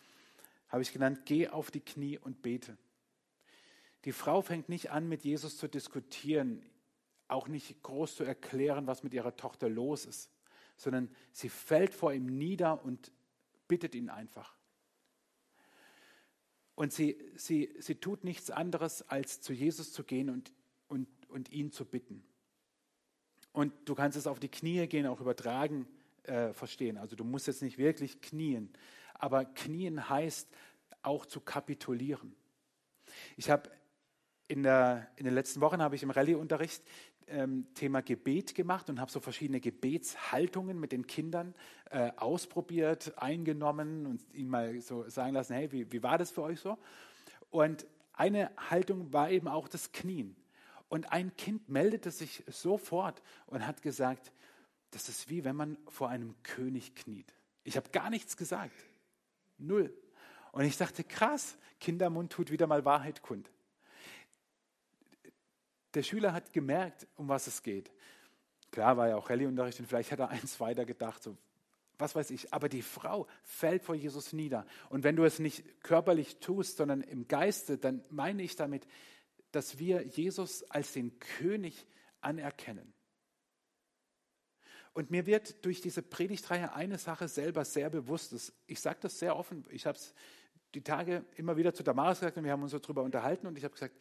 habe 0.68 0.84
ich 0.84 0.94
genannt, 0.94 1.22
geh 1.26 1.48
auf 1.48 1.72
die 1.72 1.80
Knie 1.80 2.20
und 2.20 2.42
bete. 2.44 2.78
Die 4.06 4.12
Frau 4.12 4.42
fängt 4.42 4.70
nicht 4.70 4.92
an, 4.92 5.10
mit 5.10 5.24
Jesus 5.24 5.58
zu 5.58 5.68
diskutieren, 5.68 6.64
auch 7.28 7.48
nicht 7.48 7.82
groß 7.82 8.16
zu 8.16 8.24
erklären, 8.24 8.86
was 8.86 9.04
mit 9.04 9.14
ihrer 9.14 9.36
Tochter 9.36 9.70
los 9.70 10.06
ist, 10.06 10.30
sondern 10.78 11.10
sie 11.34 11.50
fällt 11.50 11.94
vor 11.94 12.14
ihm 12.14 12.26
nieder 12.26 12.84
und 12.86 13.12
bittet 13.68 13.96
ihn 13.96 14.10
einfach. 14.10 14.56
Und 16.76 16.94
sie, 16.94 17.18
sie, 17.36 17.74
sie 17.80 17.96
tut 17.96 18.24
nichts 18.24 18.52
anderes, 18.52 19.02
als 19.10 19.42
zu 19.42 19.52
Jesus 19.52 19.92
zu 19.92 20.04
gehen 20.04 20.30
und, 20.30 20.54
und, 20.88 21.08
und 21.28 21.52
ihn 21.52 21.72
zu 21.72 21.86
bitten. 21.86 22.24
Und 23.52 23.74
du 23.86 23.96
kannst 23.96 24.16
es 24.16 24.28
auf 24.28 24.40
die 24.40 24.50
Knie 24.50 24.86
gehen, 24.88 25.08
auch 25.08 25.20
übertragen 25.20 25.88
äh, 26.24 26.54
verstehen. 26.54 26.98
Also 26.98 27.16
du 27.16 27.24
musst 27.24 27.48
jetzt 27.48 27.64
nicht 27.64 27.80
wirklich 27.80 28.22
knien, 28.22 28.72
aber 29.16 29.46
knien 29.46 30.08
heißt 30.08 30.48
auch 31.02 31.26
zu 31.26 31.42
kapitulieren. 31.42 32.36
Ich 33.36 33.50
habe 33.50 33.72
in, 34.48 34.64
in 34.64 35.26
den 35.26 35.34
letzten 35.34 35.62
Wochen 35.62 35.82
habe 35.82 35.96
ich 35.96 36.04
im 36.04 36.12
Rallye-Unterricht 36.12 36.84
ähm, 37.28 37.68
Thema 37.74 38.02
Gebet 38.02 38.56
gemacht 38.56 38.90
und 38.90 39.00
habe 39.00 39.12
so 39.12 39.20
verschiedene 39.20 39.60
Gebetshaltungen 39.60 40.80
mit 40.80 40.92
den 40.92 41.08
Kindern 41.08 41.54
äh, 41.90 42.12
ausprobiert, 42.16 43.14
eingenommen 43.18 44.06
und 44.06 44.22
ihnen 44.34 44.50
mal 44.50 44.80
so 44.82 45.08
sagen 45.10 45.34
lassen, 45.34 45.54
hey, 45.54 45.72
wie, 45.72 45.92
wie 45.92 46.04
war 46.04 46.18
das 46.18 46.32
für 46.32 46.44
euch 46.44 46.60
so? 46.60 46.78
Und 47.50 47.86
eine 48.14 48.52
Haltung 48.70 49.14
war 49.14 49.30
eben 49.30 49.48
auch 49.48 49.68
das 49.68 49.92
Knien. 49.92 50.36
Und 50.90 51.12
ein 51.12 51.36
Kind 51.36 51.70
meldete 51.70 52.12
sich 52.12 52.44
sofort 52.48 53.22
und 53.46 53.68
hat 53.68 53.82
gesagt, 53.82 54.32
das 54.92 55.10
ist 55.10 55.30
wie 55.30 55.44
wenn 55.44 55.56
man 55.56 55.78
vor 55.88 56.10
einem 56.10 56.36
König 56.44 56.96
kniet. 56.96 57.34
Ich 57.64 57.76
habe 57.76 57.90
gar 57.90 58.10
nichts 58.10 58.38
gesagt. 58.38 58.86
Null. 59.58 59.94
Und 60.54 60.64
ich 60.64 60.78
dachte, 60.78 61.04
krass, 61.04 61.58
Kindermund 61.80 62.32
tut 62.32 62.52
wieder 62.52 62.68
mal 62.68 62.86
Wahrheit 62.86 63.22
kund. 63.22 63.52
Der 65.98 66.04
Schüler 66.04 66.32
hat 66.32 66.54
gemerkt, 66.54 67.08
um 67.16 67.28
was 67.28 67.48
es 67.48 67.64
geht. 67.64 67.92
Klar 68.70 68.98
war 68.98 69.08
ja 69.08 69.16
auch 69.16 69.32
Rallye-Unterricht 69.32 69.80
und 69.80 69.88
vielleicht 69.88 70.12
hat 70.12 70.20
er 70.20 70.30
eins 70.30 70.60
weiter 70.60 70.86
gedacht, 70.86 71.24
so, 71.24 71.36
was 71.98 72.16
weiß 72.16 72.30
ich. 72.30 72.54
Aber 72.54 72.70
die 72.70 72.84
Frau 72.84 73.26
fällt 73.42 73.84
vor 73.84 73.96
Jesus 73.96 74.32
nieder. 74.32 74.68
Und 74.90 75.04
wenn 75.04 75.16
du 75.16 75.24
es 75.24 75.40
nicht 75.40 75.82
körperlich 75.82 76.38
tust, 76.38 76.78
sondern 76.78 77.02
im 77.02 77.28
Geiste, 77.28 77.80
dann 77.80 78.04
meine 78.12 78.44
ich 78.44 78.56
damit, 78.56 78.88
dass 79.52 79.80
wir 79.80 80.04
Jesus 80.04 80.70
als 80.70 80.94
den 80.94 81.18
König 81.18 81.88
anerkennen. 82.22 82.94
Und 84.94 85.10
mir 85.10 85.26
wird 85.26 85.66
durch 85.66 85.82
diese 85.82 86.04
Predigtreihe 86.04 86.74
eine 86.74 87.00
Sache 87.00 87.28
selber 87.28 87.66
sehr 87.66 87.90
bewusst. 87.90 88.54
Ich 88.68 88.82
sage 88.82 89.00
das 89.02 89.18
sehr 89.18 89.36
offen. 89.36 89.66
Ich 89.72 89.88
habe 89.88 89.98
es 89.98 90.14
die 90.76 90.84
Tage 90.84 91.26
immer 91.38 91.58
wieder 91.58 91.74
zu 91.74 91.82
Damaris 91.82 92.20
gesagt 92.20 92.38
und 92.38 92.44
wir 92.44 92.52
haben 92.52 92.62
uns 92.62 92.72
so 92.72 92.78
drüber 92.78 93.02
unterhalten 93.02 93.48
und 93.48 93.58
ich 93.58 93.64
habe 93.64 93.74
gesagt, 93.74 93.96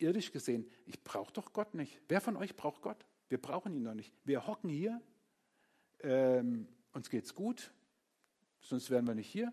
irdisch 0.00 0.32
gesehen, 0.32 0.68
ich 0.86 1.02
brauche 1.02 1.32
doch 1.32 1.52
Gott 1.52 1.74
nicht. 1.74 2.00
Wer 2.08 2.20
von 2.20 2.36
euch 2.36 2.56
braucht 2.56 2.82
Gott? 2.82 3.04
Wir 3.28 3.38
brauchen 3.38 3.74
ihn 3.74 3.84
doch 3.84 3.94
nicht. 3.94 4.12
Wir 4.24 4.46
hocken 4.46 4.70
hier, 4.70 5.00
ähm, 6.00 6.66
uns 6.92 7.10
geht's 7.10 7.34
gut, 7.34 7.72
sonst 8.60 8.90
wären 8.90 9.06
wir 9.06 9.14
nicht 9.14 9.28
hier. 9.28 9.52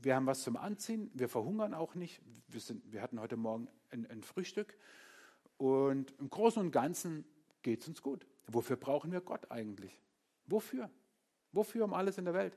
Wir 0.00 0.14
haben 0.14 0.26
was 0.26 0.42
zum 0.42 0.56
Anziehen, 0.56 1.10
wir 1.14 1.28
verhungern 1.28 1.74
auch 1.74 1.94
nicht. 1.94 2.20
Wir, 2.48 2.60
sind, 2.60 2.92
wir 2.92 3.02
hatten 3.02 3.20
heute 3.20 3.36
Morgen 3.36 3.68
ein, 3.90 4.06
ein 4.06 4.22
Frühstück 4.22 4.76
und 5.56 6.14
im 6.18 6.30
Großen 6.30 6.62
und 6.62 6.70
Ganzen 6.70 7.24
geht 7.62 7.82
es 7.82 7.88
uns 7.88 8.00
gut. 8.00 8.26
Wofür 8.46 8.76
brauchen 8.76 9.10
wir 9.12 9.20
Gott 9.20 9.50
eigentlich? 9.50 10.00
Wofür? 10.46 10.88
Wofür 11.52 11.84
um 11.84 11.94
alles 11.94 12.16
in 12.16 12.24
der 12.24 12.34
Welt? 12.34 12.56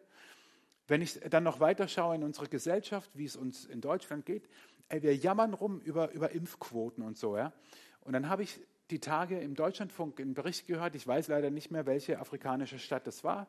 Wenn 0.87 1.01
ich 1.01 1.19
dann 1.19 1.43
noch 1.43 1.59
weiter 1.59 1.87
schaue 1.87 2.15
in 2.15 2.23
unsere 2.23 2.47
Gesellschaft, 2.47 3.09
wie 3.13 3.25
es 3.25 3.35
uns 3.35 3.65
in 3.65 3.81
Deutschland 3.81 4.25
geht, 4.25 4.49
ey, 4.91 5.01
wir 5.01 5.15
jammern 5.15 5.53
rum 5.53 5.79
über, 5.79 6.11
über 6.11 6.31
Impfquoten 6.31 7.03
und 7.03 7.17
so. 7.17 7.37
Ja? 7.37 7.53
Und 8.01 8.13
dann 8.13 8.29
habe 8.29 8.43
ich 8.43 8.59
die 8.89 8.99
Tage 8.99 9.39
im 9.39 9.55
Deutschlandfunk 9.55 10.19
einen 10.19 10.33
Bericht 10.33 10.67
gehört, 10.67 10.95
ich 10.95 11.07
weiß 11.07 11.29
leider 11.29 11.49
nicht 11.49 11.71
mehr, 11.71 11.85
welche 11.85 12.19
afrikanische 12.19 12.77
Stadt 12.77 13.07
das 13.07 13.23
war, 13.23 13.47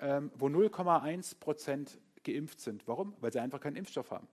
ähm, 0.00 0.30
wo 0.34 0.46
0,1 0.46 1.38
Prozent 1.38 1.98
geimpft 2.24 2.60
sind. 2.60 2.88
Warum? 2.88 3.14
Weil 3.20 3.32
sie 3.32 3.40
einfach 3.40 3.60
keinen 3.60 3.76
Impfstoff 3.76 4.10
haben. 4.10 4.28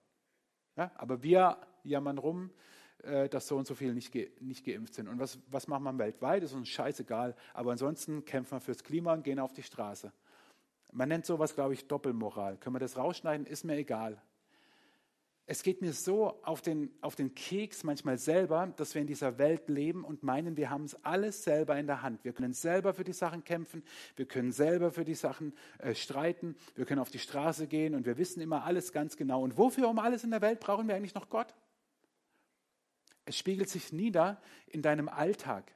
Ja? 0.78 0.92
Aber 0.96 1.24
wir 1.24 1.58
jammern 1.84 2.18
rum, 2.18 2.52
äh, 3.04 3.28
dass 3.28 3.48
so 3.48 3.58
und 3.58 3.68
so 3.68 3.76
viele 3.76 3.94
nicht, 3.94 4.14
ge 4.14 4.32
nicht 4.40 4.66
geimpft 4.66 4.94
sind. 4.94 5.10
Und 5.10 5.20
was, 5.20 5.40
was 5.48 5.68
macht 5.68 5.82
man 5.82 6.00
weltweit? 6.00 6.44
Ist 6.44 6.54
uns 6.54 6.70
scheißegal. 6.70 7.36
Aber 7.54 7.72
ansonsten 7.72 8.24
kämpfen 8.24 8.56
wir 8.56 8.62
fürs 8.62 8.84
Klima 8.84 9.14
und 9.14 9.24
gehen 9.24 9.40
auf 9.40 9.52
die 9.52 9.64
Straße. 9.64 10.14
Man 10.94 11.10
nennt 11.10 11.26
sowas, 11.26 11.54
glaube 11.54 11.74
ich, 11.74 11.88
Doppelmoral. 11.88 12.56
Können 12.58 12.76
wir 12.76 12.80
das 12.80 12.96
rausschneiden? 12.96 13.46
Ist 13.46 13.66
mir 13.66 13.76
egal. 13.76 14.22
Es 15.48 15.62
geht 15.62 15.82
mir 15.82 15.94
so 15.94 16.42
auf 16.42 16.62
den, 16.62 16.92
auf 17.02 17.16
den 17.16 17.36
Keks 17.36 17.84
manchmal 17.84 18.18
selber, 18.18 18.74
dass 18.78 18.96
wir 18.96 19.02
in 19.02 19.08
dieser 19.08 19.38
Welt 19.38 19.70
leben 19.70 20.04
und 20.04 20.24
meinen, 20.24 20.58
wir 20.58 20.72
haben 20.72 20.86
es 20.86 20.96
alles 21.06 21.44
selber 21.44 21.78
in 21.78 21.86
der 21.86 22.02
Hand. 22.02 22.24
Wir 22.24 22.34
können 22.34 22.54
selber 22.54 22.96
für 22.96 23.04
die 23.04 23.14
Sachen 23.14 23.44
kämpfen, 23.44 23.84
wir 24.16 24.26
können 24.26 24.52
selber 24.52 24.92
für 24.92 25.06
die 25.06 25.14
Sachen 25.14 25.54
äh, 25.78 25.94
streiten, 25.94 26.56
wir 26.74 26.86
können 26.86 27.00
auf 27.00 27.12
die 27.12 27.20
Straße 27.20 27.68
gehen 27.68 27.94
und 27.94 28.08
wir 28.08 28.18
wissen 28.18 28.42
immer 28.42 28.64
alles 28.64 28.92
ganz 28.92 29.18
genau. 29.18 29.44
Und 29.44 29.56
wofür 29.56 29.88
um 29.88 30.00
alles 30.00 30.24
in 30.24 30.32
der 30.32 30.42
Welt 30.42 30.60
brauchen 30.60 30.88
wir 30.88 30.96
eigentlich 30.96 31.14
noch 31.14 31.30
Gott? 31.30 31.54
Es 33.26 33.38
spiegelt 33.38 33.70
sich 33.70 33.94
nieder 33.94 34.42
in 34.66 34.82
deinem 34.82 35.10
Alltag. 35.10 35.72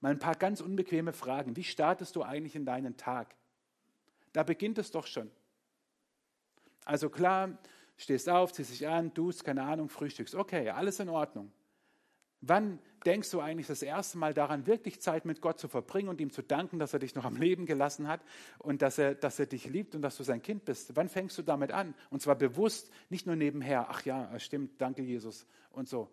Mal 0.00 0.10
ein 0.10 0.18
paar 0.18 0.34
ganz 0.34 0.60
unbequeme 0.60 1.14
Fragen. 1.14 1.56
Wie 1.56 1.64
startest 1.64 2.16
du 2.16 2.22
eigentlich 2.22 2.54
in 2.54 2.66
deinen 2.66 2.98
Tag? 2.98 3.34
Da 4.34 4.42
beginnt 4.42 4.76
es 4.76 4.90
doch 4.90 5.06
schon. 5.06 5.30
Also 6.84 7.10
klar, 7.10 7.58
stehst 8.00 8.28
auf, 8.28 8.52
ziehst 8.52 8.72
dich 8.72 8.88
an, 8.88 9.12
tust, 9.12 9.44
keine 9.44 9.62
Ahnung, 9.62 9.88
frühstückst. 9.88 10.34
Okay, 10.34 10.70
alles 10.70 11.00
in 11.00 11.08
Ordnung. 11.08 11.52
Wann 12.40 12.78
denkst 13.04 13.30
du 13.30 13.40
eigentlich 13.40 13.66
das 13.66 13.82
erste 13.82 14.16
Mal 14.16 14.32
daran, 14.32 14.66
wirklich 14.66 15.00
Zeit 15.00 15.26
mit 15.26 15.42
Gott 15.42 15.58
zu 15.58 15.68
verbringen 15.68 16.08
und 16.08 16.20
ihm 16.20 16.30
zu 16.30 16.42
danken, 16.42 16.78
dass 16.78 16.94
er 16.94 16.98
dich 16.98 17.14
noch 17.14 17.26
am 17.26 17.36
Leben 17.36 17.66
gelassen 17.66 18.08
hat 18.08 18.22
und 18.58 18.80
dass 18.80 18.96
er, 18.96 19.14
dass 19.14 19.38
er 19.38 19.46
dich 19.46 19.66
liebt 19.66 19.94
und 19.94 20.00
dass 20.00 20.16
du 20.16 20.22
sein 20.22 20.40
Kind 20.40 20.64
bist? 20.64 20.96
Wann 20.96 21.10
fängst 21.10 21.36
du 21.36 21.42
damit 21.42 21.70
an? 21.72 21.94
Und 22.08 22.22
zwar 22.22 22.36
bewusst, 22.36 22.90
nicht 23.10 23.26
nur 23.26 23.36
nebenher, 23.36 23.88
ach 23.90 24.04
ja, 24.04 24.38
stimmt, 24.38 24.80
danke 24.80 25.02
Jesus 25.02 25.46
und 25.70 25.88
so. 25.88 26.08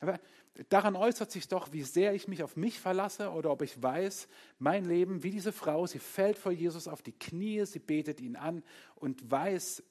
Aber 0.00 0.20
daran 0.68 0.96
äußert 0.96 1.30
sich 1.30 1.48
doch, 1.48 1.72
wie 1.72 1.82
sehr 1.82 2.12
ich 2.12 2.28
mich 2.28 2.42
auf 2.42 2.56
mich 2.56 2.78
verlasse 2.78 3.30
oder 3.30 3.50
ob 3.50 3.62
ich 3.62 3.82
weiß, 3.82 4.28
mein 4.58 4.84
Leben, 4.84 5.22
wie 5.22 5.30
diese 5.30 5.52
Frau, 5.52 5.86
sie 5.86 6.00
fällt 6.00 6.36
vor 6.36 6.52
Jesus 6.52 6.88
auf 6.88 7.00
die 7.00 7.12
Knie, 7.12 7.64
sie 7.64 7.78
betet 7.78 8.20
ihn 8.20 8.36
an 8.36 8.62
und 8.96 9.30
weiß, 9.30 9.82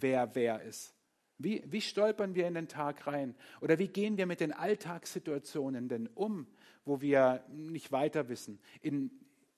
wer 0.00 0.34
wer 0.34 0.62
ist. 0.62 0.94
Wie, 1.38 1.62
wie 1.66 1.80
stolpern 1.80 2.34
wir 2.34 2.46
in 2.46 2.54
den 2.54 2.68
Tag 2.68 3.06
rein? 3.06 3.34
Oder 3.60 3.78
wie 3.78 3.88
gehen 3.88 4.16
wir 4.16 4.26
mit 4.26 4.40
den 4.40 4.52
Alltagssituationen 4.52 5.88
denn 5.88 6.08
um, 6.14 6.46
wo 6.84 7.00
wir 7.00 7.44
nicht 7.48 7.90
weiter 7.90 8.28
wissen? 8.28 8.60
In, 8.80 9.10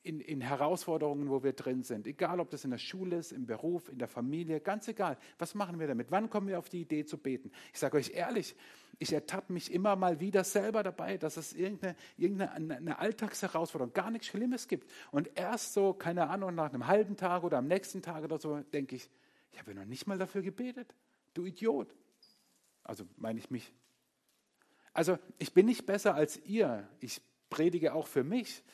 in, 0.03 0.21
in, 0.21 0.41
Herausforderungen, 0.41 1.31
wo 1.31 1.43
wir 1.43 1.53
drin 1.53 1.83
sind. 1.83 2.07
Egal, 2.07 2.41
ob 2.41 2.51
das 2.51 2.65
in 2.65 2.71
der 2.71 2.79
Schule 2.79 3.17
ist, 3.17 3.33
im 3.33 3.47
Beruf, 3.47 3.89
in 3.89 3.99
der 3.99 4.09
Familie, 4.09 4.61
ganz 4.61 4.87
egal. 4.89 5.17
Was 5.39 5.55
machen 5.55 5.79
wir 5.79 5.87
damit? 5.87 6.11
Wann 6.11 6.31
kommen 6.31 6.49
wir 6.49 6.59
auf 6.59 6.69
die 6.69 6.83
Idee 6.83 7.05
zu 7.05 7.19
beten? 7.19 7.51
Ich 7.73 7.79
sage 7.79 7.97
euch 7.97 8.11
ehrlich, 8.11 8.55
ich 8.99 9.13
ertappe 9.13 9.53
mich 9.53 9.73
immer 9.73 9.97
mal 9.97 10.21
wieder 10.21 10.45
selber 10.45 10.83
dabei, 10.83 11.17
dass 11.17 11.37
es 11.37 11.53
irgendeine, 11.53 11.97
irgendeine 12.17 12.77
eine 12.77 12.99
Alltagsherausforderung, 12.99 13.93
gar 13.93 14.11
nichts 14.11 14.29
Schlimmes 14.29 14.69
gibt. 14.69 14.91
Und 15.11 15.31
erst 15.35 15.73
so, 15.73 15.95
keine 15.95 16.29
Ahnung, 16.29 16.55
nach 16.55 16.73
einem 16.73 16.87
halben 16.87 17.17
Tag 17.17 17.43
oder 17.43 17.59
am 17.59 17.67
nächsten 17.67 18.03
Tag 18.03 18.25
oder 18.25 18.39
so, 18.39 18.61
denke 18.73 18.97
ich, 18.97 19.11
ich 19.55 19.61
habe 19.61 19.73
noch 19.73 19.85
nicht 19.85 20.09
mal 20.09 20.19
dafür 20.19 20.43
gebetet. 20.43 20.93
Du 21.33 21.47
Idiot. 21.47 21.95
Also 22.83 23.05
meine 23.17 23.39
ich 23.39 23.51
mich. 23.51 23.73
Also 24.93 25.17
ich 25.39 25.55
bin 25.55 25.67
nicht 25.67 25.87
besser 25.87 26.15
als 26.17 26.37
ihr. 26.45 26.89
Ich 26.99 27.23
predige 27.51 27.95
auch 27.95 28.09
für 28.09 28.25
mich. 28.25 28.65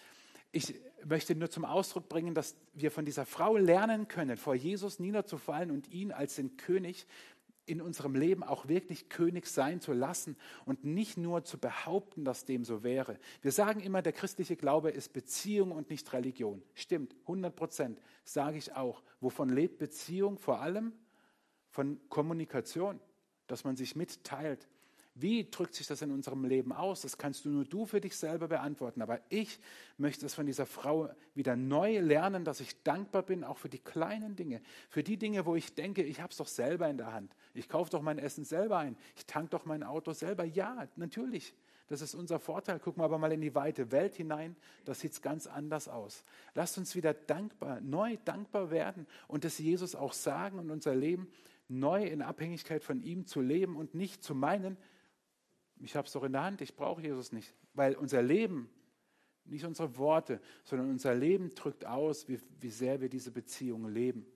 Ich 0.53 0.75
möchte 1.05 1.35
nur 1.35 1.51
zum 1.51 1.66
Ausdruck 1.66 2.09
bringen, 2.09 2.35
dass 2.35 2.57
wir 2.73 2.90
von 2.90 3.05
dieser 3.05 3.27
Frau 3.27 3.59
lernen 3.59 4.09
können, 4.09 4.38
vor 4.38 4.55
Jesus 4.55 4.99
niederzufallen 4.99 5.71
und 5.71 5.87
ihn 5.88 6.12
als 6.12 6.37
den 6.37 6.57
König 6.57 7.07
in 7.66 7.81
unserem 7.81 8.14
Leben 8.14 8.42
auch 8.42 8.68
wirklich 8.68 9.09
König 9.09 9.46
sein 9.46 9.81
zu 9.81 9.92
lassen 9.92 10.37
und 10.64 10.85
nicht 10.85 11.16
nur 11.16 11.44
zu 11.44 11.59
behaupten, 11.59 12.25
dass 12.25 12.44
dem 12.44 12.64
so 12.64 12.83
wäre. 12.83 13.18
Wir 13.42 13.53
sagen 13.53 13.81
immer, 13.81 14.03
der 14.03 14.12
christliche 14.12 14.57
Glaube 14.57 14.90
ist 14.90 15.12
Beziehung 15.12 15.73
und 15.73 15.90
nicht 15.90 16.12
Religion. 16.12 16.62
Stimmt, 16.75 17.14
100 17.23 17.55
Prozent, 17.55 18.01
sage 18.25 18.59
ich 18.59 18.75
auch. 18.75 19.03
Wovon 19.20 19.51
lebt 19.51 19.79
Beziehung? 19.79 20.38
Vor 20.38 20.61
allem 20.61 20.92
von 21.70 22.01
Kommunikation, 22.09 23.01
dass 23.46 23.64
man 23.64 23.77
sich 23.77 23.94
mitteilt, 23.94 24.66
wie 25.14 25.51
drückt 25.51 25.75
sich 25.75 25.87
das 25.87 26.03
in 26.03 26.12
unserem 26.12 26.44
Leben 26.44 26.73
aus? 26.73 27.03
Das 27.03 27.18
kannst 27.18 27.44
du 27.44 27.51
nur 27.51 27.64
du 27.64 27.85
für 27.85 28.01
dich 28.01 28.16
selber 28.16 28.49
beantworten. 28.49 29.03
Aber 29.03 29.20
ich 29.29 29.59
möchte 29.99 30.25
es 30.25 30.35
von 30.35 30.46
dieser 30.46 30.66
Frau 30.66 31.11
wieder 31.35 31.57
neu 31.57 31.99
lernen, 31.99 32.44
dass 32.44 32.61
ich 32.61 32.83
dankbar 32.83 33.23
bin, 33.23 33.42
auch 33.42 33.59
für 33.59 33.68
die 33.68 33.81
kleinen 33.81 34.37
Dinge. 34.37 34.62
Für 34.88 35.03
die 35.03 35.16
Dinge, 35.16 35.46
wo 35.46 35.57
ich 35.57 35.75
denke, 35.75 36.03
ich 36.03 36.20
habe 36.20 36.31
es 36.31 36.37
doch 36.37 36.46
selber 36.46 36.88
in 36.88 36.96
der 36.96 37.12
Hand. 37.12 37.35
Ich 37.55 37.68
kaufe 37.68 37.90
doch 37.90 38.03
mein 38.03 38.18
Essen 38.18 38.44
selber 38.44 38.79
ein. 38.79 38.96
Ich 39.16 39.27
tank 39.27 39.51
doch 39.51 39.64
mein 39.64 39.83
Auto 39.83 40.12
selber. 40.12 40.44
Ja, 40.44 40.87
natürlich. 40.96 41.55
Das 41.88 42.03
ist 42.03 42.14
unser 42.14 42.38
Vorteil. 42.38 42.79
Gucken 42.79 43.01
wir 43.01 43.05
aber 43.05 43.18
mal 43.18 43.33
in 43.33 43.40
die 43.40 43.55
weite 43.57 43.90
Welt 43.90 44.14
hinein. 44.14 44.55
Das 44.85 45.01
sieht 45.01 45.20
ganz 45.23 45.49
anders 45.49 45.88
aus. 45.88 46.25
Lasst 46.55 46.79
uns 46.79 46.94
wieder 46.94 47.12
dankbar, 47.12 47.81
neu 47.81 48.16
dankbar 48.25 48.70
werden 48.70 49.09
und 49.27 49.44
es 49.44 49.59
Jesus 49.59 49.96
auch 49.96 50.12
sagen 50.12 50.61
und 50.61 50.70
unser 50.70 50.94
Leben 50.94 51.27
neu 51.70 52.05
in 52.05 52.23
Abhängigkeit 52.23 52.85
von 52.85 53.03
ihm 53.03 53.27
zu 53.27 53.40
leben 53.40 53.77
und 53.77 53.94
nicht 53.94 54.23
zu 54.23 54.35
meinen, 54.35 54.77
ich 55.81 55.97
habe 55.97 56.07
es 56.07 56.12
doch 56.12 56.25
in 56.25 56.33
der 56.33 56.43
Hand, 56.43 56.61
ich 56.61 56.77
brauche 56.77 57.03
Jesus 57.03 57.33
nicht. 57.33 57.55
Weil 57.75 57.95
unser 57.95 58.23
Leben, 58.23 58.71
nicht 59.45 59.64
unsere 59.64 59.97
Worte, 59.97 60.40
sondern 60.64 60.90
unser 60.90 61.14
Leben 61.14 61.55
drückt 61.55 61.87
aus, 61.87 62.29
wie, 62.29 62.40
wie 62.61 62.71
sehr 62.71 63.01
wir 63.01 63.09
diese 63.09 63.31
Beziehung 63.31 63.88
leben. 63.88 64.27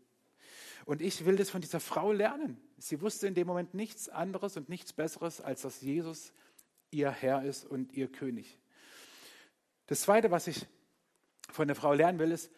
Und 0.87 1.01
ich 1.01 1.25
will 1.25 1.37
das 1.37 1.51
von 1.51 1.61
dieser 1.61 1.81
Frau 1.81 2.13
lernen. 2.13 2.61
Sie 2.79 3.01
wusste 3.01 3.27
in 3.27 3.35
dem 3.35 3.47
Moment 3.47 3.75
nichts 3.75 4.09
anderes 4.09 4.57
und 4.57 4.69
nichts 4.69 4.93
Besseres, 4.93 5.41
als 5.41 5.63
dass 5.63 5.81
Jesus 5.81 6.33
ihr 6.91 7.11
Herr 7.11 7.43
ist 7.45 7.65
und 7.65 7.93
ihr 7.93 8.11
König. 8.11 8.59
Das 9.87 10.03
Zweite, 10.03 10.31
was 10.31 10.47
ich 10.47 10.67
von 11.51 11.69
der 11.69 11.77
Frau 11.77 11.93
lernen 11.93 12.19
will, 12.19 12.33
ist 12.33 12.51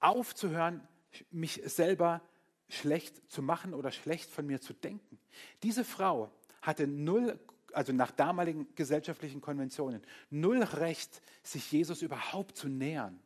aufzuhören, 0.00 0.86
mich 1.30 1.62
selber 1.64 2.22
schlecht 2.68 3.30
zu 3.30 3.42
machen 3.42 3.74
oder 3.74 3.90
schlecht 3.90 4.30
von 4.30 4.46
mir 4.46 4.60
zu 4.60 4.72
denken. 4.72 5.18
Diese 5.62 5.84
Frau 5.84 6.30
hatte 6.62 6.86
null 6.86 7.38
also 7.72 7.92
nach 7.92 8.10
damaligen 8.10 8.74
gesellschaftlichen 8.74 9.40
Konventionen, 9.40 10.02
null 10.30 10.62
Recht, 10.62 11.22
sich 11.42 11.70
Jesus 11.70 12.02
überhaupt 12.02 12.56
zu 12.56 12.68
nähern. 12.68 13.20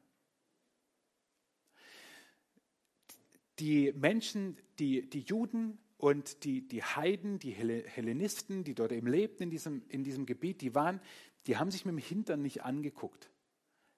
Die 3.59 3.93
Menschen, 3.93 4.57
die, 4.79 5.09
die 5.09 5.21
Juden 5.21 5.79
und 5.97 6.45
die, 6.45 6.67
die 6.67 6.83
Heiden, 6.83 7.39
die 7.39 7.53
Hellenisten, 7.53 8.65
die 8.65 8.75
dort 8.75 8.93
eben 8.93 9.07
lebten 9.07 9.45
in 9.45 9.51
diesem, 9.51 9.83
in 9.89 10.03
diesem 10.03 10.27
Gebiet, 10.27 10.61
die 10.61 10.75
waren, 10.75 11.01
die 11.47 11.57
haben 11.57 11.71
sich 11.71 11.85
mit 11.85 11.93
dem 11.93 11.99
Hintern 11.99 12.43
nicht 12.43 12.63
angeguckt. 12.63 13.31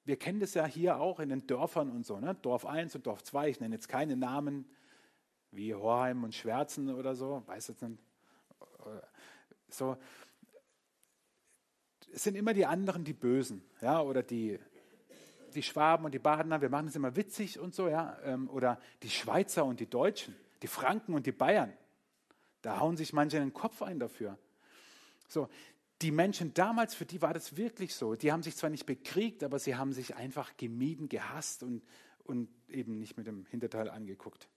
Wir 0.05 0.17
kennen 0.17 0.39
das 0.39 0.55
ja 0.55 0.67
hier 0.67 1.01
auch 1.01 1.19
in 1.19 1.31
den 1.31 1.47
Dörfern 1.47 1.91
und 1.91 2.07
so, 2.07 2.21
ne? 2.21 2.37
Dorf 2.43 2.65
1 2.65 2.95
und 2.95 3.07
Dorf 3.07 3.25
2, 3.25 3.49
ich 3.49 3.61
nenne 3.61 3.75
jetzt 3.75 3.89
keine 3.89 4.17
Namen 4.17 4.67
wie 5.51 5.75
Horheim 5.75 6.23
und 6.23 6.35
Schwärzen 6.35 6.91
oder 6.95 7.15
so, 7.15 7.43
weiß 7.47 7.69
jetzt 7.69 7.83
nicht. 7.83 8.01
So, 9.69 9.97
es 12.17 12.23
sind 12.23 12.35
immer 12.35 12.55
die 12.55 12.65
anderen 12.65 13.05
die 13.05 13.13
Bösen, 13.13 13.63
ja, 13.83 14.01
oder 14.01 14.23
die, 14.23 14.59
die 15.55 15.63
Schwaben 15.63 16.07
und 16.07 16.15
die 16.15 16.19
Badener, 16.19 16.63
wir 16.63 16.71
machen 16.71 16.89
es 16.89 16.97
immer 16.97 17.15
witzig 17.15 17.59
und 17.59 17.75
so, 17.75 17.89
ja, 17.89 18.19
ähm, 18.25 18.49
oder 18.49 18.81
die 19.03 19.11
Schweizer 19.11 19.67
und 19.67 19.81
die 19.81 19.91
Deutschen, 19.91 20.35
die 20.63 20.67
Franken 20.67 21.13
und 21.13 21.27
die 21.27 21.33
Bayern. 21.33 21.75
Da 22.63 22.81
hauen 22.81 22.97
sich 22.97 23.13
manche 23.13 23.39
den 23.39 23.53
Kopf 23.53 23.83
ein 23.83 23.99
dafür. 23.99 24.39
So, 25.29 25.51
die 26.01 26.11
Menschen 26.11 26.55
damals, 26.55 26.95
für 26.95 27.05
die 27.05 27.21
war 27.21 27.35
das 27.35 27.59
wirklich 27.59 27.95
so. 27.95 28.15
Die 28.15 28.33
haben 28.33 28.43
sich 28.43 28.57
zwar 28.57 28.71
nicht 28.71 28.87
bekriegt, 28.87 29.45
aber 29.45 29.59
sie 29.59 29.77
haben 29.77 29.93
sich 29.93 30.17
einfach 30.17 30.57
gemieden, 30.57 31.11
gehasst 31.11 31.63
und, 31.63 31.83
und 32.25 32.49
eben 32.71 32.99
nicht 32.99 33.19
mit 33.19 33.27
dem 33.27 33.45
Hinterteil 33.45 33.91
angeguckt. 33.91 34.49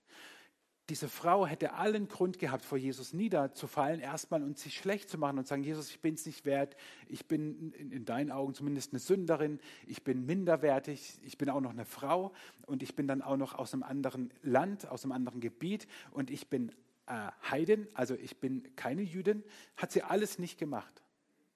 Diese 0.90 1.08
Frau 1.08 1.46
hätte 1.46 1.74
allen 1.74 2.08
Grund 2.08 2.40
gehabt, 2.40 2.64
vor 2.64 2.76
Jesus 2.76 3.12
niederzufallen, 3.12 4.00
erstmal 4.00 4.42
und 4.42 4.58
sich 4.58 4.76
schlecht 4.76 5.08
zu 5.08 5.18
machen 5.18 5.38
und 5.38 5.46
sagen, 5.46 5.62
Jesus, 5.62 5.88
ich 5.88 6.00
bin 6.00 6.14
es 6.14 6.26
nicht 6.26 6.44
wert, 6.44 6.76
ich 7.08 7.26
bin 7.26 7.72
in, 7.72 7.92
in, 7.92 8.04
deinen 8.04 8.32
Augen 8.32 8.54
zumindest 8.54 8.92
eine 8.92 8.98
Sünderin, 8.98 9.60
ich 9.86 10.02
bin 10.02 10.26
minderwertig, 10.26 11.20
ich 11.22 11.38
bin 11.38 11.48
auch 11.48 11.60
noch 11.60 11.70
eine 11.70 11.84
Frau. 11.84 12.32
Und 12.66 12.82
ich 12.82 12.96
bin 12.96 13.06
dann 13.06 13.22
auch 13.22 13.36
noch 13.36 13.54
aus 13.54 13.72
einem 13.72 13.84
anderen 13.84 14.32
Land, 14.42 14.88
aus 14.88 15.04
einem 15.04 15.12
anderen 15.12 15.40
Gebiet. 15.40 15.86
Und 16.10 16.28
ich 16.28 16.48
bin 16.48 16.72
äh, 17.06 17.28
Heiden, 17.48 17.86
also 17.94 18.14
ich 18.16 18.38
bin 18.38 18.74
keine 18.74 19.02
Jüdin, 19.02 19.44
hat 19.76 19.92
sie 19.92 20.02
alles 20.02 20.40
nicht 20.40 20.58
gemacht. 20.58 21.02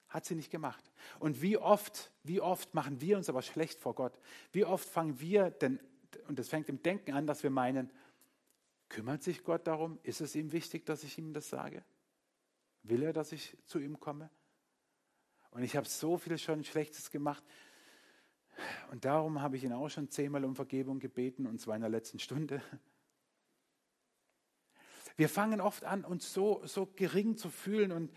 Hat 0.09 0.25
sie 0.25 0.37
nicht 0.37 0.53
gemacht. 0.53 0.92
Und 1.18 1.42
wie 1.42 1.59
oft, 1.59 2.12
wie 2.23 2.40
oft 2.40 2.73
machen 2.73 3.01
wir 3.01 3.16
uns 3.16 3.29
aber 3.29 3.42
schlecht 3.42 3.81
vor 3.81 3.97
Gott? 3.97 4.16
Wie 4.53 4.64
oft 4.64 4.88
fangen 4.88 5.18
wir 5.18 5.51
denn, 5.51 5.81
und 6.29 6.38
das 6.38 6.49
fängt 6.49 6.68
im 6.68 6.81
Denken 6.85 7.14
an, 7.14 7.27
dass 7.27 7.42
wir 7.42 7.51
meinen, 7.51 7.90
Kümmert 8.88 9.23
sich 9.23 9.44
Gott 9.44 9.66
darum? 9.66 9.99
Ist 10.03 10.20
es 10.20 10.35
ihm 10.35 10.53
wichtig, 10.53 10.87
dass 10.87 11.05
ich 11.05 11.18
ihm 11.18 11.33
das 11.33 11.49
sage? 11.49 11.85
Will 12.83 13.03
er, 13.03 13.12
dass 13.12 13.33
ich 13.33 13.57
zu 13.64 13.79
ihm 13.79 13.99
komme? 13.99 14.31
Und 15.51 15.62
ich 15.62 15.77
habe 15.77 15.88
so 15.88 16.18
viel 16.18 16.37
schon 16.38 16.64
Schlechtes 16.64 17.11
gemacht. 17.11 17.42
Und 18.90 19.05
darum 19.05 19.40
habe 19.40 19.57
ich 19.57 19.64
ihn 19.64 19.73
auch 19.73 19.88
schon 19.88 20.11
zehnmal 20.11 20.44
um 20.44 20.55
Vergebung 20.55 20.99
gebeten, 20.99 21.47
und 21.47 21.61
zwar 21.61 21.77
in 21.77 21.81
der 21.81 21.90
letzten 21.90 22.18
Stunde. 22.18 22.62
Wir 25.16 25.29
fangen 25.29 25.61
oft 25.61 25.85
an, 25.85 26.05
uns 26.05 26.33
so, 26.33 26.64
so 26.66 26.87
gering 26.87 27.37
zu 27.37 27.49
fühlen. 27.49 27.92
Und 27.92 28.12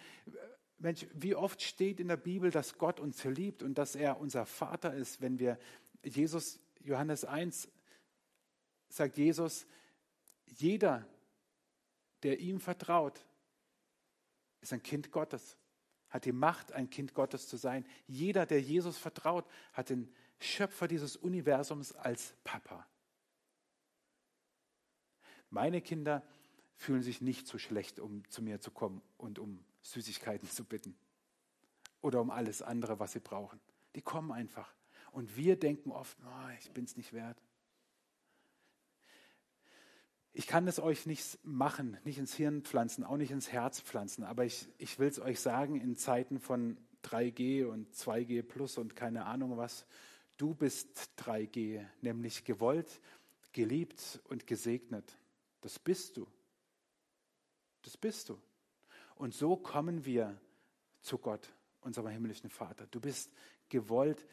Mensch, 0.80 1.06
wie 1.14 1.36
oft 1.36 1.62
steht 1.62 2.00
in 2.00 2.08
der 2.08 2.18
Bibel, 2.18 2.52
dass 2.52 2.78
Gott 2.78 3.00
uns 3.00 3.24
liebt 3.24 3.64
und 3.64 3.78
dass 3.78 3.96
er 3.96 4.20
unser 4.20 4.46
Vater 4.46 4.94
ist, 4.94 5.22
wenn 5.22 5.40
wir 5.40 5.60
Jesus, 6.04 6.60
Johannes 6.82 7.24
1, 7.26 7.70
sagt 8.90 9.18
Jesus, 9.18 9.68
jeder, 10.48 11.08
der 12.24 12.40
ihm 12.40 12.60
vertraut, 12.60 13.24
ist 14.62 14.74
ein 14.74 14.84
Kind 14.84 15.12
Gottes, 15.12 15.58
hat 16.10 16.26
die 16.26 16.32
Macht, 16.32 16.72
ein 16.72 16.90
Kind 16.90 17.14
Gottes 17.14 17.48
zu 17.48 17.58
sein. 17.58 17.86
Jeder, 18.08 18.46
der 18.46 18.62
Jesus 18.62 18.98
vertraut, 18.98 19.46
hat 19.74 19.90
den 19.90 20.12
Schöpfer 20.40 20.88
dieses 20.88 21.16
Universums 21.16 21.94
als 21.94 22.36
Papa. 22.44 22.88
Meine 25.50 25.82
Kinder 25.82 26.24
fühlen 26.76 27.02
sich 27.02 27.22
nicht 27.22 27.48
so 27.48 27.58
schlecht, 27.58 28.00
um 28.00 28.28
zu 28.30 28.42
mir 28.42 28.60
zu 28.60 28.72
kommen 28.72 29.02
und 29.18 29.40
um 29.40 29.64
Süßigkeiten 29.82 30.50
zu 30.50 30.64
bitten 30.64 30.98
oder 32.02 32.22
um 32.22 32.30
alles 32.30 32.62
andere, 32.62 33.00
was 33.00 33.14
sie 33.14 33.20
brauchen. 33.20 33.60
Die 33.96 34.02
kommen 34.02 34.32
einfach. 34.32 34.74
Und 35.12 35.36
wir 35.36 35.58
denken 35.58 35.92
oft, 35.92 36.18
oh, 36.24 36.50
ich 36.60 36.72
bin 36.72 36.86
es 36.86 36.96
nicht 36.96 37.14
wert. 37.14 37.42
Ich 40.38 40.46
kann 40.46 40.68
es 40.68 40.80
euch 40.80 41.08
nicht 41.08 41.40
machen, 41.44 41.98
nicht 42.04 42.20
ins 42.20 42.36
Hirn 42.36 42.62
pflanzen, 42.62 43.04
auch 43.04 43.18
nicht 43.18 43.32
ins 43.32 43.52
Herz 43.52 43.82
pflanzen, 43.82 44.24
aber 44.24 44.46
ich, 44.46 44.68
ich 44.78 45.00
will 45.00 45.08
es 45.08 45.20
euch 45.20 45.40
sagen, 45.40 45.82
in 45.82 45.96
Zeiten 45.96 46.40
von 46.40 46.78
3G 47.06 47.66
und 47.66 47.92
2G 47.96 48.44
plus 48.44 48.78
und 48.78 48.96
keine 48.96 49.26
Ahnung 49.26 49.58
was, 49.58 49.88
du 50.38 50.54
bist 50.54 51.10
3G, 51.18 51.84
nämlich 52.02 52.44
gewollt, 52.44 53.02
geliebt 53.52 54.22
und 54.26 54.46
gesegnet. 54.46 55.18
Das 55.62 55.80
bist 55.80 56.18
du. 56.18 56.28
Das 57.82 57.98
bist 57.98 58.30
du. 58.30 58.40
Und 59.16 59.34
so 59.34 59.56
kommen 59.56 60.06
wir 60.06 60.40
zu 61.02 61.18
Gott, 61.18 61.52
unserem 61.82 62.10
himmlischen 62.10 62.52
Vater. 62.52 62.86
Du 62.92 63.00
bist 63.00 63.34
gewollt, 63.70 64.24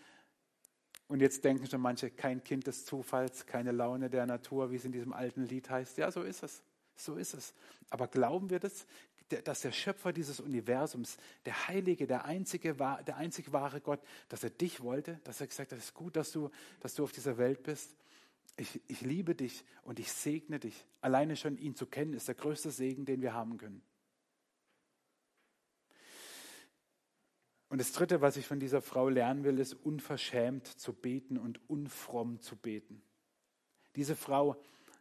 und 1.15 1.21
jetzt 1.21 1.45
denken 1.45 1.65
schon 1.69 1.81
manche, 1.81 2.11
kein 2.11 2.43
Kind 2.43 2.67
des 2.67 2.87
Zufalls, 2.87 3.47
keine 3.47 3.71
Laune 3.71 4.11
der 4.11 4.27
Natur, 4.27 4.73
wie 4.73 4.75
es 4.75 4.85
in 4.85 4.91
diesem 4.91 5.13
alten 5.13 5.45
Lied 5.45 5.71
heißt. 5.71 5.97
Ja, 5.97 6.11
so 6.11 6.25
ist 6.25 6.43
es. 6.43 6.65
So 6.97 7.15
ist 7.15 7.35
es. 7.35 7.55
Aber 7.89 8.09
glauben 8.09 8.51
wir 8.51 8.59
das, 8.59 8.85
dass 9.45 9.61
der 9.61 9.71
Schöpfer 9.71 10.13
dieses 10.13 10.41
Universums, 10.41 11.17
der 11.47 11.69
Heilige, 11.69 12.09
der 12.09 12.25
einzige, 12.25 12.75
der 12.75 13.17
einzig 13.17 13.53
wahre 13.53 13.81
Gott, 13.81 14.01
dass 14.29 14.43
er 14.43 14.51
dich 14.51 14.81
wollte, 14.83 15.21
dass 15.23 15.41
er 15.41 15.47
gesagt 15.47 15.71
hat, 15.71 15.79
es 15.79 15.85
ist 15.85 15.95
gut, 15.95 16.17
dass 16.17 16.33
du, 16.33 16.51
dass 16.81 16.97
du 16.97 17.05
auf 17.05 17.13
dieser 17.13 17.39
Welt 17.39 17.63
bist. 17.63 17.95
Ich, 18.57 18.81
ich 18.89 19.01
liebe 19.03 19.37
dich 19.37 19.65
und 19.85 20.01
ich 20.01 20.11
segne 20.11 20.59
dich. 20.59 20.85
Alleine 21.01 21.37
schon 21.37 21.57
ihn 21.59 21.77
zu 21.77 21.87
kennen, 21.87 22.15
ist 22.15 22.27
der 22.27 22.35
größte 22.35 22.73
Segen, 22.73 23.05
den 23.05 23.23
wir 23.23 23.35
haben 23.35 23.57
können. 23.57 23.83
Und 27.69 27.81
das 27.81 27.93
Dritte, 27.93 28.21
was 28.21 28.37
ich 28.37 28.47
von 28.47 28.61
dieser 28.61 28.83
Frau 28.83 29.09
lernen 29.09 29.45
will, 29.45 29.59
ist 29.59 29.75
unverschämt 29.75 30.67
zu 30.67 30.93
beten 30.93 31.39
und 31.39 31.61
unfromm 31.69 32.41
zu 32.41 32.57
beten. 32.57 33.03
Diese 33.97 34.17
Frau 34.17 34.57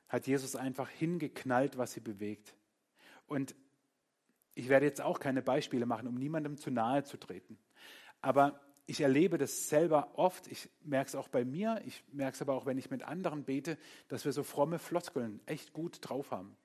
hat 0.07 0.27
Jesus 0.27 0.55
einfach 0.55 0.89
hingeknallt, 0.89 1.77
was 1.77 1.93
sie 1.93 1.99
bewegt. 1.99 2.55
Und 3.27 3.55
ich 4.55 4.69
werde 4.69 4.85
jetzt 4.85 5.01
auch 5.01 5.19
keine 5.19 5.41
Beispiele 5.41 5.85
machen, 5.85 6.07
um 6.07 6.15
niemandem 6.15 6.57
zu 6.57 6.71
nahe 6.71 7.03
zu 7.03 7.17
treten. 7.17 7.57
Aber 8.21 8.59
ich 8.85 9.01
erlebe 9.01 9.37
das 9.37 9.69
selber 9.69 10.11
oft. 10.15 10.47
Ich 10.47 10.69
merke 10.83 11.07
es 11.07 11.15
auch 11.15 11.27
bei 11.27 11.45
mir. 11.45 11.81
Ich 11.85 12.03
merke 12.11 12.35
es 12.35 12.41
aber 12.41 12.53
auch, 12.53 12.65
wenn 12.65 12.77
ich 12.77 12.89
mit 12.89 13.03
anderen 13.03 13.43
bete, 13.43 13.77
dass 14.07 14.25
wir 14.25 14.33
so 14.33 14.43
fromme 14.43 14.79
Floskeln 14.79 15.39
echt 15.45 15.73
gut 15.73 15.97
drauf 16.01 16.31
haben. 16.31 16.55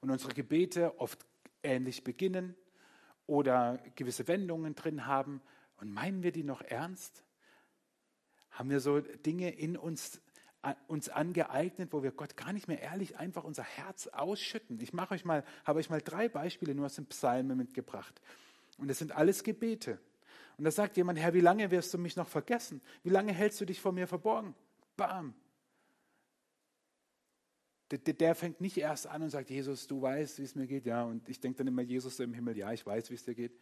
Und 0.00 0.10
unsere 0.10 0.34
Gebete 0.34 0.98
oft 1.00 1.24
ähnlich 1.62 2.04
beginnen, 2.04 2.54
oder 3.28 3.78
gewisse 3.94 4.26
Wendungen 4.26 4.74
drin 4.74 5.06
haben. 5.06 5.40
Und 5.76 5.92
meinen 5.92 6.24
wir 6.24 6.32
die 6.32 6.42
noch 6.42 6.62
ernst? 6.62 7.22
Haben 8.50 8.70
wir 8.70 8.80
so 8.80 9.00
Dinge 9.00 9.50
in 9.50 9.76
uns, 9.76 10.20
uns 10.88 11.08
angeeignet, 11.08 11.92
wo 11.92 12.02
wir 12.02 12.10
Gott 12.10 12.36
gar 12.36 12.52
nicht 12.52 12.66
mehr 12.66 12.80
ehrlich 12.80 13.16
einfach 13.18 13.44
unser 13.44 13.62
Herz 13.62 14.08
ausschütten? 14.08 14.80
Ich 14.80 14.92
mache 14.92 15.14
euch 15.14 15.24
mal, 15.24 15.44
habe 15.64 15.78
euch 15.78 15.90
mal 15.90 16.00
drei 16.00 16.28
Beispiele 16.28 16.74
nur 16.74 16.86
aus 16.86 16.96
den 16.96 17.06
Psalmen 17.06 17.56
mitgebracht. 17.56 18.20
Und 18.78 18.88
das 18.88 18.98
sind 18.98 19.12
alles 19.12 19.44
Gebete. 19.44 20.00
Und 20.56 20.64
da 20.64 20.70
sagt 20.70 20.96
jemand, 20.96 21.18
Herr, 21.18 21.34
wie 21.34 21.40
lange 21.40 21.70
wirst 21.70 21.92
du 21.94 21.98
mich 21.98 22.16
noch 22.16 22.28
vergessen? 22.28 22.80
Wie 23.04 23.10
lange 23.10 23.32
hältst 23.32 23.60
du 23.60 23.66
dich 23.66 23.80
vor 23.80 23.92
mir 23.92 24.08
verborgen? 24.08 24.54
Bam, 24.96 25.34
der, 27.90 27.98
der, 27.98 28.34
fängt 28.34 28.60
nicht 28.60 28.76
erst 28.76 29.06
an 29.06 29.22
und 29.22 29.30
sagt, 29.30 29.48
Jesus, 29.48 29.86
du 29.86 30.02
weißt, 30.02 30.38
wie 30.38 30.42
es 30.42 30.54
mir 30.54 30.66
geht. 30.66 30.84
Ja, 30.84 31.04
und 31.04 31.28
ich 31.28 31.40
denke 31.40 31.58
dann 31.58 31.68
immer, 31.68 31.82
Jesus 31.82 32.20
im 32.20 32.34
Himmel, 32.34 32.56
ja, 32.56 32.72
ich 32.72 32.84
weiß, 32.84 33.10
wie 33.10 33.14
es 33.14 33.24
dir 33.24 33.34
geht. 33.34 33.52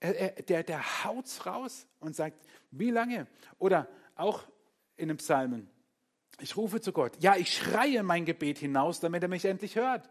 Er, 0.00 0.16
er, 0.16 0.42
der, 0.42 0.62
der 0.62 1.04
haut's 1.04 1.44
raus 1.44 1.86
und 2.00 2.16
sagt, 2.16 2.42
wie 2.70 2.90
lange? 2.90 3.26
Oder 3.58 3.88
auch 4.14 4.44
in 4.96 5.08
den 5.08 5.18
Psalmen, 5.18 5.68
ich 6.40 6.56
rufe 6.56 6.80
zu 6.80 6.92
Gott. 6.92 7.22
Ja, 7.22 7.36
ich 7.36 7.54
schreie 7.54 8.02
mein 8.02 8.24
Gebet 8.24 8.58
hinaus, 8.58 9.00
damit 9.00 9.22
er 9.22 9.28
mich 9.28 9.44
endlich 9.44 9.76
hört. 9.76 10.08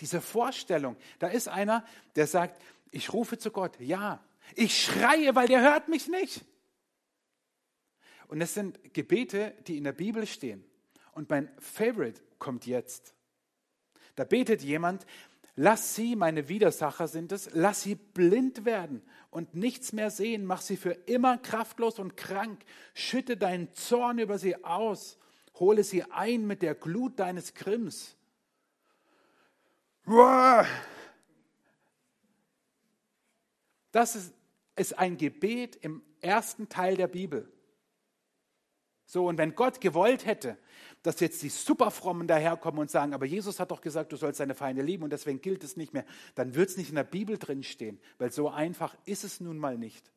Diese 0.00 0.20
Vorstellung, 0.20 0.96
da 1.18 1.28
ist 1.28 1.48
einer, 1.48 1.84
der 2.16 2.26
sagt, 2.26 2.60
ich 2.90 3.12
rufe 3.12 3.38
zu 3.38 3.50
Gott. 3.50 3.78
Ja, 3.80 4.22
ich 4.54 4.80
schreie, 4.80 5.34
weil 5.34 5.48
der 5.48 5.62
hört 5.62 5.88
mich 5.88 6.08
nicht. 6.08 6.44
Und 8.28 8.40
es 8.40 8.54
sind 8.54 8.94
Gebete, 8.94 9.54
die 9.66 9.76
in 9.76 9.84
der 9.84 9.92
Bibel 9.92 10.26
stehen. 10.26 10.64
Und 11.12 11.30
mein 11.30 11.48
Favorite 11.58 12.20
kommt 12.38 12.66
jetzt. 12.66 13.14
Da 14.16 14.24
betet 14.24 14.62
jemand, 14.62 15.06
lass 15.54 15.94
sie, 15.94 16.16
meine 16.16 16.48
Widersacher 16.48 17.08
sind 17.08 17.32
es, 17.32 17.50
lass 17.52 17.82
sie 17.82 17.94
blind 17.94 18.64
werden 18.64 19.02
und 19.30 19.54
nichts 19.54 19.92
mehr 19.92 20.10
sehen, 20.10 20.44
mach 20.44 20.60
sie 20.60 20.76
für 20.76 20.92
immer 20.92 21.38
kraftlos 21.38 21.98
und 21.98 22.16
krank, 22.16 22.64
schütte 22.94 23.36
deinen 23.36 23.72
Zorn 23.74 24.18
über 24.18 24.38
sie 24.38 24.64
aus, 24.64 25.18
hole 25.54 25.84
sie 25.84 26.04
ein 26.04 26.46
mit 26.46 26.62
der 26.62 26.74
Glut 26.74 27.18
deines 27.18 27.54
Grimms. 27.54 28.16
Das 33.92 34.32
ist 34.76 34.98
ein 34.98 35.16
Gebet 35.16 35.76
im 35.76 36.02
ersten 36.20 36.68
Teil 36.68 36.96
der 36.96 37.08
Bibel. 37.08 37.50
So, 39.06 39.26
und 39.26 39.38
wenn 39.38 39.54
Gott 39.54 39.80
gewollt 39.80 40.26
hätte, 40.26 40.58
dass 41.02 41.20
jetzt 41.20 41.40
die 41.42 41.48
Superfrommen 41.48 42.26
daherkommen 42.26 42.80
und 42.80 42.90
sagen, 42.90 43.14
aber 43.14 43.24
Jesus 43.24 43.60
hat 43.60 43.70
doch 43.70 43.80
gesagt, 43.80 44.10
du 44.10 44.16
sollst 44.16 44.40
deine 44.40 44.56
Feinde 44.56 44.82
lieben 44.82 45.04
und 45.04 45.10
deswegen 45.10 45.40
gilt 45.40 45.62
es 45.62 45.76
nicht 45.76 45.94
mehr, 45.94 46.04
dann 46.34 46.56
wird 46.56 46.70
es 46.70 46.76
nicht 46.76 46.88
in 46.88 46.96
der 46.96 47.04
Bibel 47.04 47.38
drin 47.38 47.62
stehen, 47.62 48.00
weil 48.18 48.32
so 48.32 48.48
einfach 48.48 48.96
ist 49.04 49.22
es 49.22 49.40
nun 49.40 49.58
mal 49.58 49.78
nicht. 49.78 50.10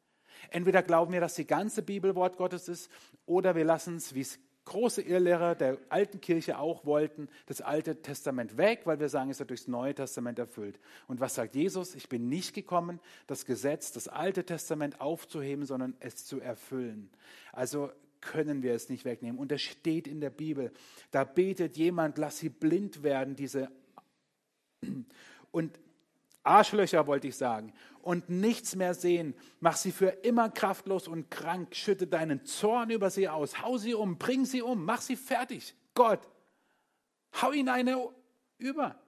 Entweder 0.49 0.81
glauben 0.81 1.13
wir, 1.13 1.21
dass 1.21 1.35
die 1.35 1.45
ganze 1.45 1.83
Bibel 1.83 2.15
Wort 2.15 2.37
Gottes 2.37 2.67
ist, 2.67 2.89
oder 3.27 3.55
wir 3.55 3.65
lassen 3.65 3.97
es, 3.97 4.15
wie 4.15 4.21
es 4.21 4.39
große 4.65 5.01
Irrlehrer 5.01 5.55
der 5.55 5.77
alten 5.89 6.21
Kirche 6.21 6.57
auch 6.57 6.85
wollten, 6.85 7.27
das 7.47 7.61
Alte 7.61 8.01
Testament 8.01 8.57
weg, 8.57 8.81
weil 8.85 8.99
wir 8.99 9.09
sagen, 9.09 9.29
es 9.29 9.39
wird 9.39 9.49
durchs 9.49 9.67
Neue 9.67 9.95
Testament 9.95 10.39
erfüllt. 10.39 10.79
Und 11.07 11.19
was 11.19 11.35
sagt 11.35 11.55
Jesus? 11.55 11.95
Ich 11.95 12.07
bin 12.07 12.29
nicht 12.29 12.53
gekommen, 12.53 12.99
das 13.27 13.45
Gesetz, 13.45 13.91
das 13.91 14.07
Alte 14.07 14.45
Testament 14.45 15.01
aufzuheben, 15.01 15.65
sondern 15.65 15.95
es 15.99 16.25
zu 16.25 16.39
erfüllen. 16.39 17.09
Also 17.51 17.91
können 18.21 18.63
wir 18.63 18.73
es 18.73 18.89
nicht 18.89 19.05
wegnehmen. 19.05 19.39
Und 19.39 19.51
es 19.51 19.61
steht 19.61 20.07
in 20.07 20.21
der 20.21 20.29
Bibel, 20.29 20.71
da 21.11 21.23
betet 21.23 21.77
jemand, 21.77 22.17
lass 22.17 22.39
sie 22.39 22.49
blind 22.49 23.03
werden, 23.03 23.35
diese 23.35 23.69
und 25.51 25.79
Arschlöcher 26.43 27.05
wollte 27.05 27.27
ich 27.27 27.35
sagen, 27.35 27.73
und 28.01 28.29
nichts 28.29 28.75
mehr 28.75 28.93
sehen. 28.93 29.35
Mach 29.59 29.75
sie 29.75 29.91
für 29.91 30.07
immer 30.07 30.49
kraftlos 30.49 31.07
und 31.07 31.29
krank. 31.29 31.75
Schütte 31.75 32.07
deinen 32.07 32.45
Zorn 32.45 32.89
über 32.89 33.09
sie 33.09 33.27
aus. 33.27 33.61
Hau 33.61 33.77
sie 33.77 33.93
um, 33.93 34.17
bring 34.17 34.45
sie 34.45 34.61
um, 34.61 34.85
mach 34.85 35.01
sie 35.01 35.17
fertig. 35.17 35.75
Gott, 35.93 36.25
Hau 37.33 37.51
ihn 37.51 37.69
eine 37.69 38.09
über. 38.57 38.99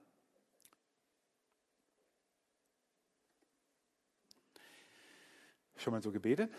Schon 5.76 5.92
mal 5.92 6.02
so 6.02 6.12
gebetet? 6.12 6.52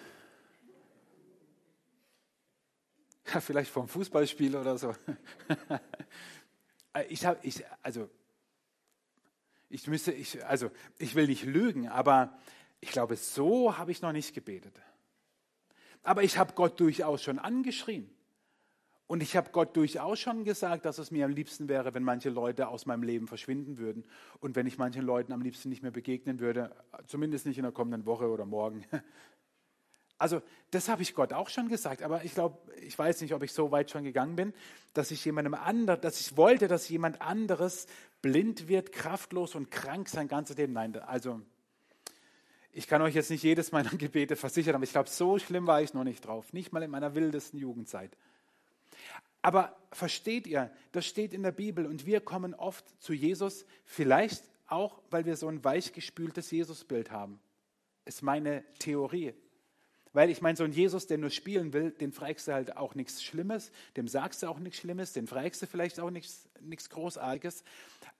Ja, 3.32 3.40
vielleicht 3.40 3.72
vom 3.72 3.88
Fußballspiel 3.88 4.56
oder 4.56 4.78
so. 4.78 4.94
Ich 7.10 7.26
habe, 7.26 7.40
ich, 7.42 7.64
also, 7.82 8.08
ich 9.68 9.88
müsste, 9.88 10.12
ich, 10.12 10.46
also, 10.46 10.70
ich 11.00 11.16
will 11.16 11.26
nicht 11.26 11.44
lügen, 11.44 11.88
aber 11.88 12.38
ich 12.82 12.92
glaube, 12.92 13.16
so 13.16 13.80
habe 13.80 13.92
ich 13.92 14.04
noch 14.04 14.12
nicht 14.12 14.36
gebetet. 14.36 14.80
Aber 16.04 16.22
ich 16.22 16.38
habe 16.38 16.54
Gott 16.54 16.80
durchaus 16.80 17.24
schon 17.24 17.40
angeschrien. 17.40 18.10
Und 19.08 19.24
ich 19.24 19.36
habe 19.36 19.52
Gott 19.52 19.76
durchaus 19.76 20.20
schon 20.20 20.44
gesagt, 20.44 20.86
dass 20.86 20.98
es 20.98 21.12
mir 21.12 21.26
am 21.26 21.32
liebsten 21.32 21.68
wäre, 21.68 21.94
wenn 21.94 22.04
manche 22.04 22.30
Leute 22.30 22.68
aus 22.68 22.86
meinem 22.86 23.04
Leben 23.04 23.28
verschwinden 23.28 23.78
würden 23.78 24.06
und 24.40 24.56
wenn 24.56 24.66
ich 24.66 24.78
manchen 24.78 25.04
Leuten 25.04 25.34
am 25.34 25.42
liebsten 25.42 25.70
nicht 25.70 25.82
mehr 25.82 25.92
begegnen 25.92 26.40
würde, 26.40 26.76
zumindest 27.08 27.46
nicht 27.46 27.58
in 27.58 27.64
der 27.64 27.72
kommenden 27.72 28.06
Woche 28.06 28.30
oder 28.30 28.46
morgen. 28.46 28.86
Also 30.18 30.42
das 30.72 30.90
habe 30.90 31.02
ich 31.02 31.16
Gott 31.16 31.34
auch 31.34 31.50
schon 31.50 31.68
gesagt, 31.68 32.02
aber 32.02 32.24
ich 32.24 32.34
glaube, 32.34 32.58
ich 32.82 32.98
weiß 32.98 33.22
nicht, 33.22 33.34
ob 33.34 33.44
ich 33.44 33.52
so 33.52 33.72
weit 33.72 33.92
schon 33.92 34.04
gegangen 34.04 34.36
bin, 34.36 34.54
dass 34.94 35.12
ich 35.12 35.24
jemandem 35.26 35.54
anderen, 35.54 36.00
dass 36.02 36.20
ich 36.20 36.38
wollte, 36.38 36.68
dass 36.68 36.88
jemand 36.90 37.22
anderes 37.22 37.88
blind 38.22 38.68
wird, 38.68 38.92
kraftlos 38.92 39.56
und 39.56 39.70
krank 39.70 40.08
sein 40.10 40.28
ganzes 40.28 40.58
Leben. 40.58 40.74
Nein, 40.74 40.98
also 41.00 41.42
ich 42.72 42.88
kann 42.88 43.02
euch 43.02 43.14
jetzt 43.14 43.30
nicht 43.30 43.44
jedes 43.44 43.72
meiner 43.72 43.90
Gebete 43.98 44.36
versichern, 44.36 44.76
aber 44.76 44.84
ich 44.84 44.92
glaube, 44.92 45.10
so 45.10 45.38
schlimm 45.40 45.68
war 45.68 45.82
ich 45.82 45.94
noch 45.94 46.04
nicht 46.04 46.26
drauf, 46.26 46.54
nicht 46.54 46.74
mal 46.74 46.84
in 46.84 46.92
meiner 46.92 47.16
wildesten 47.16 47.60
Jugendzeit. 47.60 48.18
Aber 49.42 49.76
versteht 49.92 50.48
ihr, 50.48 50.72
das 50.94 51.06
steht 51.06 51.34
in 51.34 51.44
der 51.44 51.52
Bibel 51.52 51.86
und 51.86 52.06
wir 52.06 52.22
kommen 52.22 52.54
oft 52.54 52.86
zu 53.02 53.14
Jesus, 53.14 53.66
vielleicht 53.84 54.44
auch, 54.68 55.02
weil 55.12 55.26
wir 55.26 55.36
so 55.36 55.50
ein 55.50 55.64
weichgespültes 55.64 56.50
Jesusbild 56.50 57.12
haben. 57.12 57.40
Ist 58.06 58.24
meine 58.24 58.64
Theorie. 58.80 59.34
Weil 60.14 60.30
ich 60.30 60.42
meine, 60.44 60.56
so 60.56 60.64
ein 60.64 60.72
Jesus, 60.72 61.08
der 61.08 61.18
nur 61.18 61.32
spielen 61.32 61.74
will, 61.74 61.90
den 61.90 62.12
fragst 62.12 62.48
du 62.48 62.54
halt 62.54 62.78
auch 62.78 62.94
nichts 62.94 63.24
Schlimmes, 63.24 63.72
dem 63.98 64.08
sagst 64.08 64.44
du 64.44 64.48
auch 64.48 64.60
nichts 64.60 64.80
Schlimmes, 64.80 65.12
den 65.12 65.26
fragst 65.26 65.64
du 65.64 65.68
vielleicht 65.68 66.00
auch 66.00 66.12
nichts, 66.12 66.48
Großartiges. 66.90 67.64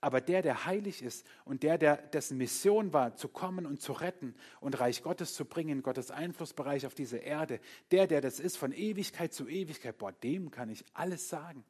Aber 0.00 0.20
der, 0.20 0.42
der 0.42 0.66
heilig 0.66 1.02
ist 1.02 1.24
und 1.44 1.62
der, 1.62 1.78
der 1.78 1.96
dessen 1.96 2.36
Mission 2.36 2.92
war, 2.92 3.14
zu 3.14 3.28
kommen 3.28 3.64
und 3.64 3.80
zu 3.80 3.92
retten 3.92 4.34
und 4.60 4.78
Reich 4.80 5.02
Gottes 5.02 5.34
zu 5.34 5.44
bringen, 5.44 5.82
Gottes 5.82 6.10
Einflussbereich 6.10 6.84
auf 6.84 6.94
diese 6.94 7.18
Erde, 7.18 7.60
der, 7.92 8.08
der 8.08 8.20
das 8.20 8.40
ist 8.40 8.56
von 8.56 8.72
Ewigkeit 8.72 9.32
zu 9.32 9.48
Ewigkeit, 9.48 9.96
boah, 9.96 10.12
dem 10.12 10.50
kann 10.50 10.68
ich 10.68 10.84
alles 10.94 11.28
sagen. 11.28 11.64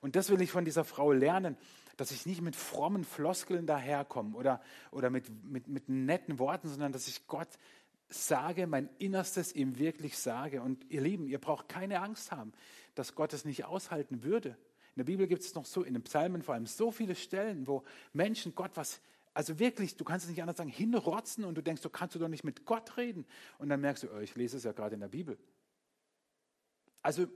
Und 0.00 0.16
das 0.16 0.30
will 0.30 0.40
ich 0.40 0.50
von 0.50 0.64
dieser 0.64 0.84
Frau 0.84 1.12
lernen, 1.12 1.56
dass 1.96 2.10
ich 2.10 2.26
nicht 2.26 2.40
mit 2.40 2.56
frommen 2.56 3.04
Floskeln 3.04 3.66
daherkomme 3.66 4.36
oder, 4.36 4.62
oder 4.90 5.10
mit, 5.10 5.28
mit, 5.44 5.68
mit 5.68 5.88
netten 5.88 6.38
Worten, 6.38 6.68
sondern 6.68 6.92
dass 6.92 7.08
ich 7.08 7.26
Gott 7.26 7.48
sage, 8.08 8.66
mein 8.66 8.88
Innerstes 8.98 9.54
ihm 9.54 9.78
wirklich 9.78 10.18
sage. 10.18 10.62
Und 10.62 10.84
ihr 10.90 11.00
Lieben, 11.00 11.26
ihr 11.26 11.40
braucht 11.40 11.68
keine 11.68 12.00
Angst 12.00 12.30
haben, 12.30 12.52
dass 12.94 13.14
Gott 13.14 13.32
es 13.32 13.44
nicht 13.44 13.64
aushalten 13.64 14.22
würde. 14.22 14.50
In 14.50 15.00
der 15.00 15.04
Bibel 15.04 15.26
gibt 15.26 15.42
es 15.42 15.54
noch 15.54 15.66
so, 15.66 15.82
in 15.82 15.94
den 15.94 16.02
Psalmen 16.04 16.42
vor 16.42 16.54
allem, 16.54 16.66
so 16.66 16.90
viele 16.90 17.14
Stellen, 17.14 17.66
wo 17.66 17.84
Menschen 18.12 18.54
Gott 18.54 18.70
was, 18.74 19.00
also 19.34 19.58
wirklich, 19.58 19.96
du 19.96 20.04
kannst 20.04 20.24
es 20.24 20.30
nicht 20.30 20.40
anders 20.40 20.56
sagen, 20.56 20.70
hinrotzen 20.70 21.44
und 21.44 21.56
du 21.56 21.62
denkst, 21.62 21.82
du 21.82 21.90
kannst 21.90 22.14
du 22.14 22.18
doch 22.18 22.28
nicht 22.28 22.44
mit 22.44 22.64
Gott 22.64 22.96
reden. 22.96 23.26
Und 23.58 23.68
dann 23.68 23.80
merkst 23.80 24.04
du, 24.04 24.08
oh, 24.14 24.18
ich 24.20 24.34
lese 24.36 24.56
es 24.56 24.64
ja 24.64 24.72
gerade 24.72 24.94
in 24.94 25.00
der 25.00 25.08
Bibel. 25.08 25.36
Also 27.02 27.26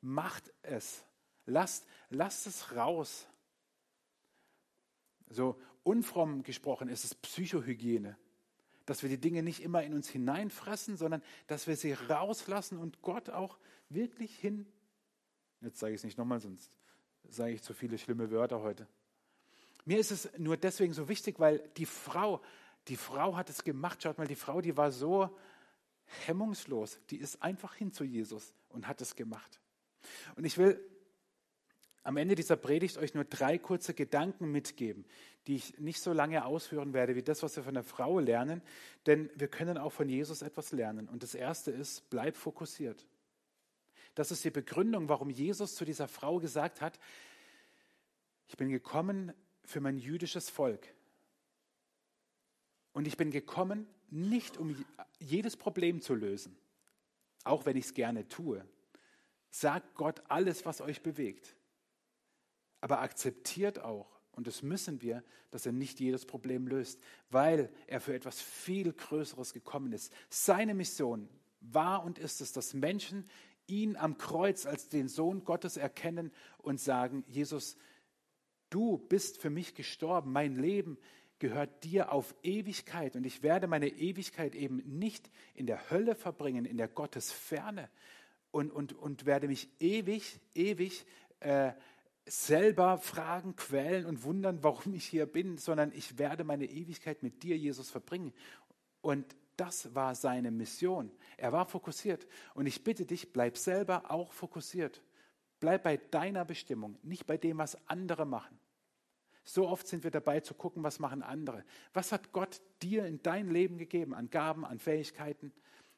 macht 0.00 0.52
es. 0.62 1.04
Lasst, 1.44 1.86
lasst 2.10 2.46
es 2.46 2.74
raus. 2.74 3.28
So 5.28 5.60
unfromm 5.84 6.42
gesprochen 6.42 6.88
ist 6.88 7.04
es 7.04 7.14
Psychohygiene 7.14 8.16
dass 8.86 9.02
wir 9.02 9.10
die 9.10 9.20
Dinge 9.20 9.42
nicht 9.42 9.62
immer 9.62 9.82
in 9.82 9.92
uns 9.92 10.08
hineinfressen, 10.08 10.96
sondern 10.96 11.22
dass 11.46 11.66
wir 11.66 11.76
sie 11.76 11.92
rauslassen 11.92 12.78
und 12.78 13.02
Gott 13.02 13.30
auch 13.30 13.58
wirklich 13.88 14.34
hin. 14.38 14.66
Jetzt 15.60 15.78
sage 15.78 15.94
ich 15.94 16.00
es 16.00 16.04
nicht 16.04 16.18
nochmal, 16.18 16.40
sonst 16.40 16.70
sage 17.28 17.52
ich 17.52 17.62
zu 17.62 17.74
viele 17.74 17.98
schlimme 17.98 18.30
Wörter 18.30 18.62
heute. 18.62 18.86
Mir 19.84 19.98
ist 19.98 20.10
es 20.10 20.28
nur 20.38 20.56
deswegen 20.56 20.92
so 20.92 21.08
wichtig, 21.08 21.38
weil 21.38 21.58
die 21.76 21.86
Frau, 21.86 22.40
die 22.88 22.96
Frau 22.96 23.36
hat 23.36 23.50
es 23.50 23.62
gemacht. 23.62 24.02
Schaut 24.02 24.18
mal, 24.18 24.26
die 24.26 24.34
Frau, 24.34 24.60
die 24.60 24.76
war 24.76 24.90
so 24.90 25.36
hemmungslos. 26.26 26.98
Die 27.10 27.18
ist 27.18 27.42
einfach 27.42 27.74
hin 27.74 27.92
zu 27.92 28.04
Jesus 28.04 28.52
und 28.68 28.88
hat 28.88 29.00
es 29.00 29.14
gemacht. 29.14 29.60
Und 30.36 30.44
ich 30.44 30.58
will 30.58 30.80
am 32.06 32.16
Ende 32.16 32.36
dieser 32.36 32.54
Predigt 32.54 32.98
euch 32.98 33.14
nur 33.14 33.24
drei 33.24 33.58
kurze 33.58 33.92
Gedanken 33.92 34.52
mitgeben, 34.52 35.04
die 35.48 35.56
ich 35.56 35.76
nicht 35.78 36.00
so 36.00 36.12
lange 36.12 36.44
ausführen 36.44 36.92
werde 36.92 37.16
wie 37.16 37.22
das, 37.22 37.42
was 37.42 37.56
wir 37.56 37.64
von 37.64 37.74
der 37.74 37.82
Frau 37.82 38.20
lernen, 38.20 38.62
denn 39.06 39.28
wir 39.34 39.48
können 39.48 39.76
auch 39.76 39.92
von 39.92 40.08
Jesus 40.08 40.40
etwas 40.40 40.70
lernen. 40.70 41.08
Und 41.08 41.24
das 41.24 41.34
erste 41.34 41.72
ist, 41.72 42.08
bleib 42.08 42.36
fokussiert. 42.36 43.04
Das 44.14 44.30
ist 44.30 44.44
die 44.44 44.50
Begründung, 44.50 45.08
warum 45.08 45.30
Jesus 45.30 45.74
zu 45.74 45.84
dieser 45.84 46.06
Frau 46.06 46.38
gesagt 46.38 46.80
hat, 46.80 46.96
ich 48.46 48.56
bin 48.56 48.68
gekommen 48.68 49.32
für 49.64 49.80
mein 49.80 49.98
jüdisches 49.98 50.48
Volk. 50.48 50.86
Und 52.92 53.08
ich 53.08 53.16
bin 53.16 53.32
gekommen, 53.32 53.88
nicht 54.10 54.58
um 54.58 54.76
jedes 55.18 55.56
Problem 55.56 56.00
zu 56.00 56.14
lösen, 56.14 56.56
auch 57.42 57.66
wenn 57.66 57.76
ich 57.76 57.86
es 57.86 57.94
gerne 57.94 58.28
tue. 58.28 58.64
Sagt 59.50 59.96
Gott 59.96 60.22
alles, 60.28 60.64
was 60.64 60.80
euch 60.80 61.02
bewegt. 61.02 61.56
Aber 62.86 63.00
akzeptiert 63.00 63.80
auch, 63.80 64.06
und 64.30 64.46
das 64.46 64.62
müssen 64.62 65.02
wir, 65.02 65.24
dass 65.50 65.66
er 65.66 65.72
nicht 65.72 65.98
jedes 65.98 66.24
Problem 66.24 66.68
löst, 66.68 67.00
weil 67.30 67.68
er 67.88 68.00
für 68.00 68.14
etwas 68.14 68.40
viel 68.40 68.92
Größeres 68.92 69.52
gekommen 69.52 69.92
ist. 69.92 70.12
Seine 70.28 70.72
Mission 70.72 71.28
war 71.60 72.04
und 72.04 72.20
ist 72.20 72.40
es, 72.40 72.52
dass 72.52 72.74
Menschen 72.74 73.28
ihn 73.66 73.96
am 73.96 74.18
Kreuz 74.18 74.66
als 74.66 74.88
den 74.88 75.08
Sohn 75.08 75.42
Gottes 75.42 75.76
erkennen 75.76 76.30
und 76.58 76.78
sagen, 76.78 77.24
Jesus, 77.26 77.76
du 78.70 78.98
bist 78.98 79.38
für 79.38 79.50
mich 79.50 79.74
gestorben, 79.74 80.30
mein 80.30 80.54
Leben 80.54 80.96
gehört 81.40 81.82
dir 81.82 82.12
auf 82.12 82.36
Ewigkeit 82.44 83.16
und 83.16 83.26
ich 83.26 83.42
werde 83.42 83.66
meine 83.66 83.88
Ewigkeit 83.88 84.54
eben 84.54 84.76
nicht 84.76 85.28
in 85.54 85.66
der 85.66 85.90
Hölle 85.90 86.14
verbringen, 86.14 86.66
in 86.66 86.76
der 86.76 86.86
Gottesferne 86.86 87.90
und, 88.52 88.70
und, 88.70 88.92
und 88.92 89.26
werde 89.26 89.48
mich 89.48 89.68
ewig, 89.80 90.38
ewig 90.54 91.04
äh, 91.40 91.72
selber 92.26 92.98
fragen, 92.98 93.54
quälen 93.56 94.04
und 94.04 94.24
wundern, 94.24 94.62
warum 94.62 94.94
ich 94.94 95.06
hier 95.06 95.26
bin, 95.26 95.58
sondern 95.58 95.92
ich 95.92 96.18
werde 96.18 96.44
meine 96.44 96.66
Ewigkeit 96.66 97.22
mit 97.22 97.42
dir, 97.42 97.56
Jesus, 97.56 97.90
verbringen. 97.90 98.32
Und 99.00 99.36
das 99.56 99.94
war 99.94 100.14
seine 100.14 100.50
Mission. 100.50 101.10
Er 101.36 101.52
war 101.52 101.66
fokussiert. 101.66 102.26
Und 102.54 102.66
ich 102.66 102.84
bitte 102.84 103.06
dich, 103.06 103.32
bleib 103.32 103.56
selber 103.56 104.10
auch 104.10 104.32
fokussiert. 104.32 105.02
Bleib 105.60 105.84
bei 105.84 105.96
deiner 105.96 106.44
Bestimmung, 106.44 106.98
nicht 107.02 107.26
bei 107.26 107.38
dem, 107.38 107.58
was 107.58 107.78
andere 107.88 108.26
machen. 108.26 108.58
So 109.44 109.68
oft 109.68 109.86
sind 109.86 110.02
wir 110.02 110.10
dabei 110.10 110.40
zu 110.40 110.54
gucken, 110.54 110.82
was 110.82 110.98
machen 110.98 111.22
andere. 111.22 111.64
Was 111.94 112.10
hat 112.10 112.32
Gott 112.32 112.60
dir 112.82 113.06
in 113.06 113.22
dein 113.22 113.48
Leben 113.48 113.78
gegeben 113.78 114.12
an 114.12 114.28
Gaben, 114.28 114.66
an 114.66 114.80
Fähigkeiten, 114.80 115.52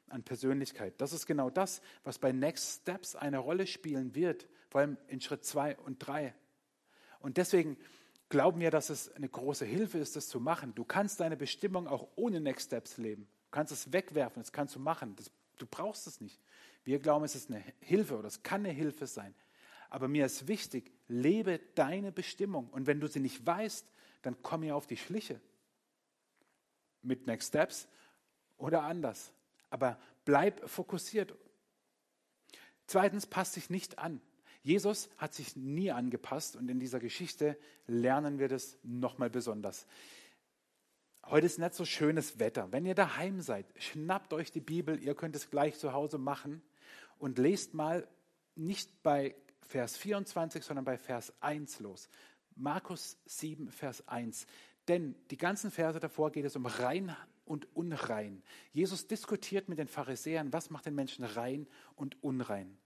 an 0.07 0.23
Persönlichkeit? 0.23 0.93
Das 1.01 1.11
ist 1.11 1.25
genau 1.25 1.49
das, 1.49 1.81
was 2.03 2.19
bei 2.19 2.31
Next 2.31 2.81
Steps 2.81 3.15
eine 3.15 3.39
Rolle 3.39 3.65
spielen 3.65 4.13
wird 4.13 4.47
vor 4.69 4.81
allem 4.81 4.97
in 5.07 5.19
Schritt 5.19 5.43
zwei 5.45 5.77
und 5.77 5.99
drei. 5.99 6.33
Und 7.19 7.37
deswegen 7.37 7.77
glauben 8.29 8.59
wir, 8.59 8.71
dass 8.71 8.89
es 8.89 9.11
eine 9.13 9.27
große 9.27 9.65
Hilfe 9.65 9.97
ist, 9.97 10.15
das 10.15 10.29
zu 10.29 10.39
machen. 10.39 10.73
Du 10.75 10.85
kannst 10.85 11.19
deine 11.19 11.35
Bestimmung 11.35 11.87
auch 11.87 12.07
ohne 12.15 12.39
Next 12.39 12.67
Steps 12.67 12.97
leben. 12.97 13.23
Du 13.23 13.51
kannst 13.51 13.73
es 13.73 13.91
wegwerfen, 13.91 14.41
das 14.41 14.51
kannst 14.51 14.75
du 14.75 14.79
machen. 14.79 15.15
Das, 15.15 15.31
du 15.57 15.65
brauchst 15.65 16.07
es 16.07 16.21
nicht. 16.21 16.39
Wir 16.83 16.99
glauben, 16.99 17.25
es 17.25 17.35
ist 17.35 17.49
eine 17.49 17.63
Hilfe 17.79 18.17
oder 18.17 18.27
es 18.27 18.43
kann 18.43 18.65
eine 18.65 18.73
Hilfe 18.73 19.07
sein. 19.07 19.33
Aber 19.89 20.07
mir 20.07 20.25
ist 20.25 20.47
wichtig, 20.47 20.91
lebe 21.07 21.59
deine 21.75 22.11
Bestimmung. 22.11 22.69
Und 22.69 22.85
wenn 22.85 22.99
du 22.99 23.07
sie 23.07 23.19
nicht 23.19 23.45
weißt, 23.45 23.85
dann 24.21 24.41
komm 24.43 24.61
mir 24.61 24.75
auf 24.75 24.85
die 24.85 24.97
Schliche. 24.97 25.41
Mit 27.01 27.25
Next 27.27 27.49
Steps 27.49 27.87
oder 28.57 28.83
anders. 28.83 29.33
Aber 29.71 29.99
bleib 30.25 30.69
fokussiert. 30.69 31.33
Zweitens, 32.85 33.25
passt 33.25 33.55
dich 33.55 33.69
nicht 33.69 33.97
an. 33.97 34.21
Jesus 34.61 35.09
hat 35.17 35.33
sich 35.33 35.55
nie 35.55 35.91
angepasst 35.91 36.55
und 36.55 36.69
in 36.69 36.79
dieser 36.79 36.99
Geschichte 36.99 37.57
lernen 37.87 38.39
wir 38.39 38.47
das 38.47 38.77
nochmal 38.83 39.29
besonders. 39.29 39.87
Heute 41.25 41.45
ist 41.45 41.59
nicht 41.59 41.75
so 41.75 41.85
schönes 41.85 42.39
Wetter. 42.39 42.71
Wenn 42.71 42.85
ihr 42.85 42.95
daheim 42.95 43.41
seid, 43.41 43.67
schnappt 43.77 44.33
euch 44.33 44.51
die 44.51 44.61
Bibel, 44.61 44.99
ihr 45.01 45.15
könnt 45.15 45.35
es 45.35 45.49
gleich 45.49 45.77
zu 45.77 45.93
Hause 45.93 46.17
machen 46.17 46.61
und 47.19 47.37
lest 47.37 47.73
mal 47.73 48.07
nicht 48.55 49.03
bei 49.03 49.35
Vers 49.61 49.95
24, 49.97 50.63
sondern 50.63 50.85
bei 50.85 50.97
Vers 50.97 51.33
1 51.41 51.79
los. 51.79 52.09
Markus 52.55 53.17
7, 53.25 53.71
Vers 53.71 54.07
1. 54.07 54.47
Denn 54.87 55.15
die 55.29 55.37
ganzen 55.37 55.71
Verse 55.71 55.99
davor 55.99 56.31
geht 56.31 56.45
es 56.45 56.55
um 56.55 56.65
rein 56.65 57.15
und 57.45 57.67
unrein. 57.75 58.41
Jesus 58.73 59.07
diskutiert 59.07 59.69
mit 59.69 59.77
den 59.77 59.87
Pharisäern, 59.87 60.51
was 60.51 60.69
macht 60.69 60.87
den 60.87 60.95
Menschen 60.95 61.23
rein 61.23 61.67
und 61.95 62.21
unrein. 62.23 62.77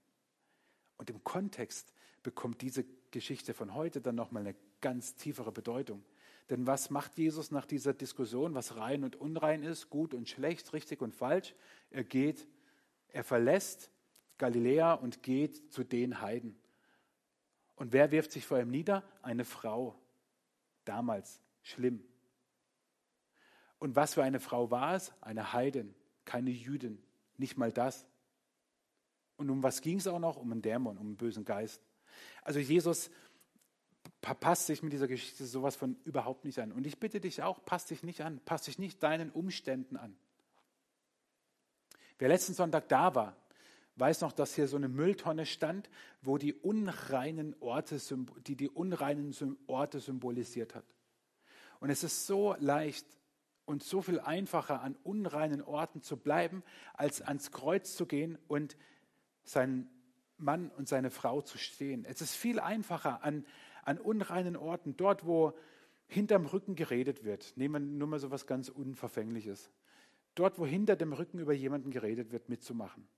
Und 1.04 1.10
im 1.10 1.22
Kontext 1.22 1.92
bekommt 2.22 2.62
diese 2.62 2.86
Geschichte 3.10 3.52
von 3.52 3.74
heute 3.74 4.00
dann 4.00 4.14
nochmal 4.14 4.40
eine 4.40 4.56
ganz 4.80 5.16
tiefere 5.16 5.52
Bedeutung. 5.52 6.02
Denn 6.48 6.66
was 6.66 6.88
macht 6.88 7.18
Jesus 7.18 7.50
nach 7.50 7.66
dieser 7.66 7.92
Diskussion, 7.92 8.54
was 8.54 8.76
rein 8.76 9.04
und 9.04 9.14
unrein 9.14 9.62
ist, 9.62 9.90
gut 9.90 10.14
und 10.14 10.30
schlecht, 10.30 10.72
richtig 10.72 11.02
und 11.02 11.14
falsch? 11.14 11.54
Er 11.90 12.04
geht, 12.04 12.48
er 13.08 13.22
verlässt 13.22 13.90
Galiläa 14.38 14.94
und 14.94 15.22
geht 15.22 15.70
zu 15.74 15.84
den 15.84 16.22
Heiden. 16.22 16.58
Und 17.76 17.92
wer 17.92 18.10
wirft 18.10 18.32
sich 18.32 18.46
vor 18.46 18.58
ihm 18.58 18.70
nieder? 18.70 19.04
Eine 19.20 19.44
Frau. 19.44 20.00
Damals. 20.86 21.38
Schlimm. 21.60 22.02
Und 23.78 23.94
was 23.94 24.14
für 24.14 24.22
eine 24.22 24.40
Frau 24.40 24.70
war 24.70 24.94
es? 24.94 25.12
Eine 25.20 25.52
Heidin, 25.52 25.94
keine 26.24 26.48
Jüdin. 26.48 27.02
Nicht 27.36 27.58
mal 27.58 27.72
das. 27.72 28.06
Und 29.36 29.50
um 29.50 29.62
was 29.62 29.80
ging 29.80 29.98
es 29.98 30.06
auch 30.06 30.18
noch? 30.18 30.36
Um 30.36 30.52
einen 30.52 30.62
Dämon, 30.62 30.98
um 30.98 31.06
einen 31.06 31.16
bösen 31.16 31.44
Geist. 31.44 31.82
Also 32.42 32.60
Jesus 32.60 33.10
passt 34.20 34.66
sich 34.66 34.82
mit 34.82 34.92
dieser 34.92 35.08
Geschichte 35.08 35.44
sowas 35.44 35.76
von 35.76 35.96
überhaupt 36.04 36.44
nicht 36.44 36.58
an. 36.58 36.72
Und 36.72 36.86
ich 36.86 36.98
bitte 36.98 37.20
dich 37.20 37.42
auch, 37.42 37.64
passt 37.64 37.90
dich 37.90 38.02
nicht 38.02 38.22
an, 38.22 38.40
passt 38.44 38.66
dich 38.66 38.78
nicht 38.78 39.02
deinen 39.02 39.30
Umständen 39.30 39.96
an. 39.96 40.16
Wer 42.18 42.28
letzten 42.28 42.54
Sonntag 42.54 42.88
da 42.88 43.14
war, 43.14 43.36
weiß 43.96 44.20
noch, 44.22 44.32
dass 44.32 44.54
hier 44.54 44.68
so 44.68 44.76
eine 44.76 44.88
Mülltonne 44.88 45.46
stand, 45.46 45.90
wo 46.22 46.38
die 46.38 46.54
unreinen 46.54 47.54
Orte, 47.60 48.00
die 48.46 48.56
die 48.56 48.68
unreinen 48.68 49.34
Orte 49.66 50.00
symbolisiert 50.00 50.74
hat. 50.74 50.84
Und 51.80 51.90
es 51.90 52.02
ist 52.02 52.26
so 52.26 52.56
leicht 52.58 53.06
und 53.66 53.82
so 53.82 54.02
viel 54.02 54.20
einfacher, 54.20 54.80
an 54.82 54.96
unreinen 55.02 55.62
Orten 55.62 56.02
zu 56.02 56.16
bleiben, 56.16 56.62
als 56.94 57.20
ans 57.20 57.50
Kreuz 57.50 57.96
zu 57.96 58.06
gehen 58.06 58.38
und 58.48 58.76
seinen 59.44 59.88
Mann 60.36 60.70
und 60.70 60.88
seine 60.88 61.10
Frau 61.10 61.40
zu 61.42 61.58
stehen. 61.58 62.04
Es 62.04 62.20
ist 62.20 62.34
viel 62.34 62.58
einfacher, 62.60 63.22
an, 63.22 63.46
an 63.84 63.98
unreinen 63.98 64.56
Orten, 64.56 64.96
dort, 64.96 65.26
wo 65.26 65.56
hinterm 66.06 66.46
Rücken 66.46 66.74
geredet 66.74 67.24
wird, 67.24 67.56
nehmen 67.56 67.90
wir 67.90 67.98
nur 67.98 68.08
mal 68.08 68.18
so 68.18 68.30
was 68.30 68.46
ganz 68.46 68.68
Unverfängliches, 68.68 69.70
dort, 70.34 70.58
wo 70.58 70.66
hinter 70.66 70.96
dem 70.96 71.12
Rücken 71.12 71.38
über 71.38 71.52
jemanden 71.52 71.90
geredet 71.90 72.30
wird, 72.30 72.48
mitzumachen. 72.48 73.08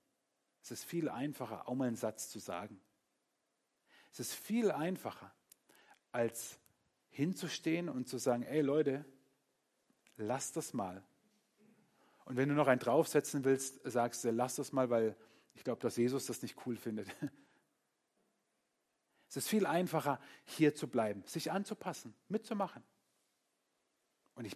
Es 0.61 0.71
ist 0.71 0.83
viel 0.83 1.09
einfacher, 1.09 1.67
auch 1.67 1.75
mal 1.75 1.87
einen 1.87 1.95
Satz 1.95 2.29
zu 2.29 2.39
sagen. 2.39 2.79
Es 4.11 4.19
ist 4.19 4.33
viel 4.33 4.71
einfacher, 4.71 5.31
als 6.11 6.59
hinzustehen 7.09 7.89
und 7.89 8.07
zu 8.07 8.17
sagen, 8.17 8.43
ey 8.43 8.61
Leute, 8.61 9.05
lass 10.17 10.51
das 10.51 10.73
mal. 10.73 11.03
Und 12.25 12.35
wenn 12.35 12.49
du 12.49 12.55
noch 12.55 12.67
einen 12.67 12.79
draufsetzen 12.79 13.45
willst, 13.45 13.79
sagst 13.89 14.23
du, 14.23 14.31
lass 14.31 14.55
das 14.55 14.73
mal, 14.73 14.89
weil 14.89 15.15
ich 15.57 15.63
glaube, 15.63 15.81
dass 15.81 15.97
Jesus 15.97 16.27
das 16.27 16.41
nicht 16.41 16.55
cool 16.65 16.77
findet. 16.77 17.07
Es 19.29 19.35
ist 19.35 19.49
viel 19.49 19.65
einfacher, 19.65 20.21
hier 20.45 20.73
zu 20.73 20.87
bleiben, 20.87 21.21
sich 21.25 21.51
anzupassen, 21.51 22.13
mitzumachen. 22.29 22.81
Und 24.35 24.45
ich 24.45 24.55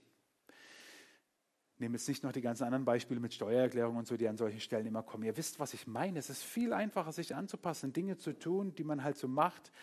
nehme 1.77 1.97
jetzt 1.97 2.07
nicht 2.07 2.23
noch 2.23 2.31
die 2.31 2.39
ganzen 2.39 2.63
anderen 2.63 2.85
Beispiele 2.85 3.19
mit 3.19 3.33
Steuererklärung 3.33 3.97
und 3.97 4.07
so, 4.07 4.15
die 4.15 4.29
an 4.29 4.37
solchen 4.37 4.61
Stellen 4.61 4.85
immer 4.85 5.03
kommen. 5.03 5.25
Ihr 5.25 5.35
wisst, 5.35 5.59
was 5.59 5.73
ich 5.73 5.87
meine. 5.87 6.19
Es 6.19 6.29
ist 6.29 6.41
viel 6.41 6.71
einfacher, 6.71 7.11
sich 7.11 7.35
anzupassen, 7.35 7.91
Dinge 7.91 8.17
zu 8.17 8.31
tun, 8.31 8.73
die 8.75 8.85
man 8.85 9.03
halt 9.03 9.17
so 9.17 9.27
macht 9.27 9.73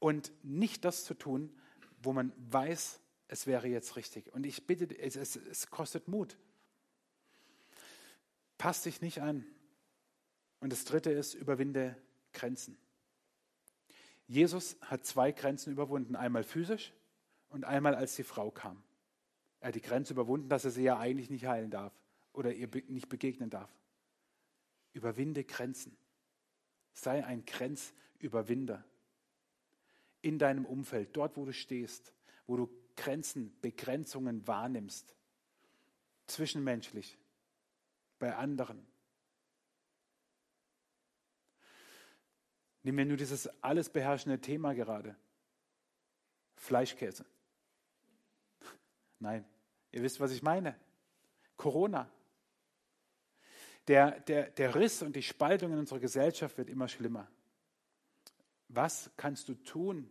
und 0.00 0.32
nicht 0.42 0.84
das 0.84 1.04
zu 1.04 1.14
tun, 1.14 1.56
wo 2.02 2.12
man 2.12 2.32
weiß, 2.50 3.00
es 3.28 3.46
wäre 3.46 3.68
jetzt 3.68 3.94
richtig. 3.94 4.32
Und 4.32 4.44
ich 4.44 4.66
bitte, 4.66 4.98
es, 4.98 5.14
es, 5.14 5.36
es 5.36 5.70
kostet 5.70 6.08
Mut. 6.08 6.36
Pass 8.58 8.82
dich 8.82 9.02
nicht 9.02 9.22
an. 9.22 9.46
Und 10.60 10.72
das 10.72 10.84
dritte 10.84 11.10
ist, 11.10 11.34
überwinde 11.34 11.96
Grenzen. 12.32 12.78
Jesus 14.26 14.76
hat 14.80 15.04
zwei 15.04 15.32
Grenzen 15.32 15.72
überwunden, 15.72 16.16
einmal 16.16 16.42
physisch 16.42 16.92
und 17.48 17.64
einmal 17.64 17.94
als 17.94 18.16
die 18.16 18.24
Frau 18.24 18.50
kam. 18.50 18.82
Er 19.60 19.68
hat 19.68 19.74
die 19.74 19.82
Grenze 19.82 20.12
überwunden, 20.12 20.48
dass 20.48 20.64
er 20.64 20.70
sie 20.70 20.82
ja 20.82 20.98
eigentlich 20.98 21.30
nicht 21.30 21.46
heilen 21.46 21.70
darf 21.70 21.92
oder 22.32 22.52
ihr 22.52 22.68
nicht 22.88 23.08
begegnen 23.08 23.50
darf. 23.50 23.70
Überwinde 24.92 25.44
Grenzen. 25.44 25.96
Sei 26.92 27.24
ein 27.24 27.44
Grenzüberwinder 27.44 28.84
in 30.22 30.38
deinem 30.38 30.64
Umfeld, 30.64 31.16
dort 31.16 31.36
wo 31.36 31.44
du 31.44 31.52
stehst, 31.52 32.12
wo 32.46 32.56
du 32.56 32.70
Grenzen, 32.96 33.56
Begrenzungen 33.60 34.46
wahrnimmst, 34.46 35.14
zwischenmenschlich, 36.26 37.18
bei 38.18 38.34
anderen. 38.34 38.86
Nehmen 42.86 42.98
wir 42.98 43.04
nur 43.06 43.16
dieses 43.16 43.48
alles 43.64 43.90
beherrschende 43.90 44.40
Thema 44.40 44.72
gerade. 44.72 45.16
Fleischkäse. 46.54 47.26
Nein, 49.18 49.44
ihr 49.90 50.04
wisst, 50.04 50.20
was 50.20 50.30
ich 50.30 50.40
meine. 50.40 50.76
Corona. 51.56 52.08
Der, 53.88 54.20
der, 54.20 54.50
der 54.50 54.76
Riss 54.76 55.02
und 55.02 55.16
die 55.16 55.24
Spaltung 55.24 55.72
in 55.72 55.80
unserer 55.80 55.98
Gesellschaft 55.98 56.58
wird 56.58 56.70
immer 56.70 56.86
schlimmer. 56.86 57.26
Was 58.68 59.10
kannst 59.16 59.48
du 59.48 59.54
tun, 59.54 60.08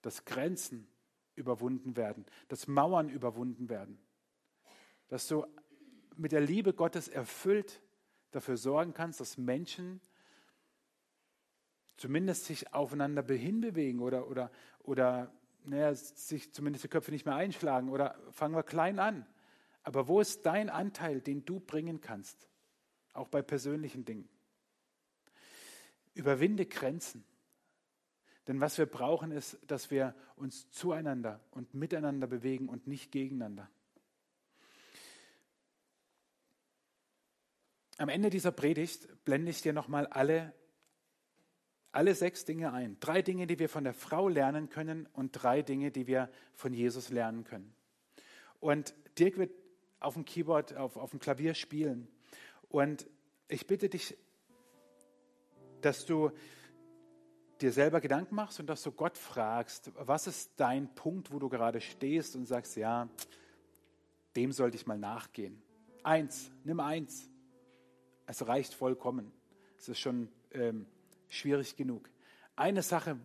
dass 0.00 0.24
Grenzen 0.24 0.88
überwunden 1.34 1.94
werden, 1.94 2.24
dass 2.48 2.68
Mauern 2.68 3.10
überwunden 3.10 3.68
werden, 3.68 3.98
dass 5.08 5.28
du 5.28 5.46
mit 6.16 6.32
der 6.32 6.40
Liebe 6.40 6.72
Gottes 6.72 7.08
erfüllt 7.08 7.82
dafür 8.30 8.56
sorgen 8.56 8.94
kannst, 8.94 9.20
dass 9.20 9.36
Menschen 9.36 10.00
zumindest 11.96 12.44
sich 12.44 12.72
aufeinander 12.72 13.24
hinbewegen 13.34 14.00
oder, 14.00 14.28
oder, 14.28 14.50
oder 14.80 15.32
naja, 15.64 15.94
sich 15.94 16.52
zumindest 16.52 16.84
die 16.84 16.88
Köpfe 16.88 17.10
nicht 17.10 17.26
mehr 17.26 17.34
einschlagen 17.34 17.88
oder 17.88 18.16
fangen 18.30 18.54
wir 18.54 18.62
klein 18.62 18.98
an. 18.98 19.26
Aber 19.82 20.08
wo 20.08 20.20
ist 20.20 20.44
dein 20.46 20.68
Anteil, 20.68 21.20
den 21.20 21.44
du 21.44 21.60
bringen 21.60 22.00
kannst, 22.00 22.48
auch 23.12 23.28
bei 23.28 23.42
persönlichen 23.42 24.04
Dingen? 24.04 24.28
Überwinde 26.14 26.66
Grenzen. 26.66 27.24
Denn 28.48 28.60
was 28.60 28.78
wir 28.78 28.86
brauchen, 28.86 29.32
ist, 29.32 29.58
dass 29.66 29.90
wir 29.90 30.14
uns 30.36 30.70
zueinander 30.70 31.40
und 31.50 31.74
miteinander 31.74 32.26
bewegen 32.26 32.68
und 32.68 32.86
nicht 32.86 33.10
gegeneinander. 33.10 33.68
Am 37.98 38.08
Ende 38.08 38.30
dieser 38.30 38.52
Predigt 38.52 39.24
blende 39.24 39.50
ich 39.50 39.62
dir 39.62 39.72
nochmal 39.72 40.06
alle, 40.06 40.52
alle 41.96 42.14
sechs 42.14 42.44
Dinge 42.44 42.74
ein. 42.74 42.98
Drei 43.00 43.22
Dinge, 43.22 43.46
die 43.46 43.58
wir 43.58 43.70
von 43.70 43.82
der 43.82 43.94
Frau 43.94 44.28
lernen 44.28 44.68
können 44.68 45.08
und 45.14 45.32
drei 45.32 45.62
Dinge, 45.62 45.90
die 45.90 46.06
wir 46.06 46.28
von 46.54 46.74
Jesus 46.74 47.08
lernen 47.08 47.44
können. 47.44 47.74
Und 48.60 48.94
Dirk 49.18 49.38
wird 49.38 49.50
auf 49.98 50.12
dem 50.12 50.26
Keyboard, 50.26 50.76
auf, 50.76 50.98
auf 50.98 51.10
dem 51.12 51.20
Klavier 51.20 51.54
spielen. 51.54 52.06
Und 52.68 53.08
ich 53.48 53.66
bitte 53.66 53.88
dich, 53.88 54.14
dass 55.80 56.04
du 56.04 56.32
dir 57.62 57.72
selber 57.72 58.02
Gedanken 58.02 58.34
machst 58.34 58.60
und 58.60 58.66
dass 58.66 58.82
du 58.82 58.92
Gott 58.92 59.16
fragst, 59.16 59.90
was 59.94 60.26
ist 60.26 60.52
dein 60.56 60.94
Punkt, 60.94 61.32
wo 61.32 61.38
du 61.38 61.48
gerade 61.48 61.80
stehst 61.80 62.36
und 62.36 62.44
sagst, 62.44 62.76
ja, 62.76 63.08
dem 64.36 64.52
sollte 64.52 64.76
ich 64.76 64.86
mal 64.86 64.98
nachgehen. 64.98 65.62
Eins, 66.02 66.50
nimm 66.62 66.78
eins. 66.78 67.30
Es 68.26 68.46
reicht 68.46 68.74
vollkommen. 68.74 69.32
Es 69.78 69.88
ist 69.88 69.98
schon 69.98 70.28
ähm, 70.52 70.84
schwierig 71.28 71.76
genug. 71.76 72.08
Eine 72.54 72.82
Sache, 72.82 73.18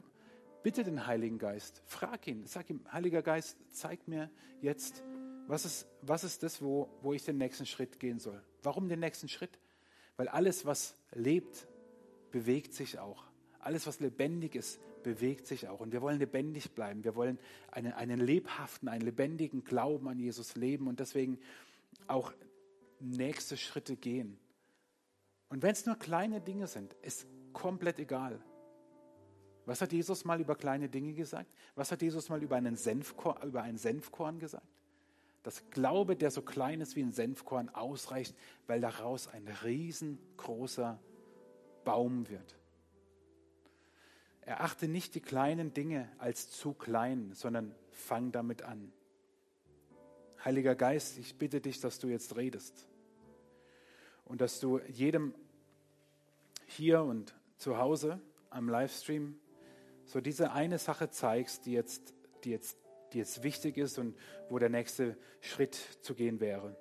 bitte 0.64 0.84
den 0.84 1.08
Heiligen 1.08 1.38
Geist, 1.38 1.82
frag 1.86 2.28
ihn, 2.28 2.46
sag 2.46 2.70
ihm, 2.70 2.82
Heiliger 2.92 3.22
Geist, 3.22 3.58
zeig 3.70 4.08
mir 4.08 4.30
jetzt, 4.62 5.04
was 5.48 5.66
ist, 5.66 5.88
was 6.02 6.24
ist 6.24 6.44
das, 6.44 6.62
wo, 6.62 6.90
wo 7.02 7.14
ich 7.14 7.24
den 7.24 7.38
nächsten 7.38 7.66
Schritt 7.66 8.00
gehen 8.00 8.20
soll. 8.20 8.42
Warum 8.64 8.90
den 8.90 9.00
nächsten 9.00 9.28
Schritt? 9.28 9.60
Weil 10.18 10.28
alles, 10.28 10.66
was 10.66 10.96
lebt, 11.12 11.68
bewegt 12.32 12.74
sich 12.74 13.00
auch. 13.00 13.26
Alles, 13.60 13.88
was 13.88 14.00
lebendig 14.00 14.56
ist, 14.56 14.80
bewegt 15.04 15.48
sich 15.48 15.68
auch. 15.68 15.80
Und 15.80 15.92
wir 15.92 16.02
wollen 16.02 16.20
lebendig 16.20 16.72
bleiben. 16.72 17.04
Wir 17.04 17.16
wollen 17.16 17.40
einen, 17.72 17.94
einen 17.94 18.20
lebhaften, 18.20 18.88
einen 18.88 19.02
lebendigen 19.02 19.64
Glauben 19.64 20.08
an 20.08 20.20
Jesus 20.20 20.56
leben 20.56 20.88
und 20.88 21.00
deswegen 21.00 21.40
auch 22.08 22.34
nächste 23.00 23.58
Schritte 23.58 23.96
gehen. 23.96 24.38
Und 25.50 25.64
wenn 25.64 25.72
es 25.72 25.86
nur 25.86 25.96
kleine 25.96 26.40
Dinge 26.40 26.68
sind, 26.68 26.94
ist 27.02 27.28
komplett 27.54 28.00
egal. 28.00 28.42
Was 29.66 29.82
hat 29.82 29.94
Jesus 29.94 30.26
mal 30.26 30.42
über 30.42 30.56
kleine 30.56 30.90
Dinge 30.90 31.14
gesagt? 31.14 31.52
Was 31.76 31.92
hat 31.92 32.02
Jesus 32.02 32.30
mal 32.30 32.42
über 32.42 32.56
einen 32.56 32.76
Senfkorn, 32.76 33.48
über 33.48 33.62
einen 33.62 33.78
Senfkorn 33.78 34.40
gesagt? 34.40 34.68
Das 35.44 35.70
Glaube, 35.72 36.16
der 36.16 36.32
so 36.32 36.42
klein 36.42 36.82
ist 36.82 36.96
wie 36.96 37.04
ein 37.04 37.14
Senfkorn, 37.14 37.70
ausreicht, 37.70 38.36
weil 38.68 38.82
daraus 38.82 39.28
ein 39.28 39.48
riesengroßer 39.48 41.00
Baum 41.84 42.30
wird. 42.30 42.58
Erachte 44.42 44.88
nicht 44.88 45.16
die 45.16 45.22
kleinen 45.22 45.74
Dinge 45.74 46.10
als 46.18 46.50
zu 46.50 46.74
klein, 46.74 47.32
sondern 47.34 47.76
fang 47.92 48.32
damit 48.32 48.64
an. 48.64 48.92
Heiliger 50.44 50.76
Geist, 50.76 51.18
ich 51.20 51.38
bitte 51.38 51.62
dich, 51.62 51.80
dass 51.80 52.00
du 52.00 52.08
jetzt 52.08 52.36
redest 52.36 52.88
und 54.26 54.42
dass 54.42 54.60
du 54.60 54.80
jedem 54.88 55.36
hier 56.66 57.04
und 57.04 57.36
zu 57.62 57.78
Hause 57.78 58.20
am 58.50 58.68
Livestream 58.68 59.40
so 60.06 60.20
diese 60.20 60.52
eine 60.52 60.80
Sache 60.80 61.12
zeigst, 61.12 61.68
die 61.68 61.74
jetzt, 61.74 62.16
die 62.44 62.50
jetzt, 62.50 62.80
die 63.14 63.20
jetzt 63.20 63.44
wichtig 63.44 63.78
ist 63.78 64.00
und 64.00 64.18
wo 64.50 64.58
der 64.58 64.70
nächste 64.70 65.16
Schritt 65.42 65.76
zu 66.02 66.16
gehen 66.16 66.40
wäre. 66.40 66.76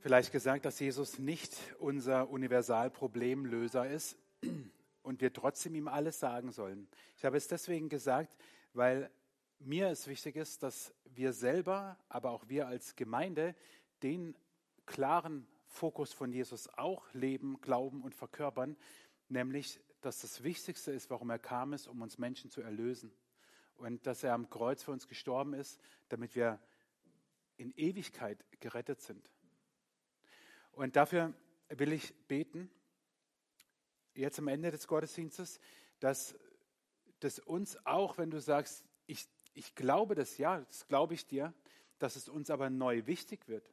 Vielleicht 0.00 0.32
gesagt, 0.32 0.64
dass 0.64 0.80
Jesus 0.80 1.18
nicht 1.18 1.54
unser 1.78 2.30
Universalproblemlöser 2.30 3.88
ist 3.88 4.16
und 5.02 5.20
wir 5.20 5.32
trotzdem 5.32 5.74
ihm 5.74 5.88
alles 5.88 6.18
sagen 6.18 6.52
sollen. 6.52 6.88
Ich 7.16 7.24
habe 7.24 7.36
es 7.36 7.48
deswegen 7.48 7.88
gesagt, 7.88 8.36
weil 8.72 9.10
mir 9.58 9.88
es 9.88 10.06
wichtig 10.06 10.36
ist, 10.36 10.62
dass 10.62 10.94
wir 11.04 11.32
selber, 11.32 11.98
aber 12.08 12.30
auch 12.30 12.48
wir 12.48 12.66
als 12.66 12.96
Gemeinde 12.96 13.54
den 14.02 14.34
klaren 14.86 15.46
Fokus 15.66 16.12
von 16.12 16.32
Jesus 16.32 16.68
auch 16.78 17.12
leben, 17.12 17.60
glauben 17.60 18.02
und 18.02 18.14
verkörpern, 18.14 18.76
nämlich, 19.28 19.80
dass 20.00 20.22
das 20.22 20.42
Wichtigste 20.42 20.92
ist, 20.92 21.10
warum 21.10 21.28
er 21.28 21.38
kam, 21.38 21.74
ist, 21.74 21.86
um 21.86 22.00
uns 22.00 22.16
Menschen 22.16 22.50
zu 22.50 22.62
erlösen. 22.62 23.12
Und 23.76 24.06
dass 24.06 24.24
er 24.24 24.32
am 24.32 24.48
Kreuz 24.48 24.82
für 24.82 24.92
uns 24.92 25.08
gestorben 25.08 25.52
ist, 25.52 25.78
damit 26.08 26.34
wir 26.34 26.58
in 27.56 27.72
Ewigkeit 27.76 28.44
gerettet 28.60 29.02
sind. 29.02 29.30
Und 30.80 30.96
dafür 30.96 31.34
will 31.68 31.92
ich 31.92 32.14
beten, 32.26 32.70
jetzt 34.14 34.38
am 34.38 34.48
Ende 34.48 34.70
des 34.70 34.88
Gottesdienstes, 34.88 35.60
dass 35.98 36.34
das 37.18 37.38
uns 37.38 37.76
auch, 37.84 38.16
wenn 38.16 38.30
du 38.30 38.40
sagst, 38.40 38.82
ich, 39.06 39.28
ich 39.52 39.74
glaube 39.74 40.14
das, 40.14 40.38
ja, 40.38 40.60
das 40.60 40.86
glaube 40.88 41.12
ich 41.12 41.26
dir, 41.26 41.52
dass 41.98 42.16
es 42.16 42.30
uns 42.30 42.48
aber 42.48 42.70
neu 42.70 43.04
wichtig 43.04 43.46
wird. 43.46 43.70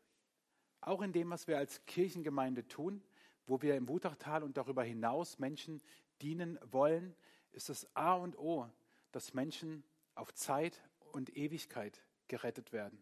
Auch 0.82 1.02
in 1.02 1.14
dem, 1.14 1.30
was 1.30 1.48
wir 1.48 1.58
als 1.58 1.86
Kirchengemeinde 1.86 2.68
tun, 2.68 3.02
wo 3.46 3.62
wir 3.62 3.78
im 3.78 3.88
Wutachtal 3.88 4.44
und 4.44 4.58
darüber 4.58 4.84
hinaus 4.84 5.40
Menschen 5.40 5.82
dienen 6.22 6.60
wollen, 6.62 7.16
ist 7.54 7.70
das 7.70 7.88
A 7.96 8.16
und 8.16 8.38
O, 8.38 8.70
dass 9.14 9.34
Menschen 9.34 9.86
auf 10.14 10.34
Zeit 10.34 10.84
und 11.14 11.38
Ewigkeit 11.38 12.04
gerettet 12.28 12.74
werden. 12.74 13.02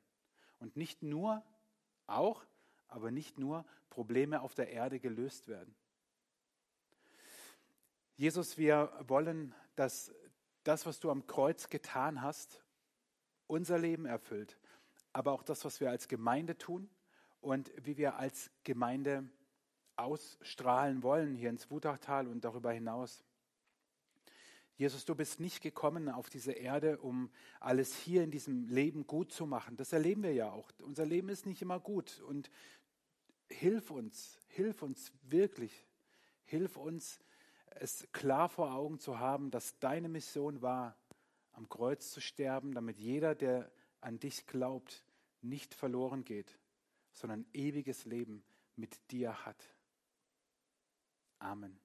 Und 0.59 0.77
nicht 0.77 1.01
nur, 1.01 1.43
auch, 2.05 2.45
aber 2.87 3.11
nicht 3.11 3.37
nur 3.37 3.65
Probleme 3.89 4.41
auf 4.41 4.53
der 4.55 4.69
Erde 4.69 4.99
gelöst 4.99 5.47
werden. 5.47 5.75
Jesus, 8.17 8.57
wir 8.57 8.91
wollen, 9.07 9.53
dass 9.75 10.13
das, 10.63 10.85
was 10.85 10.99
du 10.99 11.11
am 11.11 11.27
Kreuz 11.27 11.69
getan 11.69 12.21
hast, 12.21 12.63
unser 13.47 13.77
Leben 13.77 14.05
erfüllt, 14.05 14.57
aber 15.13 15.31
auch 15.31 15.43
das, 15.43 15.65
was 15.65 15.79
wir 15.79 15.89
als 15.89 16.07
Gemeinde 16.07 16.57
tun 16.57 16.89
und 17.41 17.71
wie 17.85 17.97
wir 17.97 18.15
als 18.15 18.51
Gemeinde 18.63 19.29
ausstrahlen 19.95 21.03
wollen 21.03 21.35
hier 21.35 21.49
ins 21.49 21.69
Wutachtal 21.69 22.27
und 22.27 22.43
darüber 22.43 22.71
hinaus. 22.71 23.23
Jesus, 24.77 25.05
du 25.05 25.15
bist 25.15 25.39
nicht 25.39 25.61
gekommen 25.61 26.09
auf 26.09 26.29
diese 26.29 26.51
Erde, 26.51 26.97
um 26.97 27.29
alles 27.61 27.95
hier 27.97 28.23
in 28.23 28.31
diesem 28.31 28.67
Leben 28.67 29.07
gut 29.07 29.31
zu 29.31 29.45
machen. 29.45 29.77
Das 29.77 29.93
erleben 29.93 30.23
wir 30.23 30.33
ja 30.33 30.51
auch. 30.51 30.69
Unser 30.79 31.05
Leben 31.05 31.29
ist 31.29 31.45
nicht 31.45 31.61
immer 31.61 31.79
gut. 31.79 32.21
Und 32.27 32.49
hilf 33.47 33.89
uns, 33.89 34.37
hilf 34.47 34.81
uns 34.81 35.13
wirklich, 35.23 35.87
hilf 36.43 36.75
uns, 36.75 37.19
es 37.67 38.07
klar 38.11 38.49
vor 38.49 38.73
Augen 38.73 38.99
zu 38.99 39.19
haben, 39.19 39.49
dass 39.51 39.79
deine 39.79 40.09
Mission 40.09 40.61
war, 40.61 40.97
am 41.53 41.69
Kreuz 41.69 42.11
zu 42.11 42.19
sterben, 42.19 42.73
damit 42.73 42.97
jeder, 42.97 43.33
der 43.33 43.71
an 44.01 44.19
dich 44.19 44.45
glaubt, 44.45 45.05
nicht 45.41 45.73
verloren 45.73 46.25
geht, 46.25 46.59
sondern 47.11 47.45
ewiges 47.53 48.05
Leben 48.05 48.43
mit 48.75 48.99
dir 49.11 49.45
hat. 49.45 49.73
Amen. 51.39 51.84